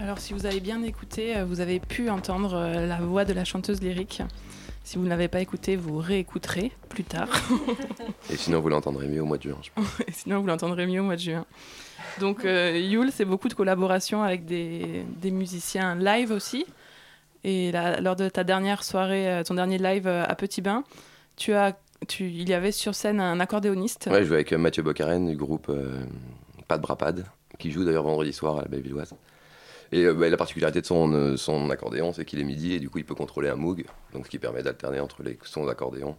Alors, 0.00 0.18
si 0.18 0.32
vous 0.32 0.46
avez 0.46 0.60
bien 0.60 0.82
écouté, 0.82 1.36
euh, 1.36 1.44
vous 1.44 1.60
avez 1.60 1.80
pu 1.80 2.08
entendre 2.08 2.54
euh, 2.54 2.86
la 2.86 2.98
voix 2.98 3.24
de 3.24 3.32
la 3.32 3.44
chanteuse 3.44 3.80
lyrique. 3.82 4.22
Si 4.84 4.96
vous 4.96 5.04
ne 5.04 5.08
l'avez 5.08 5.28
pas 5.28 5.40
écouté, 5.40 5.76
vous 5.76 5.98
réécouterez 5.98 6.72
plus 6.88 7.04
tard. 7.04 7.28
Et 8.30 8.36
sinon, 8.36 8.60
vous 8.60 8.68
l'entendrez 8.68 9.06
mieux 9.08 9.20
au 9.20 9.26
mois 9.26 9.36
de 9.36 9.42
juin, 9.42 9.58
je 9.62 9.70
pense. 9.74 10.00
Et 10.08 10.12
sinon, 10.12 10.40
vous 10.40 10.46
l'entendrez 10.46 10.86
mieux 10.86 11.00
au 11.00 11.04
mois 11.04 11.16
de 11.16 11.20
juin. 11.20 11.44
Donc, 12.20 12.44
euh, 12.44 12.78
Yule, 12.78 13.10
c'est 13.12 13.24
beaucoup 13.24 13.48
de 13.48 13.54
collaborations 13.54 14.22
avec 14.22 14.46
des, 14.46 15.04
des 15.20 15.30
musiciens 15.30 15.94
live 15.94 16.30
aussi. 16.30 16.64
Et 17.44 17.70
là, 17.72 18.00
lors 18.00 18.16
de 18.16 18.28
ta 18.28 18.44
dernière 18.44 18.82
soirée, 18.84 19.30
euh, 19.30 19.42
ton 19.42 19.54
dernier 19.54 19.78
live 19.78 20.06
à 20.06 20.34
Petit 20.34 20.62
Bain, 20.62 20.84
tu 21.36 21.52
as, 21.52 21.76
tu, 22.06 22.24
il 22.24 22.48
y 22.48 22.54
avait 22.54 22.72
sur 22.72 22.94
scène 22.94 23.20
un 23.20 23.40
accordéoniste. 23.40 24.08
Ouais, 24.10 24.22
je 24.22 24.28
joue 24.28 24.34
avec 24.34 24.52
Mathieu 24.52 24.82
Bocaren 24.82 25.28
du 25.28 25.36
groupe 25.36 25.66
euh, 25.68 26.00
Pas 26.66 26.78
de 26.78 26.82
Brapad, 26.82 27.26
qui 27.58 27.70
joue 27.70 27.84
d'ailleurs 27.84 28.04
vendredi 28.04 28.32
soir 28.32 28.58
à 28.58 28.62
la 28.62 28.68
Bellevilloise. 28.68 29.12
Et 29.92 30.04
euh, 30.04 30.14
bah, 30.14 30.28
la 30.28 30.36
particularité 30.36 30.80
de 30.80 30.86
son, 30.86 31.12
euh, 31.12 31.36
son 31.36 31.70
accordéon, 31.70 32.12
c'est 32.12 32.24
qu'il 32.24 32.40
est 32.40 32.44
midi 32.44 32.74
et 32.74 32.80
du 32.80 32.90
coup 32.90 32.98
il 32.98 33.04
peut 33.04 33.14
contrôler 33.14 33.48
un 33.48 33.56
Moog, 33.56 33.84
donc 34.12 34.26
ce 34.26 34.30
qui 34.30 34.38
permet 34.38 34.62
d'alterner 34.62 35.00
entre 35.00 35.22
les 35.22 35.38
sons 35.44 35.64
d'accordéon 35.64 36.16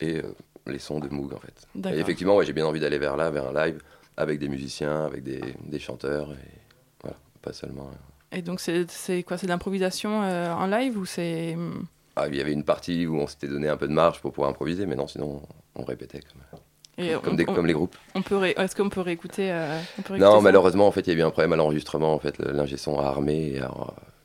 et 0.00 0.18
euh, 0.18 0.34
les 0.66 0.78
sons 0.78 1.00
de 1.00 1.08
Moog 1.08 1.32
en 1.34 1.38
fait. 1.38 1.54
Et 1.94 1.98
effectivement, 2.00 2.36
ouais, 2.36 2.44
j'ai 2.44 2.52
bien 2.52 2.66
envie 2.66 2.80
d'aller 2.80 2.98
vers 2.98 3.16
là, 3.16 3.30
vers 3.30 3.46
un 3.48 3.52
live, 3.66 3.80
avec 4.16 4.38
des 4.38 4.48
musiciens, 4.48 5.04
avec 5.06 5.22
des, 5.22 5.40
des 5.64 5.78
chanteurs, 5.78 6.30
et 6.32 6.58
voilà, 7.02 7.16
pas 7.40 7.52
seulement. 7.52 7.88
euh, 7.92 8.36
Et 8.36 8.42
donc, 8.42 8.60
c'est 8.60 9.22
quoi 9.22 9.38
C'est 9.38 9.46
de 9.46 9.52
l'improvisation 9.52 10.22
euh, 10.22 10.52
en 10.52 10.66
live 10.66 10.98
ou 10.98 11.06
c'est. 11.06 11.54
hum, 11.54 11.86
Ah, 12.16 12.28
il 12.28 12.36
y 12.36 12.40
avait 12.42 12.52
une 12.52 12.64
partie 12.64 13.06
où 13.06 13.16
on 13.18 13.26
s'était 13.26 13.48
donné 13.48 13.68
un 13.68 13.76
peu 13.78 13.88
de 13.88 13.92
marge 13.94 14.20
pour 14.20 14.32
pouvoir 14.32 14.50
improviser, 14.50 14.84
mais 14.86 14.96
non, 14.96 15.06
sinon 15.08 15.42
on 15.74 15.84
répétait 15.84 16.20
comme, 16.20 16.60
et 16.98 17.12
comme, 17.22 17.32
on- 17.32 17.36
des- 17.36 17.44
on- 17.48 17.54
comme 17.54 17.66
les 17.66 17.72
groupes. 17.72 17.96
On 18.14 18.22
peut 18.22 18.36
ré- 18.36 18.54
Est-ce 18.56 18.76
qu'on 18.76 18.88
peut 18.88 19.00
réécouter 19.00 19.50
euh, 19.50 19.78
on 19.98 20.02
peut 20.02 20.12
réécouter 20.14 20.30
Non, 20.34 20.40
malheureusement, 20.42 20.86
en 20.86 20.92
fait, 20.92 21.00
il 21.06 21.12
y 21.12 21.16
a 21.16 21.18
eu 21.18 21.22
un 21.22 21.30
problème 21.30 21.52
à 21.52 21.56
l'enregistrement. 21.56 22.12
En 22.14 22.18
fait, 22.18 22.38
l'ingé 22.38 22.76
son 22.76 22.98
a 23.00 23.04
armé 23.06 23.52
et 23.54 23.60
a- 23.60 23.70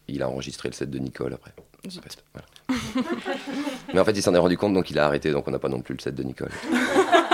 il 0.07 0.21
a 0.23 0.29
enregistré 0.29 0.69
le 0.69 0.73
set 0.73 0.89
de 0.89 0.99
Nicole 0.99 1.33
après. 1.33 1.53
En 1.85 1.89
Zut. 1.89 2.01
fait, 2.03 2.23
voilà. 2.33 2.47
Mais 3.93 3.99
en 3.99 4.05
fait, 4.05 4.11
il 4.11 4.21
s'en 4.21 4.33
est 4.33 4.37
rendu 4.39 4.57
compte, 4.57 4.73
donc 4.73 4.89
il 4.91 4.99
a 4.99 5.05
arrêté. 5.05 5.31
Donc 5.31 5.47
on 5.47 5.51
n'a 5.51 5.59
pas 5.59 5.69
non 5.69 5.79
plus 5.81 5.93
le 5.95 5.99
set 6.01 6.15
de 6.15 6.23
Nicole. 6.23 6.51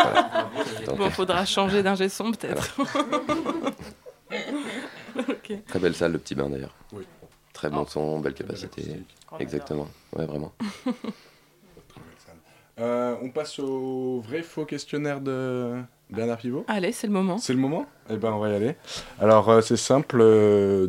Voilà. 0.04 0.50
Donc, 0.86 0.98
Bon, 0.98 1.10
faudra 1.10 1.46
changer 1.46 1.82
d'ingé 1.82 2.10
son 2.10 2.32
peut-être. 2.34 2.76
Très 5.68 5.80
belle 5.80 5.96
salle, 5.96 6.12
le 6.12 6.18
petit 6.20 6.36
bain 6.36 6.50
d'ailleurs. 6.50 6.76
Oui. 6.92 7.04
Très 7.54 7.70
bon 7.70 7.86
son, 7.86 8.20
belle 8.20 8.34
capacité. 8.34 8.84
Exactement. 9.40 9.88
Ouais, 10.16 10.26
vraiment. 10.26 10.52
Euh, 12.80 13.15
on 13.21 13.30
passe 13.30 13.59
au 13.59 14.19
vrai 14.21 14.41
faux 14.41 14.65
questionnaire 14.65 15.21
de 15.21 15.74
Bernard 16.09 16.38
Pivot. 16.38 16.65
Allez, 16.67 16.91
c'est 16.91 17.07
le 17.07 17.13
moment. 17.13 17.38
C'est 17.38 17.53
le 17.53 17.59
moment 17.59 17.86
Eh 18.09 18.17
ben, 18.17 18.32
on 18.32 18.39
va 18.39 18.49
y 18.49 18.55
aller. 18.55 18.76
Alors, 19.19 19.49
euh, 19.49 19.61
c'est 19.61 19.78
simple. 19.78 20.17
euh, 20.21 20.88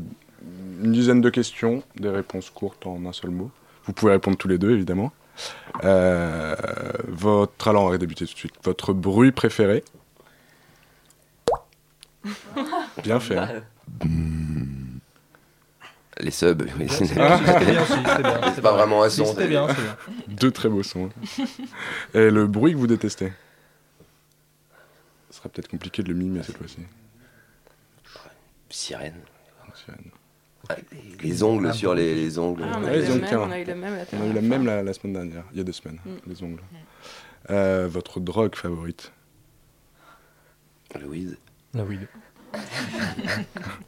une 0.83 0.93
dizaine 0.93 1.21
de 1.21 1.31
questions, 1.31 1.83
des 1.97 2.09
réponses 2.11 2.51
courtes 2.51 2.87
en 2.87 3.05
un 3.07 3.13
seul 3.13 3.31
mot. 3.31 3.51
Vous 3.85 3.93
pouvez 3.93 4.13
répondre 4.13 4.37
tous 4.37 4.49
les 4.49 4.59
deux, 4.59 4.71
évidemment. 4.73 5.13
Euh, 5.85 6.55
votre... 7.09 7.69
Alors, 7.69 7.85
on 7.85 7.91
va 7.91 7.99
débuter 7.99 8.25
tout 8.27 8.33
de 8.33 8.39
suite. 8.39 8.55
Votre 8.65 8.93
bruit 8.95 9.33
préféré? 9.33 9.85
Bien 13.03 13.21
fait. 13.21 13.37
hein. 13.39 13.63
Les 16.25 16.31
subs, 16.31 16.63
oui. 16.81 16.87
Ah, 17.19 17.39
C'est 18.55 18.63
pas 18.63 18.73
vraiment 18.73 19.03
un 19.03 19.11
son. 19.11 19.27
C'était 19.27 19.47
bien, 19.47 19.69
c'était 19.69 19.83
bien. 19.83 19.97
Deux 20.29 20.51
très 20.51 20.69
beaux 20.71 20.83
sons. 20.83 21.11
Et 22.15 22.31
le 22.31 22.47
bruit 22.47 22.73
que 22.73 22.79
vous 22.79 22.87
détestez 22.87 23.31
Ce 25.31 25.37
sera 25.37 25.51
peut-être 25.51 25.69
compliqué 25.69 26.03
de 26.03 26.09
le 26.09 26.15
mimer 26.15 26.43
cette 26.43 26.57
fois-ci. 26.57 26.79
Sirène. 28.71 29.21
Sirène. 29.75 30.11
Ah, 30.71 30.77
Les 31.23 31.43
ongles 31.43 31.75
sur 31.75 31.95
les, 31.95 32.15
les 32.15 32.39
ongles. 32.39 32.65
Ah, 32.65 32.79
on 32.81 32.85
a 32.87 32.97
eu 32.97 33.01
les 33.01 33.07
le 33.07 33.13
ongles 33.13 33.21
même, 33.21 33.31
câlins. 33.31 33.43
on 33.47 33.51
a 33.53 33.59
eu 33.61 33.65
le 33.65 33.75
même 33.75 33.95
la 33.95 34.05
On 34.19 34.23
a 34.23 34.27
eu 34.27 34.33
dernière 34.33 34.35
la 34.35 34.41
fois. 34.41 34.49
même 34.49 34.67
la, 34.67 34.83
la 34.83 34.93
semaine 34.95 35.13
dernière, 35.13 35.45
il 35.53 35.59
y 35.59 35.61
a 35.61 35.65
deux 35.65 35.73
semaines, 35.73 35.99
Mm. 36.07 36.11
les 36.27 36.43
ongles. 36.43 36.63
Euh, 37.51 37.87
votre 37.91 38.19
drogue 38.21 38.55
favorite 38.57 39.13
Le 40.99 41.07
weed. 41.07 41.37
La 41.75 41.85
weed. 41.85 42.09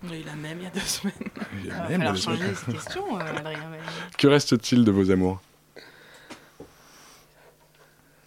On 0.04 0.10
a 0.10 0.16
eu 0.16 0.22
la 0.22 0.34
même 0.34 0.58
il 0.58 0.64
y 0.64 0.66
a 0.66 0.70
deux 0.70 0.80
semaines. 0.80 1.14
Il 1.58 1.66
y 1.66 1.70
a 1.70 1.90
Il 1.90 1.98
même 1.98 2.16
changer 2.16 2.54
ces 2.54 2.72
questions, 2.72 3.18
euh, 3.18 3.22
Adrien. 3.22 3.68
mais- 3.70 3.78
Que 4.18 4.26
reste-t-il 4.28 4.84
de 4.84 4.90
vos 4.90 5.10
amours? 5.10 5.40
Je 5.76 5.82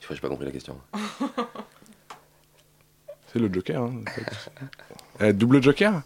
crois 0.06 0.10
que 0.10 0.16
j'ai 0.16 0.22
pas 0.22 0.30
compris 0.30 0.46
la 0.46 0.52
question. 0.52 0.80
C'est 3.32 3.40
le 3.40 3.52
Joker. 3.54 3.84
Hein. 3.84 4.02
Euh, 5.22 5.34
double 5.34 5.62
Joker? 5.62 6.02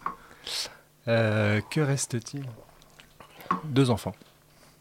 Euh, 1.08 1.62
que 1.70 1.80
reste-t-il? 1.80 2.46
Deux 3.66 3.90
enfants. 3.90 4.16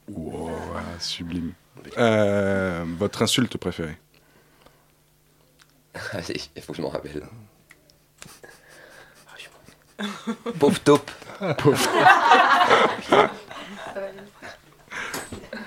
Wow, 0.08 0.50
sublime. 0.98 1.52
Euh, 1.98 2.84
votre 2.98 3.22
insulte 3.22 3.56
préférée? 3.58 3.96
Allez, 6.12 6.40
il 6.56 6.62
faut 6.62 6.72
que 6.72 6.78
je 6.78 6.82
m'en 6.82 6.88
rappelle. 6.88 7.22
Pauvre 10.58 10.80
taupe. 10.80 11.10
Pauvre. 11.58 11.88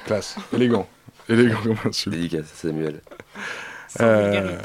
Classe, 0.06 0.36
élégant. 0.54 0.88
Élégant 1.28 1.62
comme 1.64 1.78
insulte. 1.86 2.16
Dédicace, 2.16 2.48
Samuel. 2.54 3.02
Euh, 4.02 4.58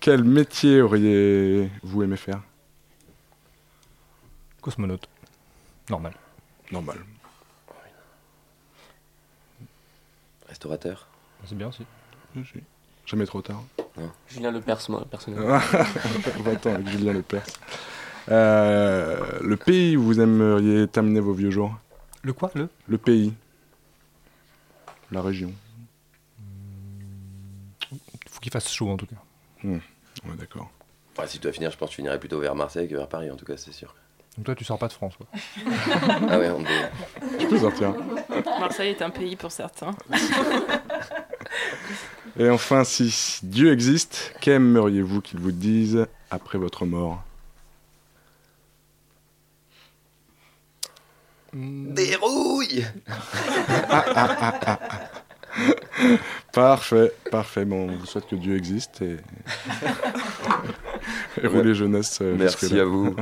quel 0.00 0.24
métier 0.24 0.80
auriez-vous 0.80 2.02
aimé 2.02 2.16
faire? 2.16 2.40
Cosmonaute. 4.60 5.08
Normal. 5.90 6.14
Normal. 6.70 6.98
Restaurateur. 10.48 11.08
C'est 11.44 11.56
bien 11.56 11.68
aussi. 11.68 11.84
Jamais 13.04 13.26
trop 13.26 13.42
tard. 13.42 13.62
Julien 14.28 14.52
Lepers, 14.52 14.88
moi, 14.88 15.04
personnellement. 15.10 15.58
Va-t'en 16.40 16.74
avec 16.74 16.88
Julien 16.88 17.12
Lepers. 17.14 17.44
Euh, 18.30 19.38
le 19.40 19.56
pays 19.56 19.96
où 19.96 20.02
vous 20.02 20.20
aimeriez 20.20 20.86
terminer 20.88 21.20
vos 21.20 21.32
vieux 21.32 21.50
jours 21.50 21.74
Le 22.22 22.32
quoi 22.32 22.50
Le 22.54 22.68
Le 22.88 22.98
pays. 22.98 23.32
La 25.10 25.22
région. 25.22 25.52
Faut 28.30 28.40
qu'il 28.40 28.52
fasse 28.52 28.70
chaud 28.72 28.90
en 28.90 28.96
tout 28.96 29.06
cas. 29.06 29.16
Hmm. 29.64 29.74
Ouais, 30.24 30.36
d'accord. 30.38 30.70
Si 31.26 31.36
je 31.36 31.42
dois 31.42 31.52
finir, 31.52 31.70
je 31.70 31.76
pense 31.76 31.88
que 31.88 31.92
je 31.92 31.96
finirai 31.96 32.18
plutôt 32.18 32.40
vers 32.40 32.54
Marseille 32.54 32.88
que 32.88 32.96
vers 32.96 33.08
Paris, 33.08 33.30
en 33.30 33.36
tout 33.36 33.44
cas, 33.44 33.56
c'est 33.56 33.72
sûr. 33.72 33.94
Donc 34.36 34.46
toi, 34.46 34.54
tu 34.54 34.64
sors 34.64 34.78
pas 34.78 34.88
de 34.88 34.92
France, 34.94 35.14
quoi. 35.16 35.26
ah 36.30 36.38
ouais, 36.38 36.48
on 36.50 36.60
devait- 36.60 37.38
Je 37.40 37.46
peux 37.46 37.58
sortir. 37.58 37.94
Marseille 38.58 38.90
est 38.90 39.02
un 39.02 39.10
pays 39.10 39.36
pour 39.36 39.52
certains. 39.52 39.90
Et 42.38 42.48
enfin, 42.48 42.82
si 42.84 43.40
Dieu 43.42 43.72
existe, 43.72 44.34
qu'aimeriez-vous 44.40 45.20
qu'il 45.20 45.38
vous 45.38 45.52
dise 45.52 46.06
après 46.30 46.56
votre 46.56 46.86
mort? 46.86 47.22
Des 51.54 52.16
rouilles 52.16 52.86
Ah, 53.08 54.04
ah, 54.14 54.36
ah, 54.40 54.60
ah, 54.66 54.78
ah. 54.88 55.00
Parfait, 56.52 57.12
parfait. 57.30 57.64
Bon, 57.66 57.90
on 57.90 57.96
vous 57.96 58.06
souhaite 58.06 58.26
que 58.26 58.36
Dieu 58.36 58.56
existe 58.56 59.02
et, 59.02 59.18
et 61.42 61.46
rouler 61.46 61.74
jeunesse. 61.74 62.20
euh, 62.22 62.34
Merci 62.38 62.80
à 62.80 62.84
vous. 62.84 63.14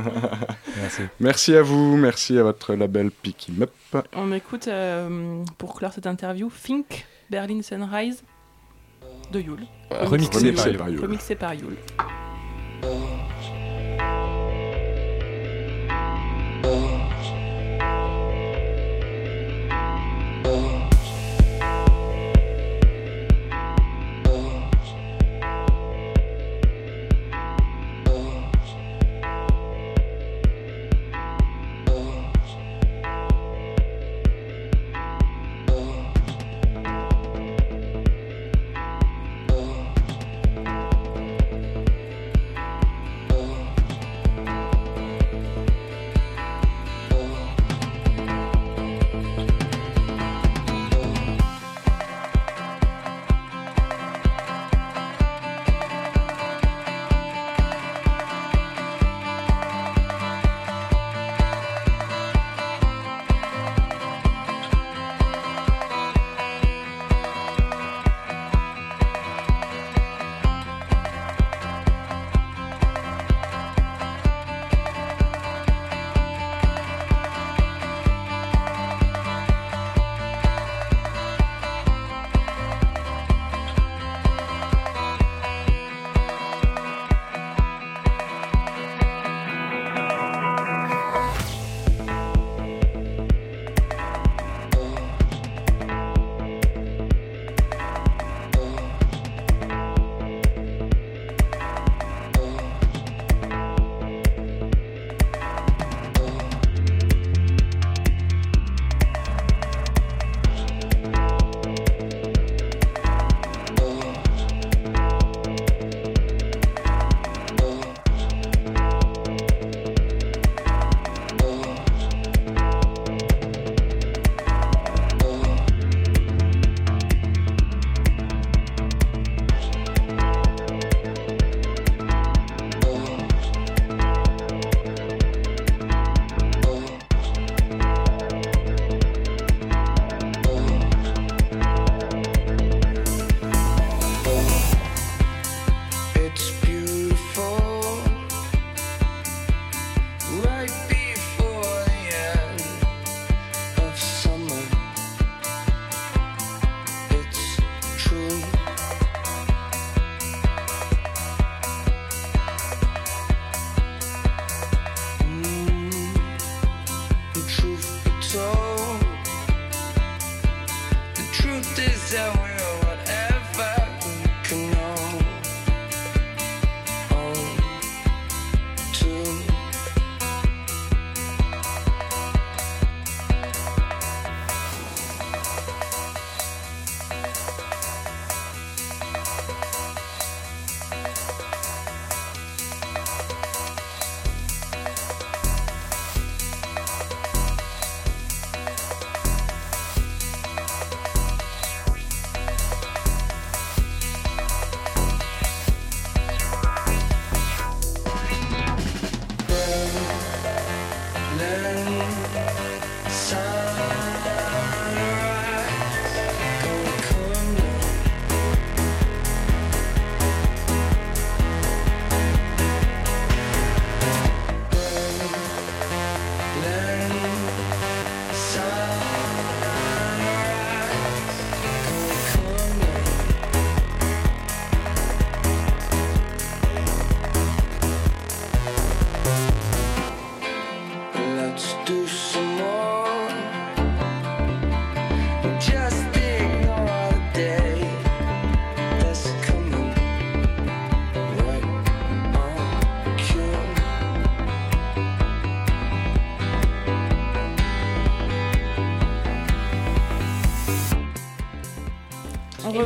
Merci. 0.77 1.01
Merci 1.19 1.55
à 1.57 1.61
vous, 1.61 1.97
merci 1.97 2.37
à 2.39 2.43
votre 2.43 2.73
label 2.75 3.11
Picky 3.11 3.53
Up. 3.61 3.71
On 4.13 4.31
écoute, 4.31 4.67
euh, 4.69 5.43
pour 5.57 5.75
clore 5.75 5.91
cette 5.91 6.07
interview, 6.07 6.49
Fink, 6.49 7.05
Berlin 7.29 7.61
Sunrise 7.61 8.23
de 9.33 9.39
Yule. 9.41 9.65
Remixé 9.89 10.53
par 10.53 10.67
Yule. 10.67 10.77
par 10.77 10.89
Yule. 10.89 11.01
Remixé 11.01 11.35
par 11.35 11.53
Yule. 11.53 11.77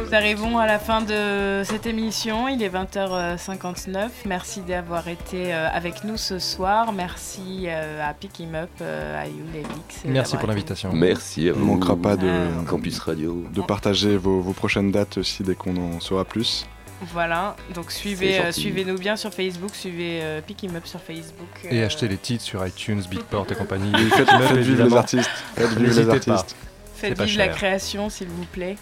Nous 0.07 0.13
arrivons 0.13 0.57
à 0.59 0.67
la 0.67 0.77
fin 0.79 1.01
de 1.01 1.61
cette 1.65 1.85
émission. 1.87 2.47
Il 2.47 2.61
est 2.61 2.69
20h59. 2.69 4.09
Merci 4.25 4.61
d'avoir 4.61 5.07
été 5.07 5.53
euh, 5.53 5.67
avec 5.71 6.03
nous 6.03 6.17
ce 6.17 6.37
soir. 6.39 6.93
Merci 6.93 7.65
euh, 7.67 8.07
à 8.07 8.13
Pick 8.13 8.39
Him 8.39 8.55
Up, 8.55 8.69
euh, 8.81 9.21
à 9.21 9.25
Youl 9.27 9.47
et 9.55 9.59
Vix. 9.61 10.03
Merci 10.05 10.37
pour 10.37 10.47
l'invitation. 10.47 10.91
Merci 10.93 11.49
On 11.55 11.59
ne 11.59 11.63
manquera 11.65 11.95
pas 11.95 12.15
de, 12.17 12.29
Campus 12.67 12.99
Radio. 12.99 13.43
de 13.51 13.61
partager 13.61 14.15
vos, 14.15 14.41
vos 14.41 14.53
prochaines 14.53 14.91
dates 14.91 15.17
aussi 15.17 15.43
dès 15.43 15.55
qu'on 15.55 15.75
en 15.77 15.99
saura 15.99 16.23
plus. 16.23 16.65
Voilà, 17.11 17.57
donc 17.73 17.91
suivez, 17.91 18.39
euh, 18.39 18.51
suivez-nous 18.53 18.97
bien 18.97 19.17
sur 19.17 19.33
Facebook, 19.33 19.71
suivez 19.75 20.21
euh, 20.23 20.39
Pick 20.41 20.63
Him 20.63 20.75
Up 20.77 20.85
sur 20.85 21.01
Facebook. 21.01 21.49
Et 21.69 21.83
acheter 21.83 22.07
les 22.07 22.17
titres 22.17 22.43
sur 22.43 22.65
iTunes, 22.65 23.01
Beatport 23.09 23.47
et 23.51 23.55
compagnie. 23.55 23.91
Et 23.93 24.09
faites- 24.11 24.29
faites 24.29 24.57
vivre 24.59 24.85
les 24.85 24.95
artistes. 24.95 25.29
Faites 25.55 25.69
vivre 25.77 25.99
les 25.99 26.05
pas. 26.05 26.33
artistes. 26.35 26.55
Faites 26.95 27.21
vivre 27.21 27.37
la 27.39 27.47
création, 27.49 28.09
s'il 28.09 28.29
vous 28.29 28.45
plaît. 28.45 28.77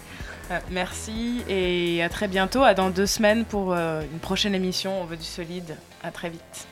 Euh, 0.50 0.58
merci 0.70 1.42
et 1.48 2.02
à 2.02 2.08
très 2.08 2.28
bientôt, 2.28 2.62
dans 2.74 2.90
deux 2.90 3.06
semaines 3.06 3.44
pour 3.44 3.72
euh, 3.72 4.02
une 4.02 4.18
prochaine 4.18 4.54
émission. 4.54 5.00
On 5.00 5.04
veut 5.04 5.16
du 5.16 5.24
solide. 5.24 5.76
À 6.02 6.10
très 6.10 6.30
vite. 6.30 6.68